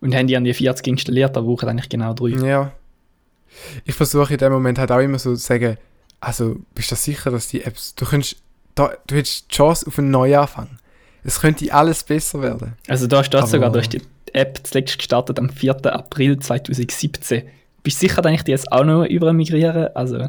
Und 0.00 0.12
Handy 0.12 0.34
haben 0.34 0.44
die 0.44 0.54
40 0.54 0.86
installiert, 0.88 1.36
da 1.36 1.40
brauchen 1.40 1.68
eigentlich 1.68 1.88
genau 1.88 2.14
drei. 2.14 2.30
Ja. 2.30 2.72
Ich 3.84 3.94
versuche 3.94 4.34
in 4.34 4.38
dem 4.38 4.52
Moment 4.52 4.78
halt 4.78 4.90
auch 4.90 4.98
immer 4.98 5.18
so 5.18 5.34
zu 5.34 5.36
sagen, 5.36 5.76
also 6.20 6.56
bist 6.74 6.90
du 6.90 6.96
sicher, 6.96 7.30
dass 7.30 7.48
die 7.48 7.62
Apps, 7.62 7.94
du 7.94 8.04
könntest, 8.04 8.36
da, 8.74 8.92
du 9.06 9.14
hättest 9.14 9.50
die 9.50 9.54
Chance 9.54 9.86
auf 9.86 9.98
einen 9.98 10.10
Neuanfang. 10.10 10.68
Es 11.24 11.40
könnte 11.40 11.72
alles 11.72 12.02
besser 12.04 12.42
werden. 12.42 12.74
Also 12.86 13.06
da 13.06 13.22
steht 13.22 13.46
sogar, 13.48 13.70
du 13.70 13.78
hast 13.78 13.92
die 13.92 14.02
App 14.32 14.60
zuletzt 14.62 14.98
gestartet 14.98 15.38
am 15.38 15.50
4. 15.50 15.86
April 15.86 16.38
2017. 16.38 17.42
Bist 17.82 18.02
du 18.02 18.08
sicher, 18.08 18.22
dass 18.22 18.32
ich 18.32 18.42
die 18.42 18.50
jetzt 18.50 18.70
auch 18.72 18.84
noch 18.84 19.04
über 19.04 19.32
migrieren? 19.32 19.88
Also. 19.94 20.28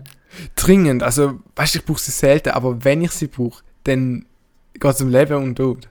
Dringend. 0.56 1.04
Also, 1.04 1.40
weißt 1.56 1.76
du, 1.76 1.80
ich 1.80 1.86
brauche 1.86 2.00
sie 2.00 2.12
selten, 2.12 2.50
aber 2.50 2.84
wenn 2.84 3.02
ich 3.02 3.12
sie 3.12 3.28
brauche, 3.28 3.64
dann 3.84 4.26
geht 4.74 4.92
es 4.92 5.02
um 5.02 5.10
Leben 5.10 5.36
und 5.36 5.56
Tod. 5.56 5.90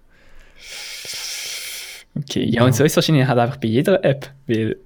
Okay, 2.16 2.44
ja, 2.44 2.60
ja, 2.60 2.64
und 2.64 2.74
so 2.74 2.84
ist 2.84 2.92
es 2.92 2.96
wahrscheinlich 2.96 3.26
halt 3.26 3.38
einfach 3.38 3.58
bei 3.58 3.68
jeder 3.68 4.04
App, 4.04 4.30
weil. 4.46 4.76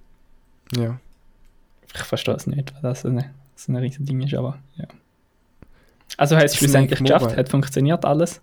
Ja. 0.77 0.99
Ich 1.95 2.03
verstehe 2.03 2.35
es 2.35 2.47
nicht, 2.47 2.73
weil 2.75 2.83
das 2.83 3.03
so 3.03 3.09
eine, 3.09 3.31
so 3.55 3.73
ein 3.73 3.77
riesiges 3.77 4.07
Ding 4.07 4.21
ist, 4.23 4.35
aber 4.35 4.59
ja. 4.77 4.87
Also, 6.17 6.37
hast 6.37 6.43
du 6.43 6.47
es 6.47 6.57
schlussendlich 6.57 6.99
geschafft? 6.99 7.37
Hat 7.37 7.49
funktioniert 7.49 8.05
alles? 8.05 8.41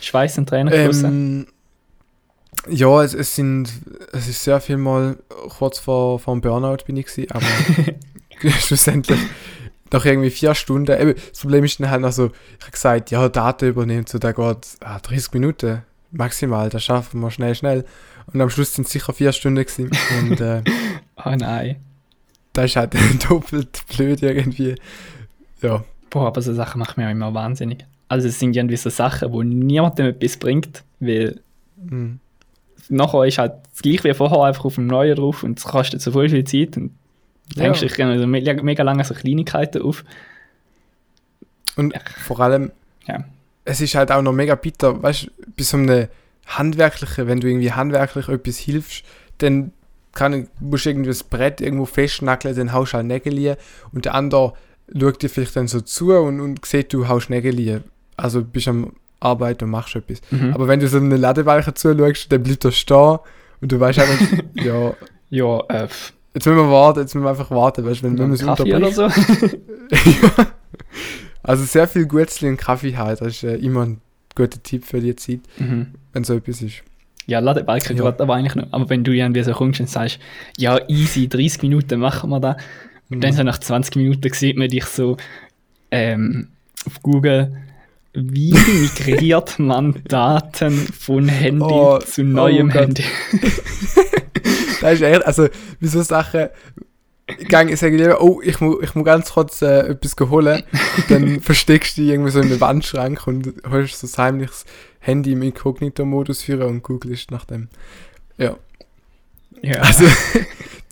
Schweiß 0.00 0.38
und 0.38 0.48
Tränen 0.48 0.72
ähm, 0.72 1.46
ja, 2.68 3.02
es, 3.02 3.14
es, 3.14 3.34
sind, 3.34 3.70
es 4.12 4.28
ist 4.28 4.44
sehr 4.44 4.60
viel 4.60 4.76
mal 4.76 5.16
kurz 5.58 5.78
vor, 5.78 6.18
vor 6.18 6.34
dem 6.34 6.40
Burnout 6.40 6.84
bin 6.86 6.96
ich 6.96 7.06
gewesen, 7.06 7.30
aber 7.30 7.46
schlussendlich 8.60 9.20
nach 9.92 10.04
irgendwie 10.04 10.30
vier 10.30 10.54
Stunden, 10.54 11.00
eben, 11.00 11.14
das 11.14 11.40
Problem 11.40 11.64
ist 11.64 11.80
dann 11.80 11.90
halt 11.90 12.02
noch 12.02 12.12
so, 12.12 12.26
ich 12.26 12.62
habe 12.62 12.72
gesagt, 12.72 13.10
ja, 13.10 13.28
Daten 13.28 13.68
übernehmen, 13.68 14.06
so, 14.06 14.18
da 14.18 14.32
geht 14.32 14.68
ah, 14.80 14.98
30 15.00 15.32
Minuten 15.32 15.82
maximal, 16.12 16.68
das 16.68 16.84
schaffen 16.84 17.20
wir 17.20 17.30
schnell, 17.30 17.54
schnell. 17.54 17.84
Und 18.32 18.40
am 18.40 18.50
Schluss 18.50 18.74
sind 18.74 18.86
es 18.86 18.92
sicher 18.92 19.12
vier 19.12 19.32
Stunden 19.32 19.64
gewesen. 19.64 19.90
Und 20.20 20.40
äh, 20.40 20.62
Oh 21.24 21.34
nein. 21.36 21.76
das 22.52 22.66
ist 22.66 22.76
halt 22.76 22.94
doppelt 23.28 23.82
blöd 23.88 24.22
irgendwie. 24.22 24.76
Ja, 25.60 25.84
Boah, 26.10 26.26
aber 26.26 26.42
so 26.42 26.52
Sachen 26.52 26.78
machen 26.78 27.02
mich 27.02 27.10
immer 27.10 27.32
wahnsinnig. 27.34 27.86
Also 28.08 28.28
es 28.28 28.38
sind 28.38 28.56
irgendwie 28.56 28.76
so 28.76 28.90
Sachen, 28.90 29.32
wo 29.32 29.42
niemandem 29.42 30.06
etwas 30.06 30.36
bringt, 30.36 30.82
weil 30.98 31.40
mm, 31.76 32.14
nachher 32.90 33.24
ist 33.24 33.38
halt 33.38 33.52
das 33.72 33.82
gleiche 33.82 34.04
wie 34.04 34.14
vorher 34.14 34.42
einfach 34.42 34.64
auf 34.64 34.74
dem 34.74 34.86
Neuen 34.86 35.16
drauf 35.16 35.42
und 35.42 35.58
es 35.58 35.64
kostet 35.64 36.02
so 36.02 36.12
voll 36.12 36.28
viel 36.28 36.44
Zeit 36.44 36.76
und 36.76 36.90
du 37.54 37.60
Ja. 37.60 37.66
hängst 37.66 37.82
dich 37.82 37.98
also 38.04 38.26
mega, 38.26 38.60
mega 38.62 38.82
lange 38.82 39.04
so 39.04 39.14
Kleinigkeiten 39.14 39.82
auf. 39.82 40.04
Und 41.76 41.94
vor 42.26 42.40
allem, 42.40 42.72
Ja. 43.06 43.24
es 43.64 43.80
ist 43.80 43.94
halt 43.94 44.10
auch 44.12 44.22
noch 44.22 44.32
mega 44.32 44.54
bitter, 44.54 45.02
weißt 45.02 45.24
du, 45.24 45.30
bei 45.56 45.62
so 45.62 45.76
einem 45.76 46.08
handwerklichen, 46.46 47.26
wenn 47.26 47.40
du 47.40 47.48
irgendwie 47.48 47.72
handwerklich 47.72 48.28
etwas 48.28 48.58
hilfst, 48.58 49.04
dann 49.38 49.72
kann, 50.12 50.48
musst 50.58 50.84
du 50.86 50.90
irgendwie 50.90 51.08
das 51.10 51.22
Brett 51.22 51.60
irgendwo 51.60 51.84
festnackeln, 51.86 52.56
dann 52.56 52.72
haust 52.72 52.92
du 52.92 52.96
halt 52.96 53.06
Nägel 53.06 53.56
und 53.92 54.04
der 54.04 54.14
andere 54.14 54.54
schaut 54.98 55.22
dir 55.22 55.30
vielleicht 55.30 55.54
dann 55.54 55.68
so 55.68 55.80
zu 55.80 56.12
und, 56.12 56.40
und 56.40 56.64
sieht, 56.66 56.92
du 56.92 57.06
haust 57.06 57.30
Nägel. 57.30 57.84
Also 58.16 58.42
bist 58.44 58.66
am 58.68 58.92
Arbeiten 59.20 59.64
und 59.64 59.70
machst 59.70 59.94
etwas. 59.96 60.20
Mhm. 60.30 60.54
Aber 60.54 60.66
wenn 60.68 60.80
du 60.80 60.88
so 60.88 60.96
einem 60.96 61.12
Ladebalken 61.12 61.76
zuschaust, 61.76 62.32
dann 62.32 62.42
bleibt 62.42 62.64
er 62.64 62.72
stehen 62.72 63.18
und 63.60 63.70
du 63.72 63.78
weißt 63.78 63.98
einfach, 63.98 64.26
ja, 64.54 64.94
Ja, 65.30 65.60
äh, 65.68 65.88
jetzt 66.34 66.46
müssen 66.46 66.56
wir 66.56 66.70
warten, 66.70 67.00
jetzt 67.00 67.14
müssen 67.14 67.24
wir 67.24 67.30
einfach 67.30 67.50
warten, 67.50 67.84
weißt 67.84 68.00
du, 68.00 68.04
wenn, 68.06 68.18
wenn 68.18 68.28
man 68.28 68.34
es 68.34 68.44
Kaffee 68.44 68.74
oder 68.74 68.90
so. 68.90 69.08
Also 71.42 71.64
sehr 71.64 71.88
viel 71.88 72.06
Gutzli 72.06 72.48
und 72.48 72.58
Kaffee 72.58 72.96
halt, 72.96 73.20
das 73.22 73.28
ist 73.28 73.44
äh, 73.44 73.56
immer 73.56 73.86
ein 73.86 74.00
guter 74.34 74.62
Tipp 74.62 74.84
für 74.84 75.00
die 75.00 75.16
Zeit, 75.16 75.40
mhm. 75.58 75.86
wenn 76.12 76.22
so 76.22 76.34
etwas 76.34 76.60
ist. 76.60 76.82
Ja, 77.26 77.38
Ladebalken 77.38 77.96
Ja. 77.96 78.04
aber 78.04 78.34
eigentlich 78.34 78.54
noch. 78.56 78.66
Aber 78.72 78.90
wenn 78.90 79.04
du 79.04 79.12
irgendwie 79.12 79.42
so 79.42 79.52
kommst 79.52 79.80
und 79.80 79.88
sagst, 79.88 80.18
ja, 80.58 80.78
easy, 80.88 81.28
30 81.28 81.62
Minuten 81.62 81.98
machen 81.98 82.28
wir 82.30 82.40
da. 82.40 82.56
Und 83.08 83.16
Mhm. 83.18 83.20
dann 83.22 83.32
so 83.32 83.42
nach 83.42 83.58
20 83.58 83.96
Minuten 83.96 84.30
sieht 84.32 84.56
man 84.58 84.68
dich 84.68 84.84
so 84.84 85.16
ähm, 85.90 86.48
auf 86.86 87.00
Google, 87.02 87.56
wie 88.12 88.52
migriert 88.54 89.58
man 89.58 90.02
Daten 90.08 90.72
von 90.76 91.28
Handy 91.28 91.62
Oh, 91.64 91.98
zu 91.98 92.22
oh 92.22 92.24
neuem 92.24 92.68
Gott. 92.68 92.80
Handy? 92.82 93.04
Das 94.80 94.94
ist 94.94 95.02
echt, 95.02 95.26
also, 95.26 95.48
wie 95.78 95.88
so 95.88 96.00
Sachen, 96.02 96.48
ich 97.38 97.48
gang- 97.48 97.68
ich 97.68 97.78
sage 97.78 97.96
lieber, 97.98 98.22
oh, 98.22 98.40
ich 98.42 98.60
muss, 98.62 98.78
ich 98.82 98.94
muss 98.94 99.04
ganz 99.04 99.32
kurz 99.32 99.60
äh, 99.60 99.80
etwas 99.90 100.16
holen, 100.30 100.62
dann 101.10 101.40
versteckst 101.42 101.98
du 101.98 102.00
dich 102.02 102.10
irgendwie 102.12 102.30
so 102.30 102.40
in 102.40 102.48
den 102.48 102.60
Wandschrank 102.62 103.26
und 103.26 103.52
holst 103.68 104.00
so 104.00 104.06
das 104.06 104.16
heimliches 104.16 104.64
Handy 105.00 105.32
im 105.32 105.42
Inkognito-Modus 105.42 106.42
führen 106.44 106.62
und 106.68 106.82
googelst 106.82 107.30
nach 107.30 107.44
dem. 107.44 107.68
Ja, 108.38 108.56
Ja, 109.60 109.80
also, 109.82 110.04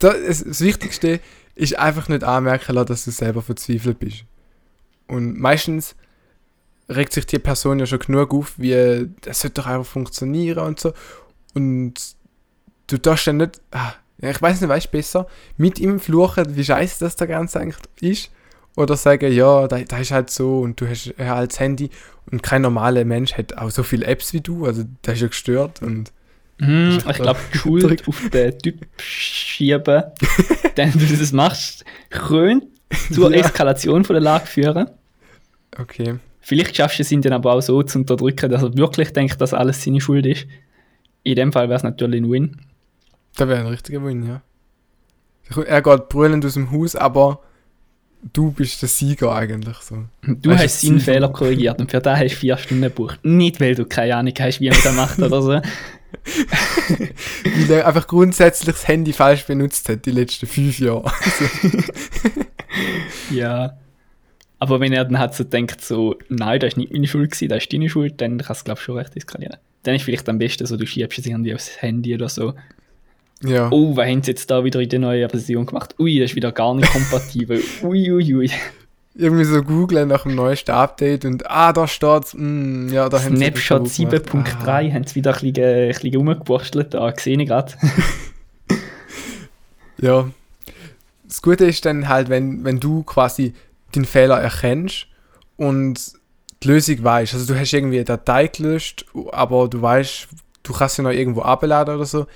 das, 0.00 0.44
das 0.44 0.60
Wichtigste 0.60 1.20
ist 1.54 1.78
einfach 1.78 2.08
nicht 2.08 2.24
anmerken 2.24 2.74
lassen, 2.74 2.88
dass 2.88 3.06
du 3.06 3.10
selber 3.10 3.40
verzweifelt 3.40 3.98
bist. 4.00 4.24
Und 5.06 5.40
meistens 5.40 5.96
regt 6.88 7.12
sich 7.12 7.26
die 7.26 7.38
Person 7.38 7.78
ja 7.78 7.86
schon 7.86 7.98
genug 7.98 8.32
auf, 8.32 8.54
wie, 8.56 9.08
das 9.20 9.40
sollte 9.40 9.60
doch 9.60 9.66
einfach 9.66 9.90
funktionieren 9.90 10.66
und 10.66 10.80
so. 10.80 10.92
Und 11.54 11.94
du 12.86 12.98
darfst 12.98 13.26
dann 13.26 13.38
nicht, 13.38 13.60
ah, 13.72 13.92
ich 14.18 14.40
weiß 14.40 14.60
nicht, 14.60 14.68
weißt 14.68 14.86
du 14.86 14.90
besser, 14.90 15.26
mit 15.56 15.78
ihm 15.78 16.00
fluchen, 16.00 16.56
wie 16.56 16.64
scheiße 16.64 17.04
das 17.04 17.16
der 17.16 17.26
Ganze 17.26 17.60
eigentlich 17.60 17.76
ist. 18.00 18.30
Oder 18.76 18.96
sagen, 18.96 19.32
ja, 19.32 19.66
da, 19.66 19.80
da 19.80 19.98
ist 19.98 20.12
halt 20.12 20.30
so 20.30 20.60
und 20.60 20.80
du 20.80 20.88
hast 20.88 21.12
ja 21.18 21.34
als 21.34 21.58
Handy 21.58 21.90
und 22.30 22.42
kein 22.42 22.62
normaler 22.62 23.04
Mensch 23.04 23.34
hat 23.34 23.56
auch 23.58 23.70
so 23.70 23.82
viele 23.82 24.06
Apps 24.06 24.32
wie 24.32 24.40
du, 24.40 24.66
also 24.66 24.84
das 25.02 25.14
ist 25.16 25.20
ja 25.22 25.28
gestört 25.28 25.82
und 25.82 26.12
Hm, 26.60 26.98
ich 27.08 27.16
glaube, 27.16 27.38
die 27.54 27.58
Schuld 27.58 28.08
auf 28.08 28.30
den 28.30 28.58
Typ 28.58 28.86
schieben, 29.00 30.02
wenn 30.74 30.92
du 30.92 31.16
das 31.16 31.32
machst, 31.32 31.84
könnte 32.10 32.66
zur. 33.12 33.32
Eskalation 33.32 34.04
von 34.04 34.14
der 34.14 34.22
Lage 34.22 34.46
führen. 34.46 34.90
okay. 35.78 36.18
Vielleicht 36.48 36.74
schaffst 36.74 36.98
du 36.98 37.02
es 37.02 37.12
ihn 37.12 37.20
dann 37.20 37.34
aber 37.34 37.52
auch 37.52 37.60
so 37.60 37.82
zu 37.82 37.98
unterdrücken, 37.98 38.50
dass 38.50 38.62
er 38.62 38.74
wirklich 38.74 39.12
denkt, 39.12 39.38
dass 39.38 39.52
alles 39.52 39.84
seine 39.84 40.00
Schuld 40.00 40.24
ist. 40.24 40.46
In 41.22 41.36
dem 41.36 41.52
Fall 41.52 41.68
wäre 41.68 41.76
es 41.76 41.82
natürlich 41.82 42.22
ein 42.22 42.30
Win. 42.30 42.56
Da 43.36 43.46
wäre 43.48 43.60
ein 43.60 43.66
richtiger 43.66 44.02
Win, 44.02 44.26
ja. 44.26 44.40
Er 45.66 45.82
geht 45.82 46.08
brüllend 46.08 46.46
aus 46.46 46.54
dem 46.54 46.72
Haus, 46.72 46.96
aber 46.96 47.42
du 48.32 48.50
bist 48.50 48.80
der 48.80 48.88
Sieger 48.88 49.34
eigentlich 49.34 49.76
so. 49.76 50.04
Du 50.22 50.48
Weißt 50.48 50.64
hast 50.64 50.80
seinen 50.80 51.00
Fehler 51.00 51.28
korrigiert 51.28 51.82
und 51.82 51.90
für 51.90 52.00
das 52.00 52.18
hast 52.18 52.32
du 52.32 52.36
vier 52.36 52.56
Stunden 52.56 52.84
gebraucht. 52.84 53.20
Nicht, 53.24 53.60
weil 53.60 53.74
du 53.74 53.84
keine 53.84 54.16
Ahnung 54.16 54.32
hast, 54.40 54.60
wie 54.60 54.70
man 54.70 54.78
das 54.82 54.94
macht 54.94 55.18
oder 55.18 55.42
so. 55.42 55.50
Weil 55.52 55.62
er 57.70 57.86
einfach 57.86 58.06
grundsätzlich 58.06 58.74
das 58.74 58.88
Handy 58.88 59.12
falsch 59.12 59.44
benutzt 59.44 59.86
hat 59.90 60.06
die 60.06 60.12
letzten 60.12 60.46
fünf 60.46 60.78
Jahre. 60.78 61.12
Ja. 63.30 63.76
Aber 64.60 64.80
wenn 64.80 64.92
er 64.92 65.04
dann 65.04 65.18
halt 65.18 65.34
so 65.34 65.44
denkt, 65.44 65.80
so, 65.82 66.16
nein, 66.28 66.58
das 66.60 66.72
ist 66.72 66.76
nicht 66.76 66.92
meine 66.92 67.06
Schuld 67.06 67.30
gewesen, 67.30 67.48
das 67.48 67.62
ist 67.62 67.72
deine 67.72 67.88
Schuld, 67.88 68.20
dann 68.20 68.38
kann 68.38 68.56
es, 68.56 68.64
glaube 68.64 68.78
ich, 68.80 68.84
schon 68.84 68.96
recht 68.96 69.16
eskalieren. 69.16 69.56
Dann 69.84 69.94
ist 69.94 70.02
vielleicht 70.02 70.28
am 70.28 70.38
besten 70.38 70.66
so, 70.66 70.76
du 70.76 70.86
schiebst 70.86 71.18
es 71.18 71.26
irgendwie 71.26 71.54
aufs 71.54 71.80
Handy 71.80 72.14
oder 72.14 72.28
so. 72.28 72.54
ja. 73.42 73.70
Oh, 73.70 73.96
was 73.96 74.08
haben 74.08 74.22
sie 74.22 74.32
jetzt 74.32 74.50
da 74.50 74.64
wieder 74.64 74.80
in 74.80 74.88
der 74.88 74.98
neuen 74.98 75.30
Version 75.30 75.64
gemacht? 75.64 75.94
Ui, 75.98 76.18
das 76.18 76.30
ist 76.30 76.36
wieder 76.36 76.50
gar 76.50 76.74
nicht 76.74 76.90
kompatibel. 76.90 77.62
ui, 77.82 78.10
ui, 78.10 78.34
ui. 78.34 78.50
Irgendwie 79.14 79.44
so 79.44 79.62
googlen 79.62 80.08
nach 80.08 80.24
dem 80.24 80.34
neuesten 80.34 80.72
Update 80.72 81.24
und 81.24 81.48
ah, 81.50 81.72
da 81.72 81.88
steht's. 81.88 82.34
Mm, 82.34 82.88
ja, 82.92 83.08
da 83.08 83.22
haben 83.22 83.36
sie 83.36 83.44
Snapshot 83.44 83.88
so 83.88 84.04
gemacht. 84.04 84.28
7.3 84.32 84.92
haben 84.92 85.04
sie 85.04 85.14
wieder 85.16 85.34
ein 85.34 85.52
bisschen, 85.52 86.28
ein 86.28 86.38
bisschen 86.38 86.90
da 86.90 87.12
sehe 87.16 87.40
ich 87.40 87.48
gerade. 87.48 87.74
Ah, 87.80 88.74
ja. 90.00 90.30
Das 91.26 91.42
Gute 91.42 91.66
ist 91.66 91.84
dann 91.84 92.08
halt, 92.08 92.28
wenn, 92.28 92.64
wenn 92.64 92.80
du 92.80 93.02
quasi 93.02 93.54
den 93.94 94.04
Fehler 94.04 94.40
erkennst 94.40 95.06
und 95.56 96.12
die 96.62 96.68
Lösung 96.68 97.02
weißt. 97.02 97.34
Also 97.34 97.52
du 97.52 97.58
hast 97.58 97.72
irgendwie 97.72 97.96
eine 97.96 98.04
Datei 98.04 98.48
gelöscht, 98.48 99.06
aber 99.32 99.68
du 99.68 99.80
weißt, 99.80 100.28
du 100.62 100.72
kannst 100.72 100.96
sie 100.96 101.02
noch 101.02 101.10
irgendwo 101.10 101.42
abladen 101.42 101.94
oder 101.94 102.04
so. 102.04 102.26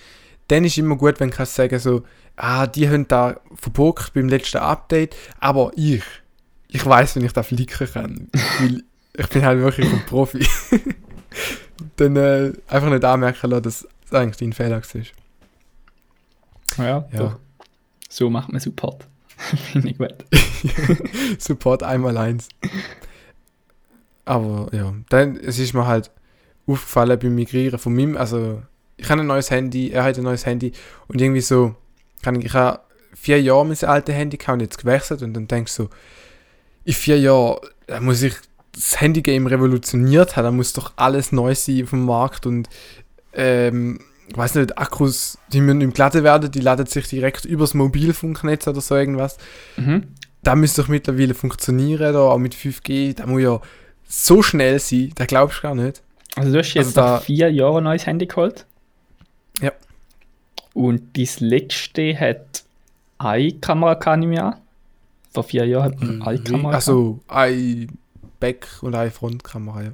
Dann 0.48 0.64
ist 0.64 0.78
immer 0.78 0.96
gut, 0.96 1.20
wenn 1.20 1.30
du 1.30 1.36
kannst 1.36 1.54
sagen 1.54 1.78
so, 1.78 2.02
ah, 2.36 2.66
die 2.66 2.88
haben 2.88 3.06
da 3.08 3.40
verbockt 3.54 4.14
beim 4.14 4.28
letzten 4.28 4.58
Update, 4.58 5.16
aber 5.40 5.72
ich, 5.76 6.02
ich 6.68 6.84
weiß, 6.84 7.16
wenn 7.16 7.24
ich 7.24 7.32
da 7.32 7.42
flicken 7.42 7.88
kann. 7.92 8.28
Weil 8.60 8.82
ich 9.14 9.28
bin 9.28 9.44
halt 9.44 9.60
wirklich 9.60 9.90
ein 9.92 10.04
Profi. 10.06 10.46
Dann 11.96 12.16
äh, 12.16 12.52
einfach 12.68 12.90
nicht 12.90 13.04
anmerken 13.04 13.50
lassen, 13.50 13.62
dass 13.62 13.86
es 14.06 14.12
eigentlich 14.12 14.36
dein 14.36 14.52
Fehler 14.52 14.80
war. 14.82 15.02
Ja, 16.78 16.84
Ja. 17.12 17.18
doch. 17.18 17.38
So 18.08 18.28
macht 18.30 18.50
man 18.52 18.60
Support. 18.60 19.06
Ich 19.74 19.98
gut. 19.98 20.14
Support 21.38 21.82
einmal 21.82 22.16
eins. 22.16 22.48
Aber 24.24 24.68
ja, 24.72 24.94
dann 25.08 25.36
es 25.36 25.58
ist 25.58 25.74
mir 25.74 25.86
halt 25.86 26.10
aufgefallen 26.66 27.18
beim 27.18 27.34
Migrieren 27.34 27.78
von 27.78 27.94
meinem, 27.94 28.16
also 28.16 28.62
ich 28.96 29.10
habe 29.10 29.20
ein 29.20 29.26
neues 29.26 29.50
Handy, 29.50 29.90
er 29.90 30.04
hat 30.04 30.16
ein 30.16 30.24
neues 30.24 30.46
Handy 30.46 30.72
und 31.08 31.20
irgendwie 31.20 31.40
so, 31.40 31.74
kann 32.22 32.36
ich, 32.36 32.46
ich 32.46 32.54
habe 32.54 32.80
vier 33.14 33.40
Jahre 33.42 33.66
mein 33.66 33.82
altes 33.82 34.14
Handy 34.14 34.36
gehabt 34.36 34.54
und 34.54 34.60
jetzt 34.60 34.78
gewechselt 34.78 35.22
und 35.22 35.34
dann 35.34 35.48
denkst 35.48 35.76
du 35.76 35.84
so, 35.84 35.90
in 36.84 36.92
vier 36.92 37.18
Jahren 37.18 37.58
muss 38.00 38.22
ich 38.22 38.34
das 38.72 39.00
Handygame 39.00 39.50
revolutioniert 39.50 40.36
haben, 40.36 40.44
da 40.44 40.50
muss 40.50 40.72
doch 40.72 40.92
alles 40.96 41.32
neu 41.32 41.54
sein 41.54 41.82
auf 41.82 41.90
dem 41.90 42.04
Markt 42.04 42.46
und 42.46 42.68
ähm, 43.34 44.00
weiß 44.34 44.54
nicht, 44.56 44.78
Akkus, 44.78 45.38
die 45.52 45.60
müssen 45.60 45.80
im 45.80 45.92
Glatte 45.92 46.22
werden, 46.24 46.50
die 46.50 46.60
laden 46.60 46.86
sich 46.86 47.06
direkt 47.08 47.44
übers 47.44 47.74
Mobilfunknetz 47.74 48.66
oder 48.68 48.80
so 48.80 48.94
irgendwas 48.96 49.36
Mhm. 49.76 50.08
da 50.42 50.54
müsste 50.56 50.82
doch 50.82 50.88
mittlerweile 50.88 51.34
funktionieren, 51.34 52.12
da, 52.12 52.20
auch 52.20 52.38
mit 52.38 52.54
5G, 52.54 53.14
da 53.14 53.26
muss 53.26 53.42
ja 53.42 53.60
so 54.08 54.42
schnell 54.42 54.78
sein, 54.78 55.12
da 55.14 55.24
glaubst 55.26 55.58
du 55.58 55.62
gar 55.62 55.74
nicht. 55.74 56.02
Also 56.36 56.52
du 56.52 56.58
hast 56.58 56.74
jetzt 56.74 56.86
Also 56.86 57.00
da- 57.00 57.14
nach 57.16 57.22
vier 57.22 57.50
Jahren 57.52 57.78
ein 57.78 57.84
neues 57.84 58.06
Handy 58.06 58.26
geholt. 58.26 58.66
Ja. 59.60 59.72
Und 60.74 61.18
das 61.18 61.40
letzte 61.40 62.18
hat 62.18 62.64
eine 63.18 63.52
Kamera 63.52 63.94
kann 63.94 64.22
ich 64.22 64.28
mehr. 64.28 64.58
Vor 65.32 65.44
vier 65.44 65.66
Jahren 65.66 65.84
hat 65.92 66.00
man 66.00 66.22
eine 66.22 66.38
Kamera. 66.42 66.74
Also, 66.74 67.20
eine 67.28 67.86
Back- 68.40 68.66
und 68.82 68.94
eine 68.94 69.10
Frontkamera, 69.10 69.82
ja. 69.82 69.90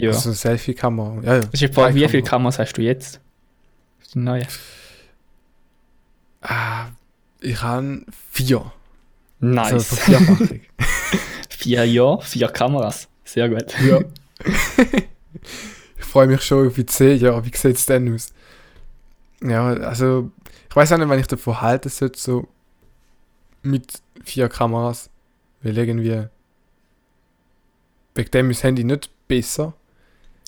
Ja. 0.00 0.10
Also 0.10 0.30
eine 0.30 0.36
Selfie-Kamera, 0.36 1.22
ja, 1.22 1.34
ja. 1.34 1.40
Das 1.40 1.60
ist 1.60 1.74
Frage, 1.74 1.94
wie 1.94 2.00
viele 2.00 2.22
Kamera. 2.22 2.30
Kameras 2.30 2.58
hast 2.58 2.72
du 2.74 2.82
jetzt? 2.82 3.20
Die 4.12 4.18
neue. 4.18 4.46
Ah, 6.42 6.88
ich 7.40 7.62
habe 7.62 8.04
vier. 8.32 8.72
Nice. 9.40 9.72
Also 9.72 9.96
Vierfachig. 9.96 10.70
vier 11.48 11.84
Jahre, 11.86 12.22
vier 12.22 12.48
Kameras. 12.48 13.08
Sehr 13.24 13.48
gut. 13.48 13.74
ja. 13.80 14.00
ich 15.98 16.04
freue 16.04 16.26
mich 16.26 16.42
schon 16.42 16.66
auf 16.66 16.74
die 16.74 16.86
10 16.86 17.20
Jahre. 17.20 17.44
Wie 17.44 17.56
sieht 17.56 17.76
es 17.76 17.86
denn 17.86 18.14
aus? 18.14 18.32
Ja, 19.42 19.68
also, 19.68 20.30
ich 20.68 20.76
weiß 20.76 20.92
auch 20.92 20.98
nicht, 20.98 21.08
wenn 21.08 21.20
ich 21.20 21.26
davon 21.26 21.60
halten 21.60 21.88
sollte, 21.88 22.18
so. 22.18 22.48
mit 23.62 24.02
vier 24.24 24.48
Kameras. 24.48 25.10
Weil 25.62 25.76
irgendwie. 25.76 26.26
Wegen 28.14 28.30
dem 28.30 28.50
ist 28.50 28.58
das 28.58 28.64
Handy 28.64 28.84
nicht 28.84 29.10
besser. 29.28 29.74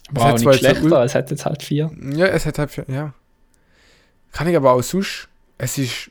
Es 0.08 0.16
Wow, 0.16 0.24
hat 0.24 0.38
zwar 0.40 0.52
nicht 0.52 0.60
schlechter, 0.60 1.04
es 1.04 1.14
hat 1.14 1.30
jetzt 1.30 1.46
halt 1.46 1.62
vier. 1.62 1.90
Ja, 2.14 2.26
es 2.26 2.44
hat 2.46 2.58
halt. 2.58 2.70
vier- 2.70 2.84
Ja. 2.88 3.14
Kann 4.32 4.48
ich 4.48 4.56
aber 4.56 4.72
auch 4.72 4.82
sonst. 4.82 5.28
Es 5.58 5.78
ist. 5.78 6.10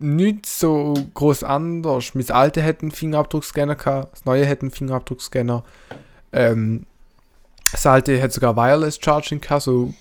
Nicht 0.00 0.44
so 0.46 0.94
groß 1.14 1.44
anders. 1.44 2.10
Das 2.14 2.30
alte 2.30 2.62
hat 2.62 2.82
einen 2.82 2.90
Fingerabdruckscanner 2.90 3.76
gehabt, 3.76 4.12
das 4.12 4.24
neue 4.24 4.46
hat 4.48 4.60
einen 4.60 4.70
Fingerabdruckscanner. 4.72 5.62
Ähm, 6.32 6.84
das 7.70 7.86
alte 7.86 8.20
hat 8.20 8.32
sogar 8.32 8.56
Wireless 8.56 8.98
Charging 9.02 9.40
gehabt, 9.40 9.62
so 9.62 9.94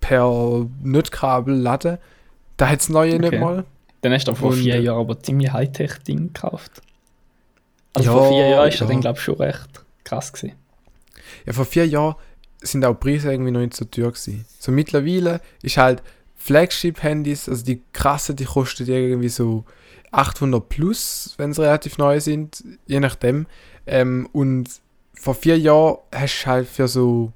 per 0.00 0.66
Nicht-Kabel 0.82 1.54
laden. 1.54 1.98
Da 2.56 2.68
hat 2.68 2.80
das 2.80 2.88
neue 2.88 3.18
nicht 3.18 3.26
Okay. 3.26 3.38
mal. 3.38 3.64
Dann 4.00 4.12
hast 4.12 4.26
du 4.26 4.34
vor 4.34 4.50
Und, 4.50 4.56
vier 4.56 4.80
Jahren 4.80 5.00
aber 5.00 5.18
ziemlich 5.22 5.52
Hightech-Ding 5.52 6.32
gekauft. 6.32 6.80
Also 7.92 8.10
Ja, 8.10 8.16
vor 8.16 8.28
vier 8.30 8.48
Jahren 8.48 8.68
ist 8.68 8.80
ja. 8.80 8.86
dann, 8.86 9.00
glaube 9.00 9.18
ich, 9.18 9.24
schon 9.24 9.36
recht 9.36 9.84
krass 10.02 10.32
gewesen. 10.32 10.56
Ja, 11.46 11.52
vor 11.52 11.64
vier 11.64 11.86
Jahren 11.86 12.16
sind 12.60 12.84
auch 12.84 12.98
Preise 12.98 13.30
irgendwie 13.30 13.50
noch 13.50 13.60
nicht 13.60 13.74
so 13.74 13.84
teuer 13.84 14.10
gewesen. 14.10 14.44
So 14.58 14.72
mittlerweile 14.72 15.40
ist 15.62 15.76
halt 15.76 16.02
Flagship-Handys, 16.36 17.48
also 17.48 17.64
die 17.64 17.82
krasse, 17.92 18.34
die 18.34 18.44
kosten 18.44 18.86
irgendwie 18.86 19.28
so 19.28 19.64
800 20.10 20.68
plus, 20.68 21.34
wenn 21.38 21.52
sie 21.52 21.62
relativ 21.62 21.98
neu 21.98 22.20
sind, 22.20 22.62
je 22.86 23.00
nachdem. 23.00 23.46
Ähm, 23.86 24.28
und 24.32 24.68
vor 25.14 25.34
vier 25.34 25.58
Jahren 25.58 25.98
hast 26.14 26.42
du 26.42 26.46
halt 26.46 26.68
für 26.68 26.88
so 26.88 27.32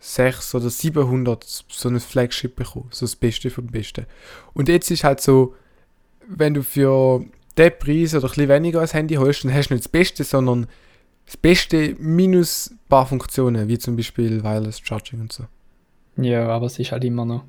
600 0.00 0.54
oder 0.54 0.70
700 0.70 1.44
so 1.44 1.88
ein 1.88 2.00
Flagship 2.00 2.56
bekommen, 2.56 2.88
so 2.90 3.04
das 3.04 3.16
Beste 3.16 3.50
vom 3.50 3.66
Besten. 3.66 4.06
Und 4.54 4.68
jetzt 4.68 4.90
ist 4.90 5.04
halt 5.04 5.20
so, 5.20 5.54
wenn 6.28 6.54
du 6.54 6.62
für 6.62 7.24
den 7.58 7.72
Preis 7.78 8.14
oder 8.14 8.24
ein 8.24 8.28
bisschen 8.28 8.48
weniger 8.48 8.80
ein 8.80 8.88
Handy 8.88 9.14
holst, 9.14 9.44
dann 9.44 9.54
hast 9.54 9.68
du 9.68 9.74
nicht 9.74 9.84
das 9.84 9.90
Beste, 9.90 10.24
sondern 10.24 10.66
das 11.26 11.36
Beste 11.36 11.96
minus 11.98 12.70
ein 12.70 12.78
paar 12.88 13.06
Funktionen, 13.06 13.68
wie 13.68 13.78
zum 13.78 13.96
Beispiel 13.96 14.42
Wireless 14.42 14.80
Charging 14.80 15.20
und 15.20 15.32
so. 15.32 15.44
Ja, 16.16 16.48
aber 16.48 16.66
es 16.66 16.78
ist 16.78 16.92
halt 16.92 17.04
immer 17.04 17.24
noch. 17.24 17.44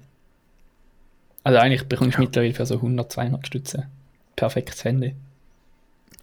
Also 1.44 1.60
eigentlich 1.60 1.88
bekommst 1.88 2.18
du 2.18 2.22
mittlerweile 2.22 2.54
für 2.54 2.66
so 2.66 2.76
100, 2.76 3.12
200 3.12 3.48
Stütze. 3.48 3.88
Perfektes 4.36 4.84
Handy. 4.84 5.16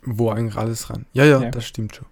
Wo 0.03 0.31
eigentlich 0.31 0.57
alles 0.57 0.91
ran. 0.91 1.07
Ja, 1.15 1.25
ja, 1.25 1.41
Ja. 1.43 1.51
das 1.51 1.65
stimmt 1.65 1.97
schon. 1.97 2.07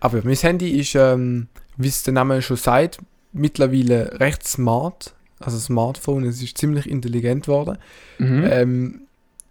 Aber 0.00 0.20
mein 0.24 0.36
Handy 0.36 0.78
ist, 0.78 0.94
ähm, 0.94 1.48
wie 1.76 1.88
es 1.88 2.02
der 2.02 2.12
Name 2.12 2.42
schon 2.42 2.56
sagt, 2.58 2.98
mittlerweile 3.32 4.20
recht 4.20 4.46
smart. 4.46 5.14
Also 5.40 5.58
Smartphone, 5.58 6.24
es 6.24 6.42
ist 6.42 6.58
ziemlich 6.58 6.88
intelligent 6.88 7.46
geworden. 7.46 7.78
Mhm. 8.18 8.44
Ähm, 8.50 9.00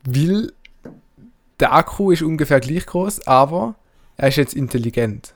weil 0.06 0.52
der 1.60 1.74
Akku 1.74 2.12
ist 2.12 2.22
ungefähr 2.22 2.60
gleich 2.60 2.86
groß, 2.86 3.26
aber 3.28 3.76
er 4.18 4.30
ist 4.30 4.38
jetzt 4.38 4.54
intelligent. 4.54 5.34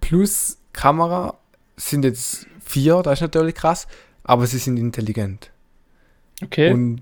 Plus 0.00 0.58
Kamera 0.72 1.36
sind 1.76 2.04
jetzt 2.04 2.46
vier, 2.64 3.02
das 3.02 3.14
ist 3.14 3.20
natürlich 3.22 3.54
krass, 3.54 3.86
aber 4.24 4.46
sie 4.46 4.58
sind 4.58 4.78
intelligent. 4.78 5.50
okay. 6.42 6.72
Und 6.72 7.00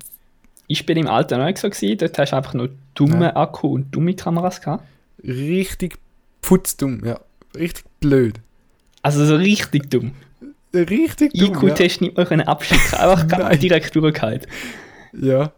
ich 0.68 0.84
bin 0.84 0.96
im 0.98 1.06
Alter 1.06 1.38
noch 1.38 1.46
nicht 1.46 1.58
so 1.58 1.70
gewesen. 1.70 1.98
Dort 1.98 2.18
hast 2.18 2.32
du 2.32 2.36
einfach 2.36 2.54
nur 2.54 2.70
dumme 2.94 3.36
Akku 3.36 3.68
und 3.68 3.94
dumme 3.94 4.14
Kameras 4.14 4.60
gehabt. 4.60 4.84
richtig 5.22 5.98
putzdumm, 6.42 7.04
ja. 7.04 7.20
Richtig 7.54 7.84
blöd. 8.00 8.40
Also 9.02 9.24
so 9.24 9.36
richtig 9.36 9.90
dumm. 9.90 10.12
Richtig 10.74 11.32
dumm. 11.32 11.54
IQ-Test 11.54 12.00
nicht 12.00 12.16
mehr 12.16 12.26
können 12.26 12.46
abschicken, 12.46 12.98
einfach 12.98 13.56
direkt 13.58 13.94
durchgehalten. 13.94 14.50
Ja. 15.12 15.52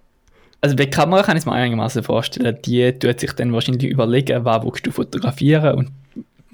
Also 0.61 0.75
bei 0.77 0.87
Kamera 0.87 1.23
kann 1.23 1.37
ich 1.37 1.43
es 1.43 1.47
mir 1.47 1.53
einigermaßen 1.53 2.03
vorstellen. 2.03 2.59
Die 2.65 2.93
tut 2.99 3.21
sich 3.21 3.33
dann 3.33 3.53
wahrscheinlich 3.53 3.91
überlegen, 3.91 4.45
was 4.45 4.65
willst 4.65 4.87
du 4.87 4.91
fotografieren 4.91 5.77
und 5.79 5.91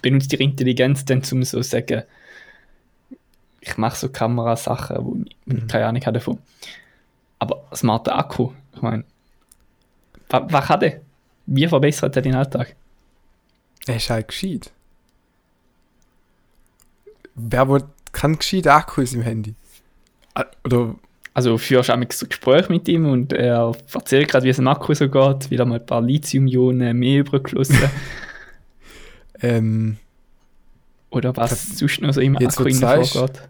benutzt 0.02 0.32
ihre 0.32 0.42
Intelligenz 0.42 1.04
dann 1.06 1.22
zum 1.22 1.42
so 1.44 1.62
sagen, 1.62 2.02
ich 3.60 3.78
mache 3.78 3.96
so 3.96 4.10
Kamerasachen, 4.10 4.96
wo 5.00 5.16
ich 5.24 5.36
Mhm. 5.46 5.66
keine 5.68 5.86
Ahnung 5.86 6.02
habe 6.02 6.18
davon. 6.18 6.38
Aber 7.38 7.64
smarter 7.74 8.16
Akku, 8.18 8.52
ich 8.74 8.82
meine, 8.82 9.04
was, 10.28 10.42
was 10.48 10.66
kann 10.66 10.80
der? 10.80 11.00
Wie 11.46 11.66
verbessert 11.66 12.14
er 12.16 12.22
den 12.22 12.34
Alltag? 12.34 12.74
Er 13.86 13.96
ist 13.96 14.10
halt 14.10 14.28
gescheit. 14.28 14.70
Wer 17.34 17.82
kann 18.12 18.36
gescheit 18.38 18.66
Akkus 18.66 19.12
im 19.14 19.22
Handy? 19.22 19.54
Ah, 20.34 20.44
Oder 20.64 20.94
Also 21.34 21.58
führst 21.58 21.88
du 21.88 22.06
so 22.12 22.26
Gespräche 22.26 22.70
mit 22.70 22.88
ihm 22.88 23.06
und 23.06 23.32
er 23.32 23.74
erzählt 23.92 24.28
gerade, 24.28 24.44
wie 24.44 24.50
es 24.50 24.60
Akku 24.60 24.94
so 24.94 25.08
geht, 25.08 25.50
wieder 25.50 25.64
mal 25.64 25.80
ein 25.80 25.86
paar 25.86 26.00
Lithium-Ionen 26.00 26.96
mehr 26.96 27.20
übergeschlossen 27.20 27.76
ähm, 29.42 29.96
oder 31.10 31.36
was 31.36 31.76
sonst 31.76 32.00
noch 32.00 32.12
so 32.14 32.20
im 32.20 32.36
Akku 32.36 32.70
sagst, 32.70 33.14
vorgeht. 33.14 33.42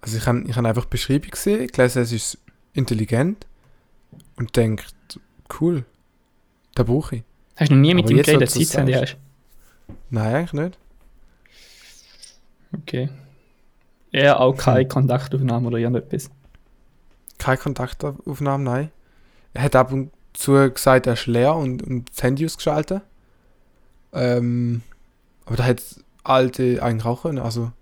also 0.00 0.16
ich 0.16 0.26
habe 0.26 0.42
ich 0.46 0.56
hab 0.56 0.64
einfach 0.64 0.86
Beschreibung 0.86 1.30
gesehen, 1.30 1.68
gelesen, 1.68 2.02
es 2.02 2.10
ist 2.12 2.38
intelligent 2.74 3.46
und 4.34 4.56
denkt, 4.56 4.94
cool, 5.60 5.84
da 6.74 6.82
brauche 6.82 7.16
ich. 7.16 7.22
Hast 7.56 7.70
du 7.70 7.74
noch 7.76 7.80
nie 7.80 7.94
mit 7.94 8.06
Aber 8.06 8.12
ihm 8.12 8.22
geredet, 8.22 8.50
seit 8.50 8.88
du 8.88 9.00
hast? 9.00 9.16
Nein, 10.10 10.34
eigentlich 10.34 10.52
nicht. 10.52 10.78
Okay. 12.76 13.08
Er 14.10 14.40
auch 14.40 14.56
keine 14.56 14.80
Hm. 14.80 14.88
Kontaktaufnahme 14.88 15.68
oder 15.68 15.78
irgendetwas. 15.78 16.30
Keine 17.42 17.58
Kontaktaufnahmen, 17.58 18.64
nein. 18.64 18.90
Er 19.52 19.62
hat 19.62 19.76
ab 19.76 19.92
und 19.92 20.12
zu 20.32 20.52
gesagt, 20.70 21.06
er 21.06 21.14
ist 21.14 21.26
leer 21.26 21.54
und, 21.54 21.82
und 21.82 22.08
das 22.10 22.22
Handy 22.22 22.46
ausgeschaltet. 22.46 23.02
Ähm, 24.12 24.82
aber 25.44 25.56
da 25.56 25.64
hat 25.64 25.78
das 25.78 26.04
alte 26.22 26.82
eigentlich 26.82 27.04
auch 27.04 27.22
können, 27.22 27.38
also 27.38 27.72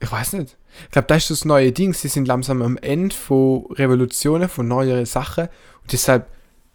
ich 0.00 0.10
weiß 0.10 0.34
nicht. 0.34 0.56
Ich 0.84 0.90
glaube, 0.90 1.08
das 1.08 1.24
ist 1.24 1.30
das 1.30 1.44
neue 1.44 1.72
Ding. 1.72 1.94
Sie 1.94 2.08
sind 2.08 2.28
langsam 2.28 2.60
am 2.62 2.76
Ende 2.76 3.14
von 3.14 3.66
Revolutionen, 3.72 4.48
von 4.48 4.68
neueren 4.68 5.06
Sachen. 5.06 5.44
Und 5.82 5.92
deshalb 5.92 6.28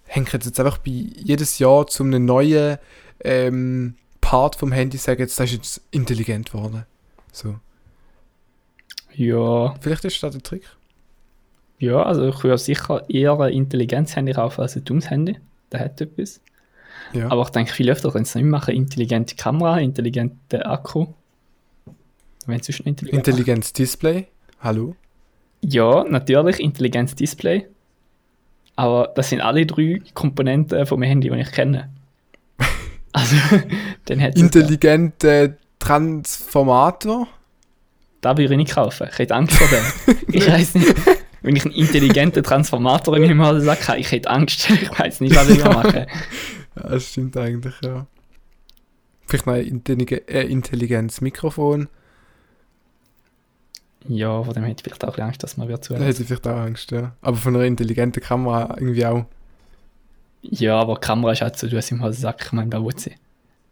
hängt 0.05 0.33
jetzt 0.33 0.59
einfach 0.59 0.79
bei 0.79 0.91
jedes 0.91 1.59
Jahr 1.59 1.87
zu 1.87 2.03
einem 2.03 2.25
neuen 2.25 2.77
ähm, 3.23 3.95
Part 4.19 4.55
vom 4.55 4.71
Handy 4.71 4.97
sagen, 4.97 5.21
jetzt 5.21 5.39
das 5.39 5.51
ist 5.51 5.55
jetzt 5.55 5.81
intelligent 5.91 6.51
geworden. 6.51 6.85
So. 7.31 7.55
Ja, 9.13 9.75
Vielleicht 9.81 10.05
ist 10.05 10.21
das 10.23 10.31
der 10.31 10.41
Trick. 10.41 10.63
Ja, 11.81 12.03
also 12.03 12.29
ich 12.29 12.43
würde 12.43 12.59
sicher 12.59 13.09
eher 13.09 13.39
ein 13.39 13.53
intelligentes 13.53 14.15
Handy 14.15 14.33
kaufen 14.33 14.61
als 14.61 14.75
ein 14.75 14.85
dummes 14.85 15.09
Handy. 15.09 15.37
Der 15.71 15.79
hat 15.79 15.99
etwas. 15.99 16.39
Ja. 17.11 17.29
Aber 17.31 17.41
ich 17.41 17.49
denke, 17.49 17.73
viel 17.73 17.89
öfter 17.89 18.11
können 18.11 18.23
sie 18.23 18.29
es 18.29 18.35
nicht 18.35 18.45
machen. 18.45 18.75
Intelligente 18.75 19.35
Kamera, 19.35 19.79
intelligente 19.79 20.63
Akku. 20.63 21.07
Wenn 22.45 22.61
sonst 22.61 22.79
noch 22.79 22.85
intelligent 22.85 23.27
Intelligentes 23.27 23.73
Display. 23.73 24.27
Hallo. 24.59 24.95
Ja, 25.61 26.03
natürlich, 26.03 26.59
intelligentes 26.59 27.15
Display. 27.15 27.67
Aber 28.75 29.11
das 29.15 29.29
sind 29.29 29.41
alle 29.41 29.65
drei 29.65 30.03
Komponenten 30.13 30.85
vom 30.85 31.01
Handy, 31.01 31.29
die 31.29 31.39
ich 31.39 31.51
kenne. 31.51 31.89
Also, 33.13 33.35
dann 34.05 34.21
es 34.21 34.35
Intelligente 34.35 35.57
Transformator. 35.79 37.27
Da 38.21 38.37
würde 38.37 38.53
ich 38.53 38.57
nicht 38.57 38.73
kaufen. 38.73 39.09
Ich 39.11 39.17
hätte 39.19 39.35
Angst 39.35 39.57
vor 39.57 39.67
dem. 39.67 40.17
ich 40.31 40.47
weiß 40.47 40.75
nicht, 40.75 40.95
wenn 41.41 41.55
ich 41.55 41.65
einen 41.65 41.73
intelligenten 41.73 42.43
Transformator 42.43 43.15
in 43.17 43.23
meinem 43.23 43.45
Hosensack 43.45 43.87
habe, 43.87 43.99
ich 43.99 44.11
hätte 44.11 44.29
Angst. 44.29 44.69
Ich 44.81 44.99
weiß 44.99 45.21
nicht, 45.21 45.35
was 45.35 45.49
ich 45.49 45.63
machen. 45.63 46.05
Das 46.73 47.09
stimmt 47.09 47.35
eigentlich, 47.35 47.75
ja. 47.83 48.07
Vielleicht 49.25 49.45
noch 49.45 49.53
ein 49.55 49.65
intellige, 49.65 50.27
äh, 50.29 50.47
intelligentes 50.47 51.19
Mikrofon. 51.19 51.89
Ja, 54.07 54.41
vor 54.41 54.53
dem 54.53 54.63
hätte 54.63 54.79
ich 54.79 54.83
vielleicht 54.83 55.03
auch 55.03 55.17
Angst, 55.17 55.43
dass 55.43 55.57
man 55.57 55.67
wird 55.67 55.79
Da 55.79 55.81
zuhören. 55.87 56.03
hätte 56.03 56.21
ich 56.21 56.27
vielleicht 56.27 56.47
auch 56.47 56.55
Angst, 56.55 56.91
ja. 56.91 57.13
Aber 57.21 57.35
von 57.35 57.55
einer 57.55 57.65
intelligenten 57.65 58.23
Kamera 58.23 58.73
irgendwie 58.77 59.05
auch. 59.05 59.25
Ja, 60.43 60.79
aber 60.79 60.95
die 60.95 61.01
Kamera 61.01 61.33
ist 61.33 61.41
halt 61.41 61.57
so, 61.57 61.67
du 61.67 61.75
hast 61.75 61.91
im 61.91 62.01
Hosensack, 62.01 62.41
ich 62.45 62.51
meine, 62.53 62.71
wer 62.71 62.83
will 62.83 62.97
sie? 62.97 63.15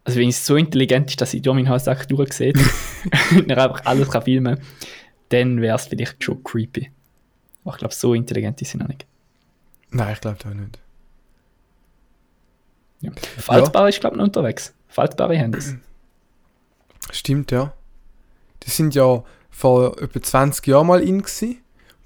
Also 0.03 0.19
wenn 0.19 0.29
es 0.29 0.45
so 0.45 0.55
intelligent 0.57 1.09
ist, 1.09 1.21
dass 1.21 1.33
ich 1.33 1.41
durch 1.41 1.55
meinen 1.55 1.69
Hosensack 1.69 2.07
durchsehe 2.09 2.53
und 3.31 3.49
er 3.49 3.63
einfach 3.63 3.85
alles 3.85 4.09
kann 4.09 4.23
filmen 4.23 4.59
dann 5.29 5.61
wäre 5.61 5.75
es 5.75 5.85
vielleicht 5.85 6.23
schon 6.23 6.43
creepy. 6.43 6.89
Aber 7.63 7.73
ich 7.73 7.79
glaube, 7.79 7.93
so 7.93 8.13
intelligent 8.13 8.61
ist 8.61 8.71
sie 8.71 8.77
noch 8.77 8.87
nicht. 8.87 9.05
Nein, 9.91 10.13
ich 10.13 10.21
glaube 10.21 10.37
auch 10.45 10.53
nicht. 10.53 10.79
Ja. 13.01 13.11
Faltbar 13.37 13.89
ist, 13.89 13.99
glaube 13.99 14.15
ich, 14.15 14.17
noch 14.17 14.25
unterwegs. 14.25 14.73
Faltbare 14.87 15.37
Handys. 15.37 15.75
Stimmt, 17.11 17.51
ja. 17.51 17.73
Die 18.63 18.69
sind 18.69 18.93
ja 18.95 19.23
vor 19.49 20.01
etwa 20.01 20.21
20 20.21 20.67
Jahren 20.67 20.87
mal 20.87 21.01
in 21.01 21.21
gewesen. 21.21 21.57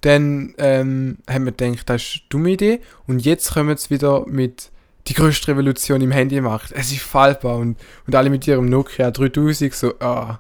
Dann 0.02 0.54
ähm, 0.58 1.18
haben 1.30 1.46
wir 1.46 1.54
gedacht, 1.54 1.90
das 1.90 2.02
ist 2.02 2.14
eine 2.14 2.30
dumme 2.30 2.50
Idee. 2.52 2.82
Und 3.08 3.20
jetzt 3.20 3.54
kommen 3.54 3.76
sie 3.78 3.90
wieder 3.90 4.26
mit 4.28 4.72
die 5.08 5.14
größte 5.14 5.50
Revolution 5.50 6.02
im 6.02 6.12
Handymarkt. 6.12 6.72
Es 6.72 6.92
ist 6.92 7.02
faltbar 7.02 7.58
und, 7.58 7.78
und 8.08 8.16
alle 8.16 8.30
mit 8.30 8.48
ihrem 8.48 8.66
Nokia 8.66 9.12
3000 9.12 9.74
so, 9.74 10.00
ah, 10.00 10.40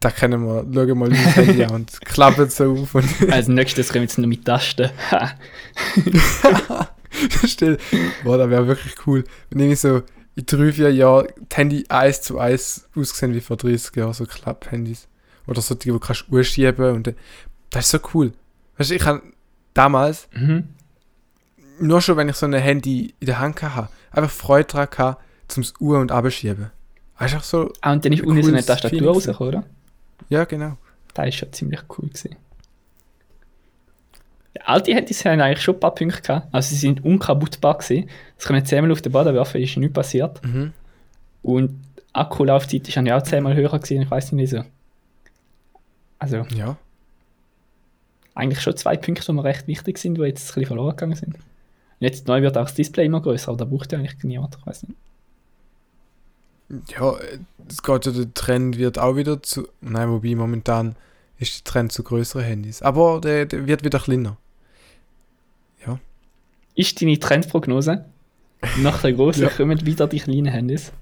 da 0.00 0.10
können 0.10 0.42
wir, 0.44 0.64
schauen 0.72 0.98
mal 0.98 1.08
ins 1.10 1.36
Handy 1.36 1.62
an 1.64 1.70
und 1.72 2.00
klappen 2.06 2.48
so 2.48 2.72
auf 2.72 2.94
und 2.94 3.04
Als 3.30 3.48
nächstes 3.48 3.88
kommen 3.88 4.00
wir 4.00 4.02
jetzt 4.04 4.18
noch 4.18 4.26
mit 4.28 4.44
Tasten. 4.44 4.90
Still. 7.44 7.78
Boah, 8.24 8.38
das 8.38 8.50
wäre 8.50 8.66
wirklich 8.66 8.94
cool. 9.06 9.24
Wenn 9.50 9.60
irgendwie 9.60 9.76
so 9.76 10.02
in 10.36 10.46
drei, 10.46 10.72
vier 10.72 10.92
Jahren 10.92 11.26
die 11.50 11.56
Handy 11.56 11.84
eins 11.88 12.22
zu 12.22 12.38
eins 12.38 12.88
aussehen 12.94 13.34
wie 13.34 13.40
vor 13.40 13.56
30 13.56 13.94
Jahren, 13.96 14.12
so 14.14 14.24
Klapp-Handys. 14.26 15.08
Oder 15.46 15.60
so 15.60 15.74
die, 15.74 15.84
die 15.84 15.88
du 15.90 15.98
kannst 15.98 16.26
anschieben 16.32 16.94
und 16.94 17.06
dann- 17.08 17.16
das 17.70 17.86
ist 17.86 17.90
so 17.90 17.98
cool. 18.14 18.32
Weißt 18.78 18.90
du, 18.90 18.94
ich 18.94 19.04
habe 19.04 19.22
damals, 19.74 20.28
Mhm. 20.34 20.64
nur 21.80 22.00
schon 22.00 22.16
wenn 22.16 22.28
ich 22.28 22.36
so 22.36 22.46
ein 22.46 22.52
Handy 22.54 23.14
in 23.20 23.26
der 23.26 23.38
Hand 23.38 23.60
hatte, 23.62 23.88
einfach 24.12 24.30
Freude 24.30 24.68
daran 24.68 24.88
gehabt, 24.90 25.22
zum 25.48 25.64
Uhr- 25.80 25.98
und 25.98 26.12
Abschieben. 26.12 26.70
Einfach 27.16 27.42
so, 27.42 27.72
Ah, 27.80 27.92
und 27.92 28.04
dann 28.04 28.12
ist 28.12 28.22
unten 28.22 28.42
so 28.42 28.48
eine 28.50 28.64
Tastatur 28.64 29.08
rausgekommen, 29.08 29.54
oder? 29.56 29.64
Ja 30.28 30.44
genau. 30.44 30.76
Das 31.14 31.28
ist 31.28 31.34
schon 31.36 31.52
ziemlich 31.52 31.80
cool 31.98 32.08
gewesen. 32.08 32.36
Ja, 34.56 34.62
alte 34.66 34.94
Handys 34.94 35.24
haben 35.24 35.40
eigentlich 35.40 35.62
schon 35.62 35.74
ein 35.76 35.80
paar 35.80 35.94
Punkte 35.94 36.20
gehabt. 36.22 36.48
Also 36.52 36.70
sie 36.70 36.76
sind 36.76 37.04
unkaputtbar 37.04 37.78
gewesen. 37.78 38.08
Das 38.36 38.46
können 38.46 38.60
wir 38.60 38.64
zehnmal 38.64 38.92
auf 38.92 39.02
den 39.02 39.12
Boden 39.12 39.34
werfen, 39.34 39.60
ist 39.60 39.76
nichts 39.76 39.94
passiert. 39.94 40.44
Mhm. 40.44 40.72
Und 41.42 41.70
die 41.96 42.02
Akkulaufzeit 42.14 42.86
ist 42.88 42.94
ja 42.94 43.16
auch 43.16 43.22
zehnmal 43.22 43.54
höher 43.54 43.70
gewesen, 43.70 44.02
ich 44.02 44.10
weiß 44.10 44.32
nicht 44.32 44.42
wieso. 44.52 44.64
Also 46.18 46.44
Ja. 46.54 46.76
eigentlich 48.34 48.60
schon 48.60 48.76
zwei 48.76 48.96
Punkte, 48.96 49.24
die 49.24 49.32
mir 49.32 49.44
recht 49.44 49.66
wichtig 49.66 49.98
sind, 49.98 50.16
die 50.16 50.22
jetzt 50.22 50.42
ein 50.42 50.46
bisschen 50.46 50.66
verloren 50.66 50.90
gegangen 50.96 51.16
sind. 51.16 51.34
Und 51.34 51.42
jetzt 52.00 52.26
neu 52.28 52.42
wird 52.42 52.56
auch 52.58 52.62
das 52.64 52.74
Display 52.74 53.06
immer 53.06 53.20
größer, 53.20 53.48
aber 53.48 53.58
da 53.58 53.64
braucht 53.64 53.92
ja 53.92 53.98
eigentlich 53.98 54.22
niemand, 54.24 54.56
ich 54.58 54.66
weiß 54.66 54.82
nicht. 54.84 54.98
Ja, 56.98 57.16
äh, 57.18 57.38
es 57.68 57.82
geht 57.82 58.06
ja, 58.06 58.12
der 58.12 58.34
Trend 58.34 58.78
wird 58.78 58.98
auch 58.98 59.16
wieder 59.16 59.42
zu. 59.42 59.68
Nein, 59.80 60.10
wobei 60.10 60.34
momentan 60.34 60.96
ist 61.38 61.58
der 61.58 61.72
Trend 61.72 61.92
zu 61.92 62.02
größeren 62.02 62.44
Handys. 62.44 62.82
Aber 62.82 63.20
der, 63.20 63.46
der 63.46 63.66
wird 63.66 63.84
wieder 63.84 63.98
kleiner. 63.98 64.36
Ist 66.74 67.02
deine 67.02 67.18
Trendprognose? 67.18 68.06
Nach 68.78 69.00
der 69.02 69.12
großen 69.12 69.42
Ja. 69.44 69.50
kommen 69.50 69.84
wieder 69.84 70.06
die 70.06 70.18
kleinen 70.18 70.46
Handys. 70.46 70.92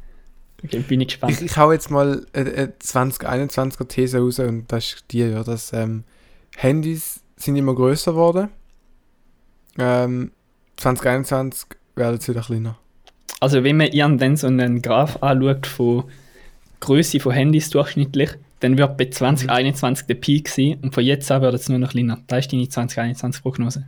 Okay, 0.65 0.81
bin 0.81 1.01
ich 1.01 1.09
gespannt. 1.09 1.35
Ich, 1.35 1.43
ich 1.43 1.57
hau 1.57 1.71
jetzt 1.71 1.91
mal 1.91 2.27
eine, 2.33 2.51
eine 2.53 2.73
2021er 2.83 3.87
These 3.87 4.19
raus 4.19 4.41
und 4.41 4.67
das 4.73 4.95
ist 4.95 5.05
die, 5.11 5.21
ja, 5.21 5.45
dass 5.45 5.73
ähm, 5.73 6.03
Handys 6.57 7.21
sind 7.37 7.55
immer 7.55 7.75
größer 7.75 8.13
geworden. 8.13 8.49
Ähm, 9.79 10.33
2021 10.79 11.67
werden 11.95 12.19
sie 12.19 12.33
wieder 12.33 12.43
kleiner. 12.43 12.77
Also 13.41 13.63
wenn 13.65 13.77
man 13.77 13.89
irgendwann 13.89 14.37
so 14.37 14.47
einen 14.47 14.83
Graph 14.83 15.23
anschaut 15.23 15.67
von 15.67 16.05
Größe 16.81 17.21
von 17.21 17.33
Handys 17.33 17.71
durchschnittlich, 17.71 18.31
dann 18.61 18.77
wird 18.77 18.97
bei 18.97 19.09
2021 19.09 20.07
der 20.07 20.15
Peak 20.15 20.49
sein 20.49 20.79
und 20.83 20.95
von 20.95 21.05
jetzt 21.05 21.31
an 21.31 21.43
wird 21.43 21.55
es 21.55 21.69
nur 21.69 21.79
noch 21.79 21.91
kleiner. 21.91 22.19
Das 22.27 22.41
ist 22.41 22.53
deine 22.53 22.69
2021 22.69 23.43
Prognose. 23.43 23.87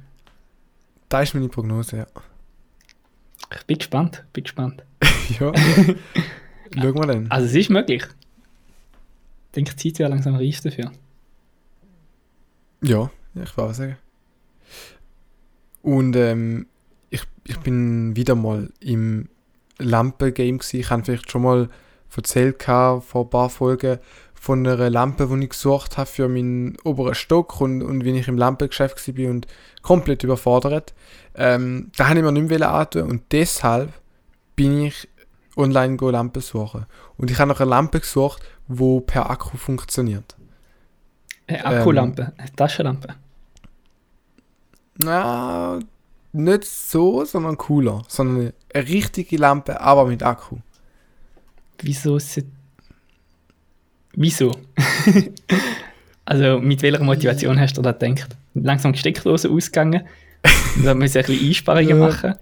Da 1.09 1.23
ist 1.23 1.35
meine 1.35 1.49
Prognose, 1.49 1.97
ja. 1.99 2.07
Ich 3.53 3.67
bin 3.67 3.79
gespannt, 3.79 4.25
bin 4.33 4.45
gespannt. 4.45 4.85
ja. 5.41 5.53
Schauen 6.75 6.95
wir 6.95 7.07
dann. 7.07 7.31
Also 7.31 7.47
es 7.47 7.55
ist 7.55 7.71
möglich. 7.71 8.05
Ich 8.05 9.55
denke, 9.57 9.75
die 9.75 9.93
Zeit 9.93 9.99
wäre 9.99 10.11
langsam 10.11 10.37
reif 10.37 10.61
dafür. 10.61 10.93
Ja, 12.83 13.11
ich 13.35 13.59
auch 13.59 13.75
sagen. 13.75 13.97
Und 15.83 16.15
ähm, 16.15 16.67
ich, 17.11 17.23
ich 17.45 17.59
bin 17.59 18.15
wieder 18.15 18.37
mal 18.37 18.71
im 18.79 19.29
Lampen-Game 19.81 20.59
gewesen. 20.59 20.81
Ich 20.81 20.91
habe 20.91 21.05
vielleicht 21.05 21.31
schon 21.31 21.43
mal 21.43 21.69
erzählt 22.17 22.59
gehabt, 22.59 23.05
vor 23.05 23.25
ein 23.25 23.31
paar 23.31 23.51
Folgen 23.51 23.99
von 24.35 24.67
einer 24.67 24.89
Lampe, 24.89 25.27
die 25.27 25.45
ich 25.45 25.51
gesucht 25.51 25.99
habe 25.99 26.07
für 26.07 26.29
meinen 26.29 26.77
oberen 26.83 27.15
Stock 27.15 27.61
und, 27.61 27.83
und 27.83 28.05
wie 28.05 28.19
ich 28.19 28.27
im 28.27 28.39
Lampengeschäft 28.39 29.07
war 29.07 29.31
und 29.31 29.47
komplett 29.83 30.25
überfordert. 30.25 30.95
Ähm, 31.35 31.91
da 31.97 32.09
habe 32.09 32.19
ich 32.19 32.25
mir 32.25 32.33
nicht 32.33 32.49
mehr 32.49 32.73
antun 32.73 33.03
und 33.03 33.23
deshalb 33.33 33.93
bin 34.57 34.85
ich 34.85 35.09
online 35.57 35.97
go 35.97 36.11
Lampen 36.11 36.41
suchen. 36.41 36.87
Und 37.19 37.31
ich 37.31 37.39
habe 37.39 37.51
nach 37.51 37.61
einer 37.61 37.69
Lampe 37.69 38.01
gesucht, 38.01 38.43
die 38.67 39.01
per 39.01 39.31
Akku 39.31 39.57
funktioniert. 39.57 40.37
Eine 41.47 41.65
Akkulampe, 41.65 42.33
eine 42.37 42.53
Taschenlampe. 42.57 43.15
Na, 45.03 45.79
nicht 46.33 46.65
so, 46.65 47.25
sondern 47.25 47.57
cooler. 47.57 48.03
Sondern 48.09 48.53
eine, 48.73 48.87
richtige 48.89 49.37
Lampe, 49.37 49.81
aber 49.81 50.07
mit 50.07 50.23
Akku. 50.23 50.59
Wieso 51.83 52.17
ist 52.17 52.43
Wieso? 54.15 54.53
also 56.25 56.59
mit 56.59 56.83
welcher 56.83 57.03
Motivation 57.03 57.59
hast 57.59 57.77
du 57.79 57.83
da 57.83 57.93
gedacht? 57.93 58.37
Langsam 58.55 58.95
Steckdose 58.95 59.49
ausgegangen. 59.51 60.03
Da 60.85 60.95
müssen 60.95 61.15
wir 61.15 61.21
ein 61.23 61.27
bisschen 61.27 61.49
Einsparungen 61.49 61.99
machen. 61.99 62.35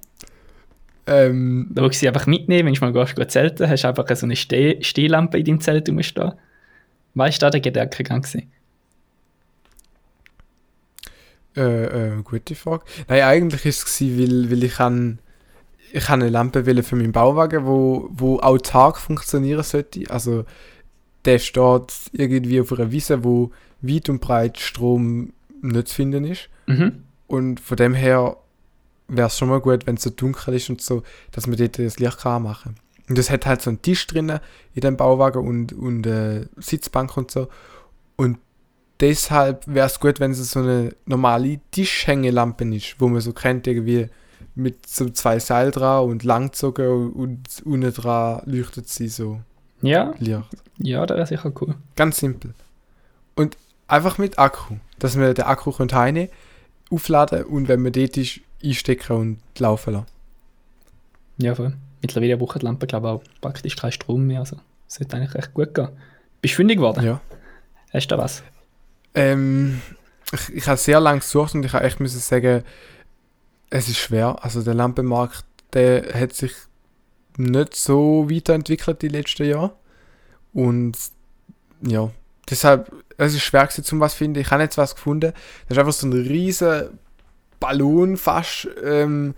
Ähm, 1.07 1.67
Da 1.71 1.83
willst 1.83 1.97
du 1.97 2.01
sie 2.01 2.09
einfach 2.09 2.27
mitnehmen, 2.27 2.67
wenn 2.67 2.75
du 2.75 2.81
mal 2.81 2.93
gehst, 2.93 3.17
gehst 3.17 3.31
zelten, 3.31 3.69
hast 3.69 3.83
du 3.83 3.89
einfach 3.89 4.07
so 4.15 4.27
eine 4.27 4.37
Steh 4.37 4.83
Stehlampe 4.83 5.39
in 5.39 5.45
deinem 5.45 5.61
Zelt 5.61 5.89
rumstehen. 5.89 6.33
Weißt 7.15 7.41
du, 7.41 7.47
da 7.47 7.51
der 7.51 7.61
Gedankengang 7.61 8.23
gewesen? 8.23 8.53
Äh, 11.59 12.19
äh, 12.19 12.23
gute 12.23 12.55
Frage. 12.55 12.85
Nein, 13.09 13.23
eigentlich 13.23 13.65
ist 13.67 13.79
es 13.79 13.99
gewesen, 13.99 14.19
weil, 14.19 14.51
weil 14.51 14.65
ich 14.65 14.81
an 14.81 15.19
ich 15.93 16.09
habe 16.09 16.23
eine 16.23 16.31
Lampe 16.31 16.67
wollen 16.67 16.83
für 16.83 16.97
meinen 16.97 17.13
Bauwagen, 17.13 17.65
wo, 17.65 18.09
wo 18.13 18.41
autark 18.41 18.99
funktionieren 18.99 19.63
sollte. 19.63 20.11
Also 20.11 20.45
der 21.25 21.39
steht 21.39 21.95
irgendwie 22.13 22.61
auf 22.61 22.73
einer 22.73 22.91
Wiese, 22.91 23.25
wo 23.25 23.53
weit 23.81 24.09
und 24.09 24.21
breit 24.21 24.59
Strom 24.59 25.33
nicht 25.63 25.89
zu 25.89 25.95
finden 25.95 26.25
ist. 26.25 26.49
Mhm. 26.67 27.05
Und 27.27 27.61
von 27.61 27.77
dem 27.77 27.95
her 27.95 28.37
wäre 29.09 29.27
es 29.29 29.39
schon 29.39 29.49
mal 29.49 29.61
gut, 29.61 29.87
wenn 29.87 29.97
es 29.97 30.03
so 30.03 30.11
dunkel 30.11 30.55
ist 30.55 30.71
und 30.71 30.81
so, 30.81 31.03
dass 31.33 31.47
man 31.47 31.57
dort 31.57 31.79
das 31.79 31.99
Licht 31.99 32.19
kann 32.19 32.43
machen 32.43 32.77
Und 33.09 33.19
das 33.19 33.31
hat 33.31 33.47
halt 33.47 33.63
so 33.63 33.71
einen 33.71 33.83
Tisch 33.83 34.07
drinnen 34.07 34.41
in 34.75 34.83
dem 34.83 34.97
Bauwagen 34.97 35.47
und, 35.47 35.73
und 35.73 36.07
äh, 36.07 36.47
Sitzbank 36.57 37.17
und 37.17 37.31
so. 37.31 37.49
Und 38.17 38.39
deshalb 39.01 39.67
wäre 39.67 39.87
es 39.87 40.01
gut, 40.01 40.21
wenn 40.21 40.33
es 40.33 40.51
so 40.51 40.61
eine 40.61 40.95
normale 41.07 41.61
Tischhängelampe 41.71 42.65
ist, 42.75 43.01
wo 43.01 43.09
man 43.09 43.21
so 43.21 43.33
kennt, 43.33 43.67
irgendwie 43.67 44.09
mit 44.55 44.87
so 44.87 45.09
zwei 45.11 45.39
Seil 45.39 45.71
dran 45.71 46.05
und 46.09 46.25
langgezogen 46.25 47.13
und, 47.13 47.63
unten 47.65 47.93
dran 47.93 48.43
leuchtet 48.45 48.89
sie 48.89 49.09
so 49.09 49.41
Ja, 49.83 50.15
Licht. 50.19 50.43
ja, 50.79 51.07
das 51.07 51.17
wäre 51.17 51.27
sicher 51.27 51.53
cool. 51.61 51.75
Ganz 51.97 52.19
simpel. 52.19 52.55
Und 53.37 53.57
einfach 53.87 54.19
mit 54.19 54.39
Akku. 54.39 54.75
Dass 54.99 55.15
man 55.15 55.33
den 55.35 55.45
Akku 55.45 55.71
könnt 55.71 55.95
heine 55.95 56.29
aufladen 56.91 57.45
und 57.45 57.69
wenn 57.69 57.83
man 57.83 57.93
dort 57.93 58.17
ist, 58.17 58.41
einstecken 58.65 59.17
und 59.17 59.39
laufen 59.59 59.93
lassen. 59.93 60.07
Ja, 61.37 61.55
voll. 61.55 61.75
Mittlerweile 62.03 62.37
brauchen 62.37 62.59
die 62.59 62.65
Lampen, 62.65 62.87
glaube 62.89 63.07
ich, 63.07 63.13
auch 63.13 63.41
praktisch 63.41 63.77
keinen 63.77 63.93
Strom 63.93 64.27
mehr. 64.27 64.41
Also, 64.41 64.57
es 64.89 64.97
sollte 64.97 65.17
eigentlich 65.17 65.35
recht 65.35 65.55
gut 65.55 65.75
gehen. 65.75 65.89
Bist 66.41 66.55
du 66.55 66.57
fündig 66.57 66.79
geworden? 66.79 67.05
Ja. 67.05 67.21
Hast 67.93 68.11
du 68.11 68.17
da 68.17 68.23
was? 68.23 68.43
Ähm, 69.15 69.81
ich, 70.33 70.55
ich 70.55 70.67
habe 70.69 70.77
sehr 70.77 71.01
lange 71.01 71.21
gesucht 71.21 71.55
und 71.55 71.65
ich 71.65 71.73
habe 71.73 71.85
echt 71.85 72.01
müssen 72.01 72.21
sagen, 72.21 72.65
es 73.71 73.89
ist 73.89 73.99
schwer. 73.99 74.43
Also 74.43 74.63
der 74.63 74.75
Lampenmarkt, 74.75 75.45
der 75.73 76.15
hat 76.15 76.33
sich 76.33 76.53
nicht 77.37 77.75
so 77.75 78.29
weiterentwickelt 78.31 79.03
die 79.03 79.09
letzten 79.09 79.45
Jahre. 79.45 79.73
Und 80.53 80.97
ja, 81.83 82.11
deshalb, 82.49 82.93
es 83.17 83.35
ist 83.35 83.43
schwer 83.43 83.67
gewesen, 83.67 83.85
zum 83.85 84.01
was 84.01 84.13
zu 84.13 84.19
finden. 84.19 84.41
Ich 84.41 84.51
habe 84.51 84.63
jetzt 84.63 84.79
was 84.79 84.95
gefunden. 84.95 85.33
Das 85.69 85.77
ist 85.77 85.79
einfach 85.79 85.93
so 85.93 86.07
ein 86.07 86.13
riesen 86.13 86.99
Ballon 87.61 88.17
fast 88.17 88.69
ähm, 88.83 89.35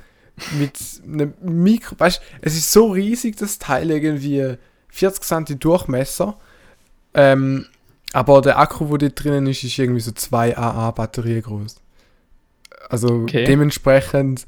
mit 0.59 0.79
einem 1.05 1.35
Mikro. 1.43 1.97
Weißt 1.99 2.21
es 2.41 2.57
ist 2.57 2.73
so 2.73 2.93
riesig, 2.93 3.37
das 3.37 3.59
Teil 3.59 3.91
irgendwie 3.91 4.57
40 4.89 5.23
cm 5.23 5.59
Durchmesser. 5.59 6.39
Ähm, 7.15 7.67
aber 8.13 8.41
der 8.41 8.59
Akku, 8.59 8.89
wo 8.89 8.97
dort 8.97 9.23
drinnen 9.23 9.47
ist, 9.47 9.63
ist 9.65 9.79
irgendwie 9.79 10.01
so 10.01 10.11
2 10.13 10.57
AA-Batterien 10.59 11.43
groß. 11.43 11.77
Also 12.89 13.09
Okay. 13.23 13.45
dementsprechend 13.45 14.47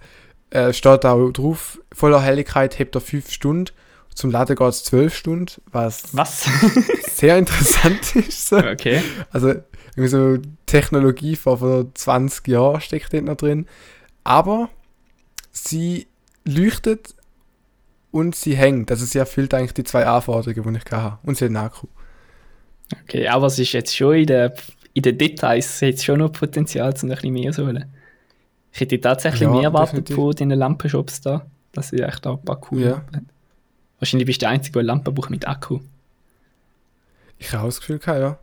äh, 0.50 0.72
steht 0.72 1.04
auch 1.06 1.30
drauf, 1.30 1.80
voller 1.92 2.20
Helligkeit 2.20 2.78
hebt 2.78 2.94
er 2.94 3.00
5 3.00 3.30
Stunden. 3.30 3.72
Zum 4.14 4.30
Laden 4.30 4.56
geht 4.56 4.68
es 4.68 4.84
12 4.84 5.14
Stunden, 5.16 5.46
was 5.70 6.14
Was? 6.14 6.44
sehr 7.10 7.38
interessant 7.38 8.14
ist. 8.16 8.48
So. 8.48 8.58
okay. 8.58 9.00
Also 9.30 9.54
irgendwie 9.96 10.08
so 10.08 10.38
Technologie 10.66 11.36
von 11.36 11.58
vor 11.58 11.94
20 11.94 12.48
Jahren 12.48 12.80
steckt 12.80 13.12
dort 13.14 13.24
noch 13.24 13.36
drin. 13.36 13.66
Aber 14.24 14.68
sie 15.50 16.06
leuchtet 16.44 17.14
und 18.10 18.34
sie 18.34 18.54
hängt. 18.56 18.90
Also 18.90 19.06
sie 19.06 19.18
erfüllt 19.18 19.54
eigentlich 19.54 19.74
die 19.74 19.84
zwei 19.84 20.06
Anforderungen, 20.06 20.74
die 20.74 20.80
ich 20.84 20.92
hatte. 20.92 21.18
Und 21.22 21.36
sie 21.38 21.44
hat 21.44 21.50
einen 21.50 21.56
Akku. 21.56 21.86
Okay, 23.04 23.28
aber 23.28 23.46
es 23.46 23.58
ist 23.58 23.72
jetzt 23.72 23.96
schon 23.96 24.16
in 24.16 24.26
den, 24.26 24.52
in 24.94 25.02
den 25.02 25.18
Details 25.18 25.80
jetzt 25.80 26.04
schon 26.04 26.18
noch 26.18 26.32
Potenzial, 26.32 26.92
um 26.92 27.10
ein 27.10 27.14
bisschen 27.14 27.32
mehr 27.32 27.52
zu 27.52 27.66
holen. 27.66 27.92
Ich 28.72 28.80
hätte 28.80 29.00
tatsächlich 29.00 29.42
Ja, 29.42 29.50
mehr 29.50 29.62
erwartet 29.64 30.08
von 30.10 30.30
diesen 30.32 30.50
Lampenshops 30.50 31.20
da, 31.20 31.46
dass 31.72 31.88
sie 31.88 32.00
echt 32.00 32.26
auch 32.26 32.38
ein 32.38 32.44
paar 32.44 32.60
coole 32.60 32.84
Ja. 32.84 32.96
Haben. 32.96 33.28
Wahrscheinlich 33.98 34.26
bist 34.26 34.42
du 34.42 34.46
der 34.46 34.50
Einzige, 34.50 34.72
der 34.72 34.80
eine 34.80 34.86
Lampe 34.88 35.12
braucht 35.12 35.30
mit 35.30 35.46
Akku. 35.46 35.80
Ich 37.38 37.52
habe 37.52 37.62
auch 37.62 37.68
das 37.68 37.80
Gefühl 37.80 37.98
gehabt, 37.98 38.20
ja. 38.20 38.38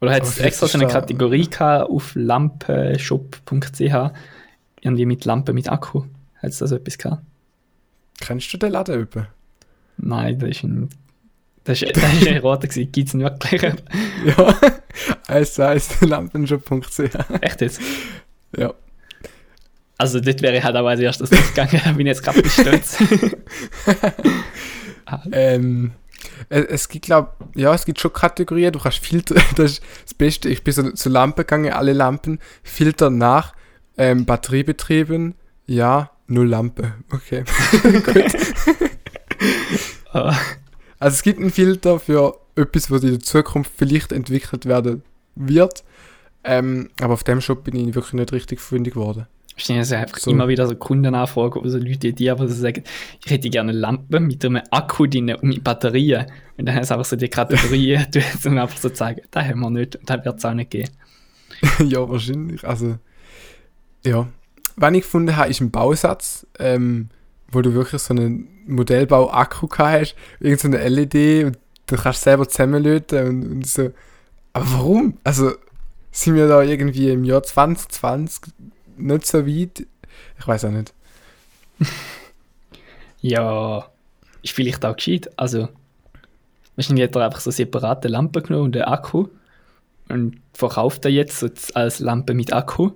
Oder 0.00 0.14
hat 0.14 0.22
es 0.22 0.38
extra 0.38 0.66
so 0.66 0.78
eine 0.78 0.86
Kategorie 0.86 1.48
gehabt 1.48 1.90
auf 1.90 2.14
lampenshop.ch? 2.14 3.80
Irgendwie 4.80 5.06
mit 5.06 5.24
Lampen 5.24 5.54
mit 5.54 5.68
Akku. 5.68 6.04
Hat 6.36 6.50
es 6.50 6.58
da 6.58 6.66
so 6.66 6.76
etwas 6.76 6.98
gehabt? 6.98 7.22
Kennst 8.20 8.52
du 8.52 8.56
den 8.58 8.72
Laden 8.72 9.00
über? 9.00 9.28
Nein, 9.96 10.38
das 10.38 10.50
ist 10.50 10.62
ein. 10.64 10.88
Das 11.68 11.82
ist, 11.82 11.96
das 11.96 12.14
ist 12.14 12.26
ein 12.26 12.38
roter 12.38 12.66
gewesen. 12.66 12.90
Gibt 12.90 13.08
es 13.08 13.14
ihn 13.14 13.20
wirklich? 13.20 13.62
Ja. 14.24 14.58
Es 15.28 15.58
heißt 15.58 16.00
lampenshop.ch. 16.00 16.98
Echt 17.42 17.60
jetzt? 17.60 17.78
Ja. 18.56 18.72
Also, 19.98 20.18
dort 20.18 20.40
wäre 20.40 20.56
ich 20.56 20.64
halt 20.64 20.76
auch 20.76 20.86
als 20.86 21.00
erstes 21.00 21.28
gegangen. 21.28 21.78
Da 21.84 21.92
bin 21.96 22.06
ich 22.06 22.12
jetzt 22.12 22.22
gerade 22.22 22.40
bisschen 22.40 22.64
stolz. 22.82 22.98
Ähm, 25.32 25.92
es, 26.50 26.90
gibt, 26.90 27.06
glaube 27.06 27.30
ja, 27.54 27.72
es 27.72 27.86
gibt 27.86 27.98
schon 27.98 28.12
Kategorien. 28.12 28.74
Du 28.74 28.78
kannst 28.78 28.98
Filter, 28.98 29.36
das 29.56 29.72
ist 29.72 29.82
das 30.04 30.12
Beste. 30.12 30.50
Ich 30.50 30.62
bin 30.62 30.74
so 30.74 30.90
zu 30.90 31.08
Lampen 31.08 31.38
gegangen, 31.38 31.72
alle 31.72 31.94
Lampen, 31.94 32.40
Filter 32.62 33.08
nach, 33.08 33.54
ähm, 33.96 34.26
Batteriebetrieben, 34.26 35.34
ja, 35.64 36.10
null 36.26 36.48
Lampe. 36.48 36.92
Okay. 37.10 37.44
Ah, 40.12 40.36
Also 40.98 41.14
es 41.14 41.22
gibt 41.22 41.40
einen 41.40 41.50
Filter 41.50 42.00
für 42.00 42.38
etwas, 42.56 42.90
was 42.90 43.02
in 43.02 43.10
der 43.10 43.20
Zukunft 43.20 43.70
vielleicht 43.76 44.12
entwickelt 44.12 44.66
werden 44.66 45.02
wird. 45.34 45.84
Ähm, 46.44 46.90
aber 47.00 47.14
auf 47.14 47.24
dem 47.24 47.40
Shop 47.40 47.64
bin 47.64 47.76
ich 47.76 47.94
wirklich 47.94 48.14
nicht 48.14 48.32
richtig 48.32 48.60
fündig 48.60 48.94
geworden. 48.94 49.26
Stehen 49.56 49.78
also 49.78 49.96
einfach 49.96 50.18
So. 50.18 50.30
immer 50.30 50.46
wieder 50.46 50.66
so 50.68 50.76
Kundenanfragen 50.76 51.60
oder 51.60 51.70
so 51.70 51.78
Leute, 51.78 52.12
die 52.12 52.30
aber 52.30 52.48
so 52.48 52.54
sagen, 52.54 52.84
ich 53.24 53.30
hätte 53.30 53.50
gerne 53.50 53.70
eine 53.70 53.78
Lampe 53.78 54.20
mit 54.20 54.44
einem 54.44 54.62
Akku 54.70 55.06
drin 55.06 55.34
und 55.34 55.42
mit 55.42 55.64
Batterien. 55.64 56.26
Und 56.56 56.66
dann 56.66 56.76
haben 56.76 56.84
sie 56.84 56.92
einfach 56.94 57.04
so 57.04 57.16
die 57.16 57.28
Kategorie, 57.28 57.98
du 58.12 58.20
hast 58.20 58.46
dann 58.46 58.58
einfach 58.58 58.78
so 58.78 58.88
zeigen, 58.88 59.22
das 59.30 59.44
haben 59.44 59.60
wir 59.60 59.70
nicht 59.70 59.96
und 59.96 60.08
das 60.08 60.24
wird 60.24 60.38
es 60.38 60.44
auch 60.44 60.54
nicht 60.54 60.70
geben. 60.70 60.90
ja, 61.88 62.08
wahrscheinlich. 62.08 62.66
Also, 62.66 62.98
ja. 64.04 64.28
Was 64.76 64.92
ich 64.92 65.02
gefunden 65.02 65.36
habe, 65.36 65.50
ist 65.50 65.60
ein 65.60 65.72
Bausatz, 65.72 66.46
ähm, 66.60 67.08
wo 67.50 67.62
du 67.62 67.74
wirklich 67.74 68.02
so 68.02 68.14
einen 68.14 68.48
Modellbau-Akku 68.66 69.68
hast, 69.78 70.14
irgend 70.40 70.60
so 70.60 70.68
eine 70.68 70.86
LED 70.88 71.44
und 71.44 71.58
du 71.86 71.96
kannst 71.96 72.22
selber 72.22 72.48
zusammenlöten 72.48 73.26
und, 73.26 73.50
und 73.50 73.66
so. 73.66 73.90
Aber 74.52 74.72
warum? 74.72 75.18
Also, 75.24 75.52
sind 76.10 76.34
wir 76.34 76.48
da 76.48 76.62
irgendwie 76.62 77.10
im 77.10 77.24
Jahr 77.24 77.42
2020 77.42 78.52
nicht 78.96 79.26
so 79.26 79.46
weit? 79.46 79.86
Ich 80.38 80.46
weiß 80.46 80.64
auch 80.66 80.70
nicht. 80.70 80.92
Ja, 83.20 83.90
ist 84.42 84.54
vielleicht 84.54 84.84
auch 84.84 84.94
gescheit. 84.94 85.28
Also, 85.36 85.68
wahrscheinlich 86.76 87.04
hat 87.08 87.16
er 87.16 87.24
einfach 87.24 87.40
so 87.40 87.50
separate 87.50 88.06
Lampen 88.06 88.42
genommen 88.44 88.66
und 88.66 88.76
einen 88.76 88.84
Akku 88.84 89.26
und 90.08 90.40
verkauft 90.52 91.04
er 91.04 91.10
jetzt 91.10 91.40
so 91.40 91.48
als 91.74 91.98
Lampe 91.98 92.34
mit 92.34 92.52
Akku. 92.52 92.92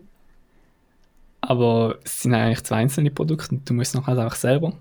Aber 1.43 1.99
es 2.05 2.23
sind 2.23 2.35
eigentlich 2.35 2.63
zwei 2.63 2.77
einzelne 2.77 3.11
Produkte 3.11 3.55
und 3.55 3.69
du 3.69 3.75
musst 3.75 3.95
noch 3.95 4.07
halt 4.07 4.19
einfach 4.19 4.37
selber 4.37 4.73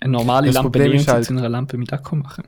eine 0.00 0.12
normale 0.12 0.46
Das 0.46 0.54
Lampe 0.56 0.70
Problem 0.70 0.90
nehmen 0.92 1.00
und 1.00 1.08
halt- 1.08 1.24
zu 1.24 1.32
einer 1.32 1.48
Lampe 1.48 1.76
mit 1.76 1.92
Akku 1.92 2.14
machen. 2.14 2.44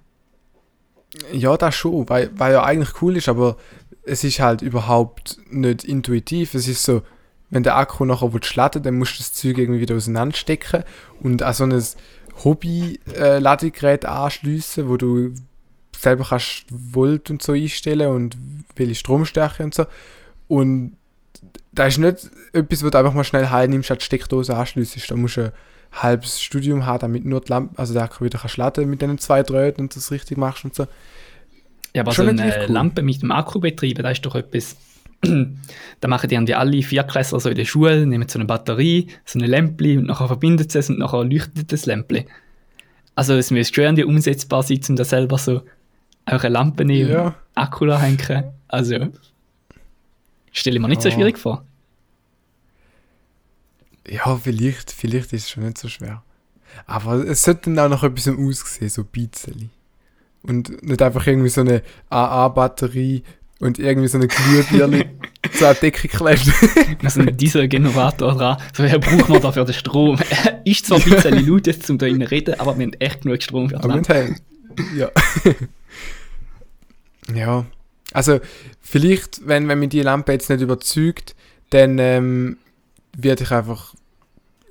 Ja, 1.32 1.56
das 1.56 1.74
schon, 1.74 2.08
weil, 2.08 2.30
weil 2.36 2.52
ja 2.52 2.62
eigentlich 2.62 3.02
cool 3.02 3.16
ist, 3.16 3.28
aber 3.28 3.56
es 4.04 4.22
ist 4.22 4.38
halt 4.40 4.62
überhaupt 4.62 5.38
nicht 5.50 5.82
intuitiv. 5.84 6.54
Es 6.54 6.68
ist 6.68 6.84
so, 6.84 7.02
wenn 7.48 7.62
der 7.64 7.76
Akku 7.76 8.04
nachher 8.04 8.30
laden 8.54 8.82
dann 8.82 8.98
musst 8.98 9.14
du 9.14 9.18
das 9.18 9.32
Zeug 9.32 9.58
irgendwie 9.58 9.80
wieder 9.80 9.96
auseinanderstecken 9.96 10.84
und 11.20 11.42
an 11.42 11.54
so 11.54 11.64
ein 11.64 11.82
Hobby-Ladegerät 12.44 14.04
anschliessen, 14.04 14.88
wo 14.88 14.96
du 14.96 15.34
selber 15.96 16.24
kannst 16.28 16.64
Volt 16.70 17.30
und 17.30 17.42
so 17.42 17.52
einstellen 17.52 18.10
und 18.10 18.36
welche 18.76 18.94
Stromstärke 18.94 19.64
und 19.64 19.74
so. 19.74 19.86
Und 20.46 20.96
da 21.72 21.86
ist 21.86 21.98
nicht 21.98 22.30
etwas, 22.52 22.84
wo 22.84 22.90
du 22.90 22.98
einfach 22.98 23.14
mal 23.14 23.24
schnell 23.24 23.48
heimnimmst, 23.48 23.90
die 23.90 24.00
Steckdose 24.00 24.56
anschliessest. 24.56 25.10
Da 25.10 25.16
musst 25.16 25.36
du 25.36 25.44
ein 25.44 25.52
halbes 25.92 26.40
Studium 26.40 26.86
haben, 26.86 27.00
damit 27.00 27.24
nur 27.24 27.40
die 27.40 27.50
Lampe, 27.50 27.78
also 27.78 27.94
der 27.94 28.04
Akku 28.04 28.24
wieder 28.24 28.38
kannst 28.38 28.56
laden 28.56 28.88
mit 28.90 29.02
den 29.02 29.18
zwei 29.18 29.42
Drähten 29.42 29.82
und 29.82 29.94
das 29.94 30.10
richtig 30.10 30.36
machst 30.36 30.64
und 30.64 30.74
so. 30.74 30.86
Ja, 31.94 32.02
aber 32.02 32.12
Schon 32.12 32.36
so 32.36 32.42
eine 32.42 32.54
cool. 32.66 32.72
Lampe 32.72 33.02
mit 33.02 33.22
dem 33.22 33.32
Akku 33.32 33.60
betreiben, 33.60 34.02
das 34.02 34.12
ist 34.12 34.26
doch 34.26 34.34
etwas. 34.34 34.76
da 35.22 36.08
machen 36.08 36.28
die 36.28 36.34
irgendwie 36.34 36.54
alle 36.54 36.82
Vierklässler 36.82 37.40
so 37.40 37.48
in 37.48 37.56
der 37.56 37.64
Schule, 37.64 38.06
nehmen 38.06 38.28
so 38.28 38.38
eine 38.38 38.46
Batterie, 38.46 39.08
so 39.24 39.38
eine 39.38 39.48
Lämpli 39.48 39.98
und 39.98 40.06
nachher 40.06 40.28
verbinden 40.28 40.68
sie 40.68 40.78
es 40.78 40.88
und 40.88 40.98
nachher 40.98 41.24
leuchtet 41.24 41.72
das 41.72 41.86
Lämpli. 41.86 42.26
Also 43.14 43.34
es 43.34 43.50
müsste 43.50 43.74
schon 43.74 43.84
irgendwie 43.84 44.04
umsetzbar 44.04 44.62
sein, 44.62 44.80
um 44.88 44.96
da 44.96 45.04
selber 45.04 45.36
so 45.36 45.62
eine 46.24 46.48
Lampe 46.48 46.84
nehmen 46.84 47.10
Ja. 47.10 47.34
Akku 47.54 47.84
da 47.86 48.00
hängen. 48.00 48.44
Also 48.68 49.08
stelle 50.52 50.76
ich 50.76 50.82
mir 50.82 50.88
nicht 50.88 51.02
so 51.02 51.08
Ja. 51.08 51.14
schwierig 51.14 51.38
vor. 51.38 51.64
Ja, 54.08 54.36
vielleicht, 54.36 54.90
vielleicht 54.90 55.32
ist 55.32 55.44
es 55.44 55.50
schon 55.50 55.64
nicht 55.64 55.78
so 55.78 55.88
schwer. 55.88 56.22
Aber 56.86 57.14
es 57.26 57.42
sollte 57.42 57.70
dann 57.72 57.78
auch 57.78 57.88
noch 57.88 58.02
etwas 58.04 58.26
im 58.26 58.48
Aussehen, 58.48 58.88
so 58.88 59.02
ein 59.02 59.08
bisschen. 59.08 59.70
Und 60.42 60.82
nicht 60.82 61.02
einfach 61.02 61.26
irgendwie 61.26 61.48
so 61.50 61.60
eine 61.60 61.82
AA-Batterie 62.08 63.22
und 63.58 63.78
irgendwie 63.78 64.08
so 64.08 64.16
eine 64.16 64.26
Glühbirne 64.28 65.10
zu 65.52 65.66
einer 65.66 65.74
Decke 65.74 66.08
geklebt. 66.08 66.50
Also 67.04 67.20
ein 67.20 67.36
Dieselgenerator 67.36 68.34
dran. 68.34 68.56
So, 68.74 68.82
wer 68.84 68.98
braucht 68.98 69.28
man 69.28 69.42
da 69.42 69.52
für 69.52 69.64
den 69.64 69.74
Strom? 69.74 70.18
ist 70.64 70.86
zwar 70.86 70.98
ein 70.98 71.04
bisschen 71.10 71.46
laut 71.46 71.66
jetzt, 71.66 71.88
um 71.90 71.98
da 71.98 72.06
zu 72.06 72.14
reden, 72.30 72.58
aber 72.58 72.76
wir 72.78 72.86
haben 72.86 72.92
echt 72.94 73.22
genug 73.22 73.42
Strom 73.42 73.68
für 73.68 73.76
die 73.76 73.82
Aber 73.84 73.94
Lampe. 73.94 74.14
nicht 74.14 74.42
hell. 74.88 74.96
Ja. 74.96 75.10
ja. 77.34 77.66
Also, 78.12 78.40
vielleicht, 78.80 79.46
wenn, 79.46 79.68
wenn 79.68 79.78
mich 79.78 79.90
die 79.90 80.02
Lampe 80.02 80.32
jetzt 80.32 80.50
nicht 80.50 80.60
überzeugt, 80.60 81.34
dann 81.70 81.98
ähm, 81.98 82.58
werde 83.16 83.44
ich 83.44 83.50
einfach 83.52 83.94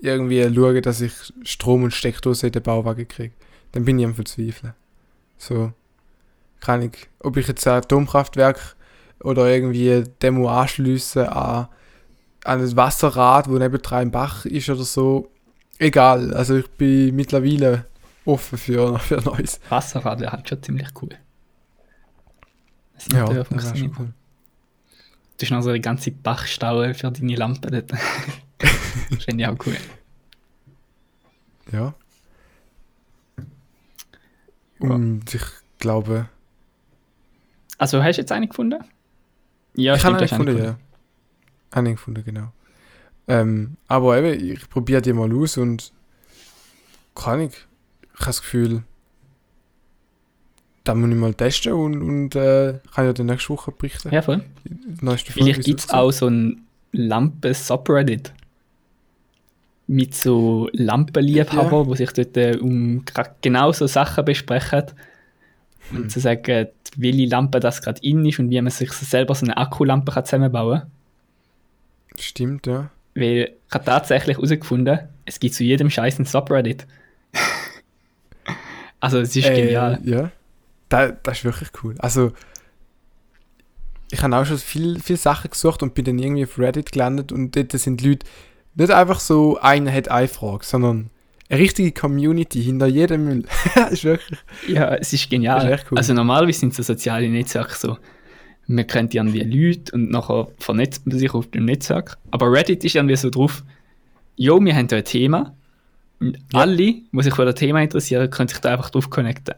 irgendwie 0.01 0.43
schauen, 0.53 0.81
dass 0.81 1.01
ich 1.01 1.13
Strom 1.43 1.83
und 1.83 1.93
Steckdose 1.93 2.47
in 2.47 2.53
den 2.53 2.63
Bauwagen 2.63 3.07
kriege. 3.07 3.33
Dann 3.71 3.85
bin 3.85 3.99
ich 3.99 4.05
am 4.05 4.15
Verzweifeln. 4.15 4.73
So. 5.37 5.71
Kann 6.59 6.81
ich, 6.81 7.07
ob 7.19 7.37
ich 7.37 7.47
jetzt 7.47 7.65
ein 7.67 7.77
Atomkraftwerk 7.77 8.75
oder 9.23 9.47
irgendwie 9.49 10.03
Demo 10.21 10.49
anschliessen 10.49 11.27
an, 11.27 11.67
an 12.43 12.61
ein 12.61 12.75
Wasserrad, 12.75 13.49
wo 13.49 13.57
nebendran 13.57 14.03
im 14.03 14.11
Bach 14.11 14.45
ist 14.45 14.69
oder 14.69 14.83
so. 14.83 15.31
Egal. 15.77 16.33
Also 16.33 16.57
ich 16.57 16.69
bin 16.71 17.15
mittlerweile 17.15 17.85
offen 18.25 18.57
für, 18.57 18.99
für 18.99 19.21
Neues. 19.21 19.59
Wasserrad 19.69 20.19
wäre 20.19 20.31
halt 20.33 20.49
schon 20.49 20.61
ziemlich 20.61 20.87
cool. 21.01 21.09
Das 22.99 23.07
Ja, 23.11 23.19
ja, 23.19 23.25
das 23.25 23.33
wäre 23.35 23.45
funktioniert. 23.45 23.95
schon 23.95 24.05
cool. 24.05 24.13
Du 25.37 25.45
hast 25.45 25.51
noch 25.51 25.61
so 25.61 25.69
eine 25.69 25.79
ganze 25.79 26.11
Bachstaue 26.11 26.93
für 26.93 27.11
deine 27.11 27.35
Lampe 27.35 27.71
dort. 27.71 27.91
das 29.09 29.23
finde 29.23 29.43
ich 29.43 29.47
auch 29.49 29.57
cool. 29.65 29.77
Ja. 31.71 31.93
Und 34.79 35.33
ich 35.33 35.43
glaube, 35.77 36.29
Also 37.77 38.03
hast 38.03 38.17
du 38.17 38.21
jetzt 38.21 38.31
eine 38.31 38.47
gefunden? 38.47 38.83
Ja, 39.75 39.95
ich 39.95 40.03
habe 40.03 40.17
eine 40.17 40.27
gefunden, 40.27 40.57
ja. 40.57 40.77
Einen 41.71 41.93
gefunden, 41.95 42.23
genau. 42.25 42.51
Ähm, 43.27 43.77
aber 43.87 44.17
eben, 44.17 44.51
ich 44.53 44.69
probiere 44.69 45.01
die 45.01 45.13
mal 45.13 45.31
aus 45.33 45.57
und 45.57 45.93
kann 47.15 47.41
ich. 47.41 47.53
Ich 48.13 48.19
habe 48.21 48.25
das 48.25 48.41
Gefühl, 48.41 48.83
da 50.89 50.95
muss 50.95 51.09
ich 51.11 51.15
mal 51.15 51.35
testen 51.35 51.73
und, 51.73 52.01
und 52.01 52.35
äh, 52.35 52.79
kann 52.95 53.05
ja 53.05 53.13
dann 53.13 53.27
nächste 53.27 53.49
Woche 53.49 53.71
berichten. 53.71 54.11
Ja, 54.11 54.23
voll. 54.23 54.43
Die 54.65 55.31
Vielleicht 55.31 55.63
gibt 55.63 55.81
es 55.81 55.89
auch 55.91 56.09
so 56.09 56.27
ein 56.27 56.65
Lampen-Subreddit. 56.93 58.33
Mit 59.85 60.15
so 60.15 60.67
Lampenliebhaber, 60.73 61.81
Ja. 61.81 61.85
wo 61.85 61.93
sich 61.93 62.11
dort 62.11 62.35
äh, 62.37 62.57
um 62.59 63.03
genau 63.41 63.71
so 63.71 63.85
Sachen 63.85 64.25
besprechen. 64.25 64.85
Und 65.91 65.97
Hm. 65.97 66.09
zu 66.09 66.19
sagen, 66.19 66.67
welche 66.97 67.25
Lampe 67.27 67.59
das 67.59 67.83
gerade 67.83 68.01
in 68.01 68.25
ist 68.25 68.39
und 68.39 68.49
wie 68.49 68.59
man 68.59 68.71
sich 68.71 68.91
selber 68.91 69.35
so 69.35 69.45
eine 69.45 69.57
Akkulampe 69.57 70.11
kann 70.11 70.25
zusammenbauen 70.25 70.79
kann. 70.79 70.91
Stimmt, 72.17 72.65
ja. 72.65 72.89
Weil 73.13 73.53
ich 73.67 73.73
habe 73.75 73.85
tatsächlich 73.85 74.37
herausgefunden, 74.37 74.99
es 75.25 75.39
gibt 75.39 75.53
zu 75.53 75.63
jedem 75.63 75.91
Scheiß 75.91 76.17
ein 76.17 76.25
Subreddit. 76.25 76.87
also 78.99 79.19
es 79.19 79.35
ist 79.35 79.45
genial. 79.47 79.99
Äh, 80.03 80.09
ja. 80.09 80.31
Da, 80.89 81.11
das 81.11 81.39
ist 81.39 81.45
wirklich 81.45 81.69
cool. 81.83 81.95
Also, 81.99 82.31
ich 84.11 84.21
habe 84.23 84.35
auch 84.35 84.45
schon 84.45 84.57
viel, 84.57 84.99
viel 84.99 85.17
Sachen 85.17 85.51
gesucht 85.51 85.83
und 85.83 85.93
bin 85.93 86.05
dann 86.05 86.17
irgendwie 86.19 86.43
auf 86.43 86.57
Reddit 86.57 86.91
gelandet 86.91 87.31
und 87.31 87.55
dort 87.55 87.71
sind 87.73 88.01
Leute 88.01 88.25
nicht 88.75 88.91
einfach 88.91 89.19
so, 89.19 89.59
einer 89.59 89.91
hat 89.93 90.07
eine 90.09 90.27
Frage, 90.27 90.65
sondern 90.65 91.09
eine 91.49 91.59
richtige 91.59 91.91
Community 91.91 92.63
hinter 92.63 92.87
jedem 92.87 93.25
Müll. 93.25 93.43
das 93.75 93.91
ist 93.91 94.03
wirklich. 94.03 94.39
Ja, 94.67 94.95
es 94.95 95.13
ist 95.13 95.29
genial. 95.29 95.67
Das 95.67 95.81
ist 95.81 95.91
cool. 95.91 95.97
Also 95.97 96.13
normalerweise 96.13 96.59
sind 96.59 96.73
so 96.73 96.81
soziale 96.83 97.27
Netzwerke 97.29 97.75
so, 97.75 97.97
man 98.67 98.85
kennt 98.87 99.13
irgendwie 99.15 99.41
Leute 99.41 99.91
und 99.93 100.11
nachher 100.11 100.47
vernetzt 100.59 101.05
man 101.07 101.17
sich 101.17 101.33
auf 101.33 101.47
dem 101.47 101.65
Netzwerk. 101.65 102.17
Aber 102.31 102.51
Reddit 102.51 102.83
ist 102.83 102.95
irgendwie 102.95 103.15
so 103.15 103.29
drauf, 103.29 103.63
jo, 104.35 104.63
wir 104.63 104.75
haben 104.75 104.87
da 104.87 104.97
ein 104.97 105.05
Thema 105.05 105.55
und 106.19 106.37
Ja. 106.53 106.59
alle, 106.61 106.75
die 106.77 107.03
sich 107.21 107.33
für 107.33 107.45
das 107.45 107.55
Thema 107.55 107.81
interessieren, 107.81 108.29
können 108.29 108.47
sich 108.47 108.59
da 108.59 108.71
einfach 108.73 108.89
drauf 108.91 109.09
connecten. 109.09 109.55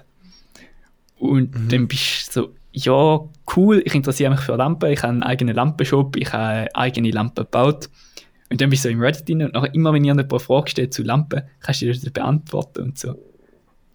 Und 1.21 1.55
Mhm. 1.55 1.69
dann 1.69 1.87
bist 1.87 2.35
du 2.35 2.41
so 2.41 2.55
ja, 2.73 3.19
cool, 3.55 3.83
ich 3.85 3.93
interessiere 3.93 4.31
mich 4.31 4.39
für 4.39 4.55
Lampen, 4.55 4.91
ich 4.91 5.03
habe 5.03 5.11
einen 5.11 5.23
eigenen 5.23 5.55
Lampenshop, 5.55 6.15
ich 6.15 6.31
habe 6.31 6.43
eine 6.43 6.75
eigene 6.75 7.11
Lampe 7.11 7.41
gebaut. 7.43 7.89
Und 8.49 8.61
dann 8.61 8.69
bist 8.69 8.85
du 8.85 8.89
so 8.89 8.93
im 8.93 9.01
Reddit 9.01 9.27
drin 9.27 9.43
und 9.43 9.53
nachher 9.53 9.73
immer, 9.73 9.93
wenn 9.93 10.03
ihr 10.05 10.13
eine 10.13 10.27
Frage 10.39 10.69
stellt 10.69 10.93
zu 10.93 11.03
Lampen, 11.03 11.43
kannst 11.59 11.81
du 11.81 11.87
das 11.87 12.01
beantworten 12.09 12.83
und 12.83 12.97
so 12.97 13.15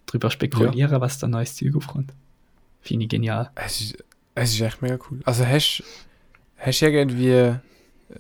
darüber 0.07 0.31
spekulieren, 0.31 0.93
ja. 0.93 1.01
was 1.01 1.19
da 1.19 1.27
neues 1.27 1.57
Zeug 1.57 1.75
aufkommt. 1.75 2.13
Finde 2.81 3.05
ich 3.05 3.09
genial. 3.09 3.51
Es 3.55 3.81
ist, 3.81 4.05
es 4.35 4.53
ist 4.53 4.61
echt 4.61 4.83
mega 4.83 4.99
cool. 5.11 5.21
Also 5.25 5.47
hast 5.47 5.83
hast 6.59 6.81
du 6.81 6.91
irgendwie 6.91 7.57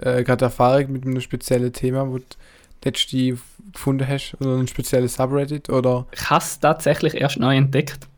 äh, 0.01 0.25
gerade 0.25 0.47
Erfahrung 0.47 0.93
mit 0.93 1.05
einem 1.05 1.21
speziellen 1.21 1.73
Thema, 1.73 2.09
wo 2.09 2.19
du 2.19 2.25
letzte 2.85 3.39
gefunden 3.73 4.07
hast? 4.09 4.37
Oder 4.41 4.57
ein 4.57 4.69
spezielles 4.69 5.15
Subreddit? 5.15 5.69
Oder? 5.71 6.07
Ich 6.13 6.31
habe 6.31 6.43
es 6.43 6.59
tatsächlich 6.59 7.15
erst 7.15 7.39
neu 7.39 7.57
entdeckt. 7.57 8.09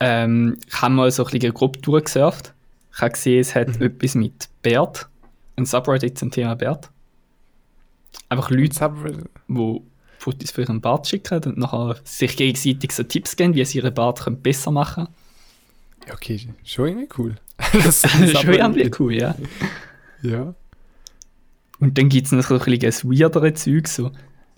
Ähm, 0.00 0.58
ich 0.66 0.82
habe 0.82 0.94
mal 0.94 1.10
so 1.10 1.24
ein 1.24 1.30
bisschen 1.30 1.54
grob 1.54 1.80
durchgesurft. 1.82 2.52
Ich 2.92 3.00
habe 3.00 3.12
gesehen, 3.12 3.40
es 3.40 3.54
hat 3.54 3.68
mhm. 3.68 3.86
etwas 3.86 4.14
mit 4.14 4.48
Bert. 4.62 5.08
Ein 5.56 5.66
Subreddit 5.66 6.18
zum 6.18 6.30
Thema 6.30 6.54
Bert. 6.54 6.90
Einfach 8.28 8.50
Leute, 8.50 8.92
die 9.48 9.82
Fotos 10.18 10.50
für 10.50 10.62
ihren 10.62 10.80
Bart 10.80 11.06
schicken 11.06 11.42
und 11.44 11.58
nachher 11.58 11.96
sich 12.04 12.36
gegenseitig 12.36 12.92
so 12.92 13.02
Tipps 13.02 13.36
geben, 13.36 13.54
wie 13.54 13.64
sie 13.64 13.78
ihren 13.78 13.94
Bart 13.94 14.22
können 14.22 14.40
besser 14.40 14.70
machen 14.70 15.04
können. 15.04 15.14
Ja, 16.08 16.14
okay, 16.14 16.48
schon 16.64 16.88
irgendwie 16.88 17.08
cool. 17.18 17.34
das 17.72 18.04
ist 18.04 18.38
schon 18.40 18.52
irgendwie 18.52 18.90
cool, 18.98 19.14
ja. 19.14 19.34
Ja. 20.22 20.54
Und 21.78 21.98
dann 21.98 22.08
gibt 22.08 22.26
es 22.26 22.32
noch 22.32 22.42
so 22.42 22.58
ein 22.58 22.78
bisschen 22.78 23.10
weirdere 23.10 23.54
Zeug, 23.54 23.88
so 23.88 24.10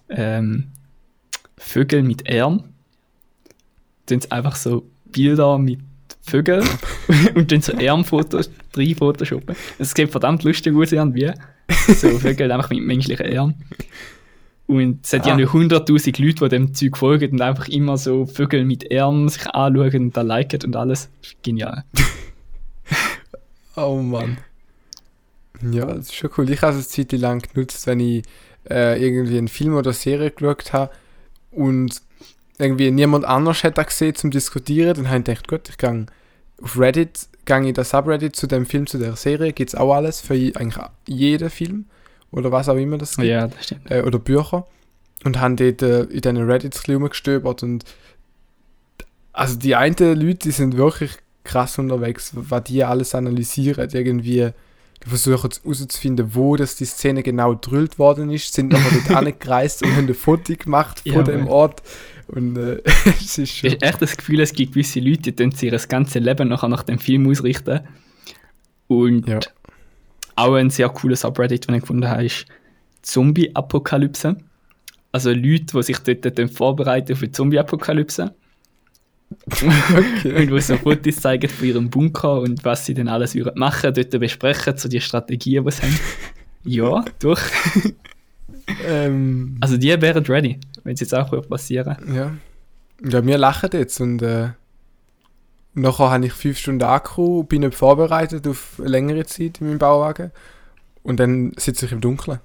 ähm, 0.09 0.69
Vögel 1.57 2.03
mit 2.03 2.29
Ähren. 2.29 2.65
Dann 4.07 4.21
einfach 4.31 4.57
so 4.57 4.85
Bilder 5.13 5.59
mit 5.59 5.81
Vögeln 6.21 6.67
und 7.35 7.51
dann 7.51 7.63
so 7.63 7.73
Ehrenfotos, 7.73 8.51
drei 8.73 8.95
Photoshoppen. 8.95 9.57
Es 9.79 9.93
sieht 9.93 10.11
verdammt 10.11 10.45
lustig 10.45 10.75
aus 10.77 10.93
irgendwie. 10.93 11.33
So 11.89 12.19
Vögel 12.19 12.53
einfach 12.53 12.71
mit 12.71 12.83
menschlichen 12.83 13.27
Ehren. 13.27 13.55
Und 14.67 15.07
es 15.07 15.15
hat 15.15 15.27
ah. 15.27 15.39
ja 15.39 15.47
100.000 15.47 16.23
Leute, 16.23 16.45
die 16.45 16.49
dem 16.51 16.75
Zeug 16.75 16.99
folgen 16.99 17.33
und 17.33 17.41
einfach 17.41 17.69
immer 17.69 17.97
so 17.97 18.27
Vögel 18.27 18.65
mit 18.65 18.85
Ehren 18.85 19.29
sich 19.29 19.47
anschauen 19.47 19.95
und 19.95 20.17
da 20.17 20.21
liken 20.21 20.63
und 20.65 20.77
alles. 20.77 21.09
Genial. 21.43 21.85
oh 23.77 23.97
Mann. 23.97 24.37
Ja, 25.73 25.87
das 25.87 26.07
ist 26.07 26.15
schon 26.15 26.31
cool. 26.37 26.51
Ich 26.51 26.61
habe 26.61 26.77
es 26.77 26.99
eine 26.99 27.09
Zeit 27.09 27.19
lang 27.19 27.43
genutzt, 27.43 27.87
wenn 27.87 28.01
ich 28.01 28.25
äh, 28.71 29.03
irgendwie 29.03 29.39
einen 29.39 29.49
Film 29.49 29.75
oder 29.75 29.93
Serie 29.95 30.31
geschaut 30.31 30.73
habe 30.73 30.93
und 31.51 32.03
irgendwie 32.59 32.91
niemand 32.91 33.25
anders 33.25 33.63
hätte 33.63 33.85
gesehen 33.85 34.15
zum 34.15 34.31
Diskutieren, 34.31 34.95
dann 34.95 35.09
habe 35.09 35.19
ich 35.19 35.25
gedacht, 35.25 35.49
gut, 35.49 35.69
ich 35.69 35.79
gehe 35.79 36.07
auf 36.61 36.79
Reddit, 36.79 37.29
gehe 37.45 37.69
in 37.69 37.75
das 37.75 37.91
Subreddit 37.91 38.35
zu 38.35 38.47
dem 38.47 38.67
Film, 38.67 38.87
zu 38.87 38.99
der 38.99 39.17
Serie, 39.17 39.53
gibt 39.53 39.71
es 39.71 39.75
auch 39.75 39.95
alles 39.95 40.21
für 40.21 40.35
eigentlich 40.35 40.85
jeden 41.07 41.51
Film 41.51 41.87
oder 42.31 42.51
was 42.51 42.69
auch 42.69 42.77
immer 42.77 42.99
das 42.99 43.17
gibt. 43.17 43.29
Ja, 43.29 43.47
das 43.47 43.65
stimmt. 43.65 43.91
Äh, 43.91 44.03
oder 44.03 44.19
Bücher. 44.19 44.67
Und 45.25 45.41
haben 45.41 45.57
dort 45.57 45.83
äh, 45.83 46.03
in 46.03 46.21
diesen 46.21 46.37
Reddits 46.37 46.83
gestöbert 46.83 47.63
und 47.63 47.85
also 49.33 49.57
die 49.57 49.77
einen 49.77 50.21
Leute, 50.21 50.39
die 50.39 50.51
sind 50.51 50.77
wirklich 50.77 51.13
krass 51.45 51.79
unterwegs, 51.79 52.33
was 52.35 52.65
die 52.65 52.83
alles 52.85 53.15
analysieren, 53.15 53.89
irgendwie 53.93 54.51
versuchen 55.07 55.51
herauszufinden, 55.63 56.35
wo 56.35 56.57
das 56.57 56.77
die 56.77 56.85
Szene 56.85 57.23
genau 57.23 57.55
drüllt 57.55 57.99
worden 57.99 58.31
ist, 58.31 58.53
sind 58.53 58.73
nochmal 58.73 58.91
dort 58.93 59.11
angereist 59.17 59.83
und 59.85 59.95
haben 59.97 60.09
ein 60.09 60.15
Foto 60.15 60.55
gemacht 60.57 61.01
von 61.01 61.13
ja, 61.13 61.23
dem 61.23 61.49
Ort. 61.49 61.83
Und 62.29 62.57
äh, 62.57 62.83
es 63.21 63.39
ist 63.39 63.57
schon... 63.57 63.69
Ich 63.69 63.75
habe 63.77 63.87
echt 63.87 64.03
das 64.03 64.17
Gefühl, 64.17 64.41
es 64.41 64.53
gibt 64.53 64.73
gewisse 64.73 65.01
Leute, 65.01 65.33
die 65.33 65.51
sich 65.57 65.73
ihr 65.73 65.79
ganzes 65.79 66.23
Leben 66.23 66.49
nachher 66.49 66.69
nach 66.69 66.83
dem 66.83 66.99
Film 66.99 67.29
ausrichten. 67.29 67.81
Und 68.87 69.27
ja. 69.27 69.41
auch 70.37 70.55
ein 70.55 70.71
sehr 70.71 70.89
cooles 70.89 71.23
Subreddit, 71.23 71.69
den 71.69 71.75
ich 71.77 71.81
gefunden 71.83 72.09
habe, 72.09 72.25
ist 72.25 72.47
Zombie-Apokalypse. 73.03 74.37
Also 75.13 75.31
Leute, 75.31 75.67
die 75.75 75.83
sich 75.83 75.99
dort 75.99 76.51
vorbereiten 76.51 77.13
auf 77.13 77.23
eine 77.23 77.33
Zombie-Apokalypse. 77.33 78.35
Okay. 79.51 80.33
und 80.43 80.51
wo 80.51 80.59
so 80.59 80.77
Fotos 80.77 81.17
zeigen 81.17 81.49
von 81.49 81.69
ihrem 81.69 81.91
Bunker 81.91 82.41
und 82.41 82.65
was 82.65 82.87
sie 82.87 82.95
dann 82.95 83.09
alles 83.09 83.35
machen, 83.55 83.93
dort 83.95 84.11
besprechen, 84.11 84.77
so 84.77 84.89
die 84.89 85.01
Strategien, 85.01 85.65
die 85.65 85.71
sie 85.71 85.83
haben. 85.83 85.99
Ja, 86.65 87.05
durch. 87.21 87.41
Ähm, 88.85 89.57
also 89.61 89.77
die 89.77 90.01
wären 90.01 90.25
ready, 90.27 90.59
wenn 90.85 90.95
es 90.95 91.01
jetzt 91.01 91.15
auch 91.15 91.31
passieren 91.49 91.97
Ja. 92.15 92.33
Ja, 93.05 93.25
wir 93.25 93.39
lachen 93.39 93.71
jetzt 93.73 94.01
und 94.01 94.23
äh, 94.23 94.51
nachher 95.75 96.11
habe 96.11 96.27
ich 96.27 96.33
fünf 96.33 96.59
Stunden 96.59 96.83
Akku, 96.83 97.45
bin 97.45 97.63
nicht 97.63 97.75
vorbereitet 97.75 98.47
auf 98.47 98.75
eine 98.79 98.89
längere 98.89 99.25
Zeit 99.25 99.61
in 99.61 99.69
meinem 99.69 99.79
Bauwagen 99.79 100.33
und 101.03 101.21
dann 101.21 101.53
sitze 101.57 101.87
ich 101.87 101.93
im 101.93 102.01
Dunkeln. 102.01 102.41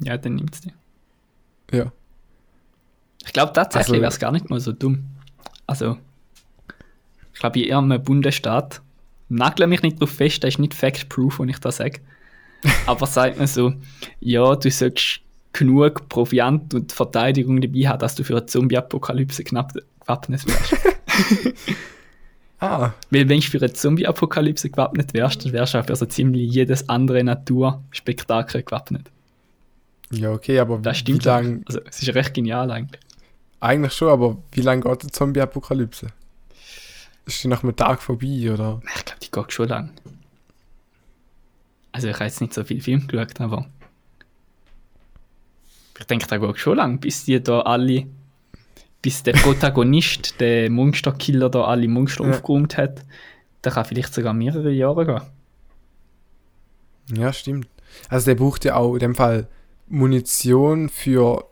Ja, 0.00 0.18
dann 0.18 0.34
nimmt 0.34 0.54
es 0.54 0.60
dir. 0.60 0.72
Ja. 1.72 1.92
Ich 3.24 3.32
glaube 3.32 3.52
tatsächlich 3.52 3.92
also, 3.92 4.00
wäre 4.02 4.10
es 4.10 4.18
gar 4.18 4.32
nicht 4.32 4.50
mal 4.50 4.60
so 4.60 4.72
dumm. 4.72 5.06
Also, 5.66 5.96
ich 7.32 7.38
glaube, 7.38 7.60
in 7.60 7.72
einem 7.72 8.02
Bundesstaat, 8.02 8.82
nagle 9.28 9.66
mich 9.66 9.82
nicht 9.82 9.96
darauf 9.96 10.10
fest, 10.10 10.42
das 10.42 10.54
ist 10.54 10.58
nicht 10.58 10.74
Fact-Proof, 10.74 11.38
wenn 11.38 11.48
ich 11.48 11.58
das 11.58 11.76
sage. 11.76 12.00
Aber 12.86 13.06
sagt 13.06 13.38
man 13.38 13.46
so, 13.46 13.72
ja, 14.20 14.54
du 14.54 14.70
sollst 14.70 15.20
genug 15.52 16.08
Proviant 16.08 16.74
und 16.74 16.92
Verteidigung 16.92 17.60
dabei 17.60 17.88
haben, 17.88 17.98
dass 17.98 18.14
du 18.14 18.24
für 18.24 18.36
eine 18.36 18.46
Zombie-Apokalypse 18.46 19.44
knapp 19.44 19.74
gewappnet 20.00 20.46
wärst. 20.46 20.76
ah. 22.60 22.92
Weil 23.10 23.28
wenn 23.28 23.40
du 23.40 23.46
für 23.46 23.58
eine 23.58 23.72
Zombie-Apokalypse 23.72 24.70
gewappnet 24.70 25.14
wärst, 25.14 25.44
dann 25.44 25.52
wärst 25.52 25.74
du 25.74 25.78
auch 25.78 25.86
für 25.86 25.96
so 25.96 26.06
ziemlich 26.06 26.52
jedes 26.52 26.88
andere 26.88 27.24
Naturspektakel 27.24 28.62
gewappnet. 28.62 29.10
Ja, 30.10 30.32
okay, 30.32 30.58
aber 30.58 30.78
das 30.78 30.98
stimmt. 30.98 31.24
Lang... 31.24 31.62
Also, 31.66 31.80
es 31.88 32.02
ist 32.02 32.14
recht 32.14 32.34
genial 32.34 32.70
eigentlich. 32.70 33.00
Eigentlich 33.60 33.92
schon, 33.92 34.08
aber 34.08 34.38
wie 34.52 34.62
lange 34.62 34.82
geht 34.82 35.02
die 35.02 35.08
Zombie-Apokalypse? 35.08 36.08
Ist 37.26 37.44
die 37.44 37.48
nach 37.48 37.62
einem 37.62 37.76
Tag 37.76 38.02
vorbei, 38.02 38.50
oder? 38.52 38.80
Ich 38.96 39.04
glaube, 39.04 39.20
die 39.22 39.30
geht 39.30 39.52
schon 39.52 39.68
lang. 39.68 39.90
Also 41.92 42.08
ich 42.08 42.14
habe 42.14 42.24
jetzt 42.24 42.40
nicht 42.40 42.54
so 42.54 42.64
viel 42.64 42.80
Film 42.80 43.06
geschaut, 43.06 43.40
aber 43.40 43.66
ich 45.98 46.06
denke, 46.06 46.26
da 46.26 46.38
geht 46.38 46.58
schon 46.58 46.76
lang, 46.76 46.98
bis 46.98 47.24
die 47.24 47.42
da 47.42 47.60
alle, 47.60 48.06
bis 49.02 49.22
der 49.22 49.32
Protagonist, 49.32 50.34
der 50.40 50.70
Monsterkiller 50.70 51.50
da 51.50 51.64
alle 51.64 51.88
Monster 51.88 52.24
ja. 52.24 52.30
aufgeräumt 52.30 52.76
hat. 52.76 53.04
Da 53.62 53.70
kann 53.70 53.84
vielleicht 53.84 54.14
sogar 54.14 54.32
mehrere 54.32 54.70
Jahre 54.70 55.04
gehen. 55.04 55.20
Ja, 57.18 57.32
stimmt. 57.32 57.68
Also 58.08 58.26
der 58.26 58.36
braucht 58.36 58.64
ja 58.64 58.76
auch 58.76 58.94
in 58.94 59.00
dem 59.00 59.14
Fall 59.14 59.48
Munition 59.88 60.88
für 60.88 61.44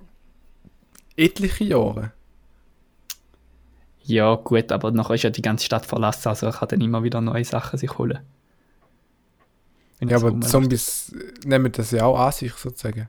etliche 1.16 1.64
Jahre. 1.64 2.12
Ja, 4.04 4.36
gut, 4.36 4.72
aber 4.72 4.90
nachher 4.90 5.16
ist 5.16 5.24
ja 5.24 5.30
die 5.30 5.42
ganze 5.42 5.66
Stadt 5.66 5.84
verlassen, 5.84 6.28
also 6.28 6.46
er 6.46 6.52
kann 6.52 6.68
dann 6.68 6.80
immer 6.80 7.02
wieder 7.02 7.20
neue 7.20 7.44
Sachen 7.44 7.78
sich 7.78 7.98
holen. 7.98 8.20
Ja, 10.00 10.16
aber 10.16 10.40
Zombies 10.40 11.12
nehmen 11.44 11.72
das 11.72 11.90
ja 11.90 12.04
auch 12.04 12.18
an 12.18 12.32
sich 12.32 12.52
sozusagen. 12.52 13.08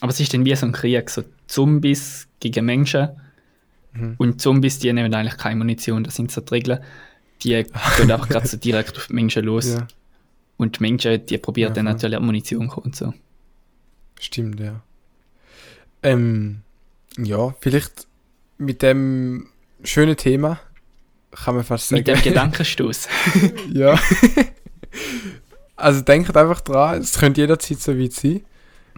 Aber 0.00 0.10
es 0.10 0.20
ist 0.20 0.32
dann 0.32 0.44
wie 0.44 0.54
so 0.54 0.66
ein 0.66 0.72
Krieg, 0.72 1.10
so 1.10 1.22
Zombies 1.46 2.28
gegen 2.40 2.64
Menschen. 2.64 3.08
Mhm. 3.92 4.14
Und 4.18 4.40
Zombies, 4.40 4.78
die 4.78 4.92
nehmen 4.92 5.12
eigentlich 5.14 5.36
keine 5.36 5.56
Munition, 5.56 6.04
das 6.04 6.16
sind 6.16 6.30
so 6.30 6.40
die 6.40 6.54
Regeln. 6.54 6.80
Die 7.42 7.50
gehen 7.50 8.10
einfach 8.10 8.30
gerade 8.30 8.48
so 8.48 8.56
direkt 8.56 8.96
auf 8.96 9.08
die 9.08 9.12
Menschen 9.12 9.44
los. 9.44 9.74
Ja. 9.74 9.86
Und 10.56 10.78
die 10.78 10.82
Menschen, 10.82 11.26
die 11.26 11.36
probieren 11.36 11.68
ja, 11.68 11.74
dann 11.74 11.84
natürlich 11.84 12.18
Munition 12.18 12.70
und 12.70 12.96
so. 12.96 13.12
Stimmt, 14.18 14.58
ja. 14.58 14.80
Ähm, 16.02 16.62
ja, 17.18 17.54
vielleicht 17.60 18.06
mit 18.56 18.80
dem 18.80 19.48
schönen 19.84 20.16
Thema 20.16 20.58
kann 21.30 21.56
man 21.56 21.64
fast 21.64 21.88
sagen. 21.88 21.98
Mit 21.98 22.08
dem 22.08 22.22
Gedankenstoß. 22.22 23.06
ja. 23.74 23.98
also 25.76 26.00
denkt 26.00 26.36
einfach 26.36 26.60
dran, 26.60 27.00
es 27.00 27.18
könnte 27.18 27.40
jederzeit 27.40 27.80
so 27.80 27.98
weit 27.98 28.12
sein. 28.12 28.40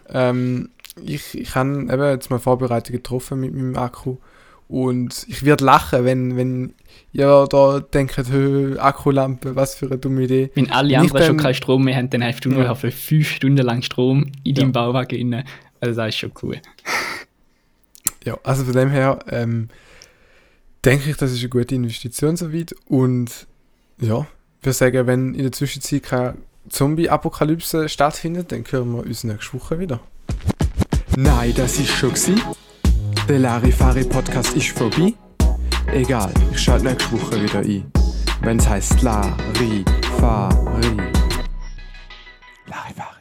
Ähm, 0.09 0.71
ich, 1.05 1.39
ich 1.39 1.55
habe 1.55 1.71
eben 1.71 2.03
jetzt 2.05 2.31
mal 2.31 2.39
Vorbereitungen 2.39 3.03
getroffen 3.03 3.41
mit 3.41 3.55
meinem 3.55 3.77
Akku 3.77 4.17
und 4.69 5.25
ich 5.29 5.45
werde 5.45 5.65
lachen, 5.65 6.05
wenn, 6.05 6.37
wenn 6.37 6.75
ihr 7.13 7.47
da 7.49 7.81
denkt, 7.81 8.19
Akkulampe, 8.79 9.57
was 9.57 9.75
für 9.75 9.87
eine 9.87 9.99
dumme 9.99 10.25
Idee. 10.25 10.51
Wenn 10.55 10.71
alle 10.71 10.99
anderen 10.99 11.25
schon 11.25 11.37
keinen 11.39 11.55
Strom 11.55 11.85
mehr 11.85 11.97
haben, 11.97 12.11
dann 12.11 12.23
hast 12.23 12.45
du 12.45 12.51
nur 12.51 12.65
ja. 12.65 12.75
für 12.75 12.91
fünf 12.91 13.31
Stunden 13.31 13.65
lang 13.65 13.83
Strom 13.83 14.31
in 14.45 14.55
ja. 14.55 14.61
deinem 14.61 14.73
Bauwagen 14.73 15.35
rein. 15.35 15.45
Also 15.81 15.97
das 15.97 16.09
ist 16.09 16.19
schon 16.19 16.33
cool. 16.43 16.61
Ja, 18.25 18.39
also 18.43 18.65
von 18.65 18.75
dem 18.75 18.91
her 18.91 19.21
ähm, 19.31 19.69
denke 20.85 21.11
ich, 21.11 21.17
das 21.17 21.33
ist 21.33 21.41
eine 21.41 21.49
gute 21.49 21.75
Investition 21.75 22.37
soweit. 22.37 22.75
Und 22.87 23.47
ja, 24.01 24.27
wir 24.63 24.73
sagen, 24.75 25.07
wenn 25.07 25.35
in 25.35 25.43
der 25.43 25.53
Zwischenzeit 25.53 26.03
keine 26.03 26.35
Zombie-Apokalypse 26.69 27.89
stattfindet, 27.89 28.53
dann 28.53 28.65
hören 28.69 28.93
wir 28.93 29.05
uns 29.05 29.25
nächste 29.25 29.55
Woche 29.55 29.79
wieder. 29.79 30.01
Nein, 31.17 31.53
das 31.57 31.79
ist 31.79 31.89
schon 31.91 32.11
gewesen. 32.11 32.41
Der 33.29 33.39
Larifari-Podcast 33.39 34.55
ist 34.55 34.71
vorbei. 34.71 35.15
Egal, 35.93 36.33
ich 36.53 36.59
schalte 36.59 36.87
nächste 36.87 37.13
Woche 37.13 37.43
wieder 37.43 37.61
ein. 37.61 37.91
Wenn 38.43 38.59
es 38.59 38.69
heißt 38.69 39.03
Larifari. 39.03 40.97
Larifari. 42.67 43.18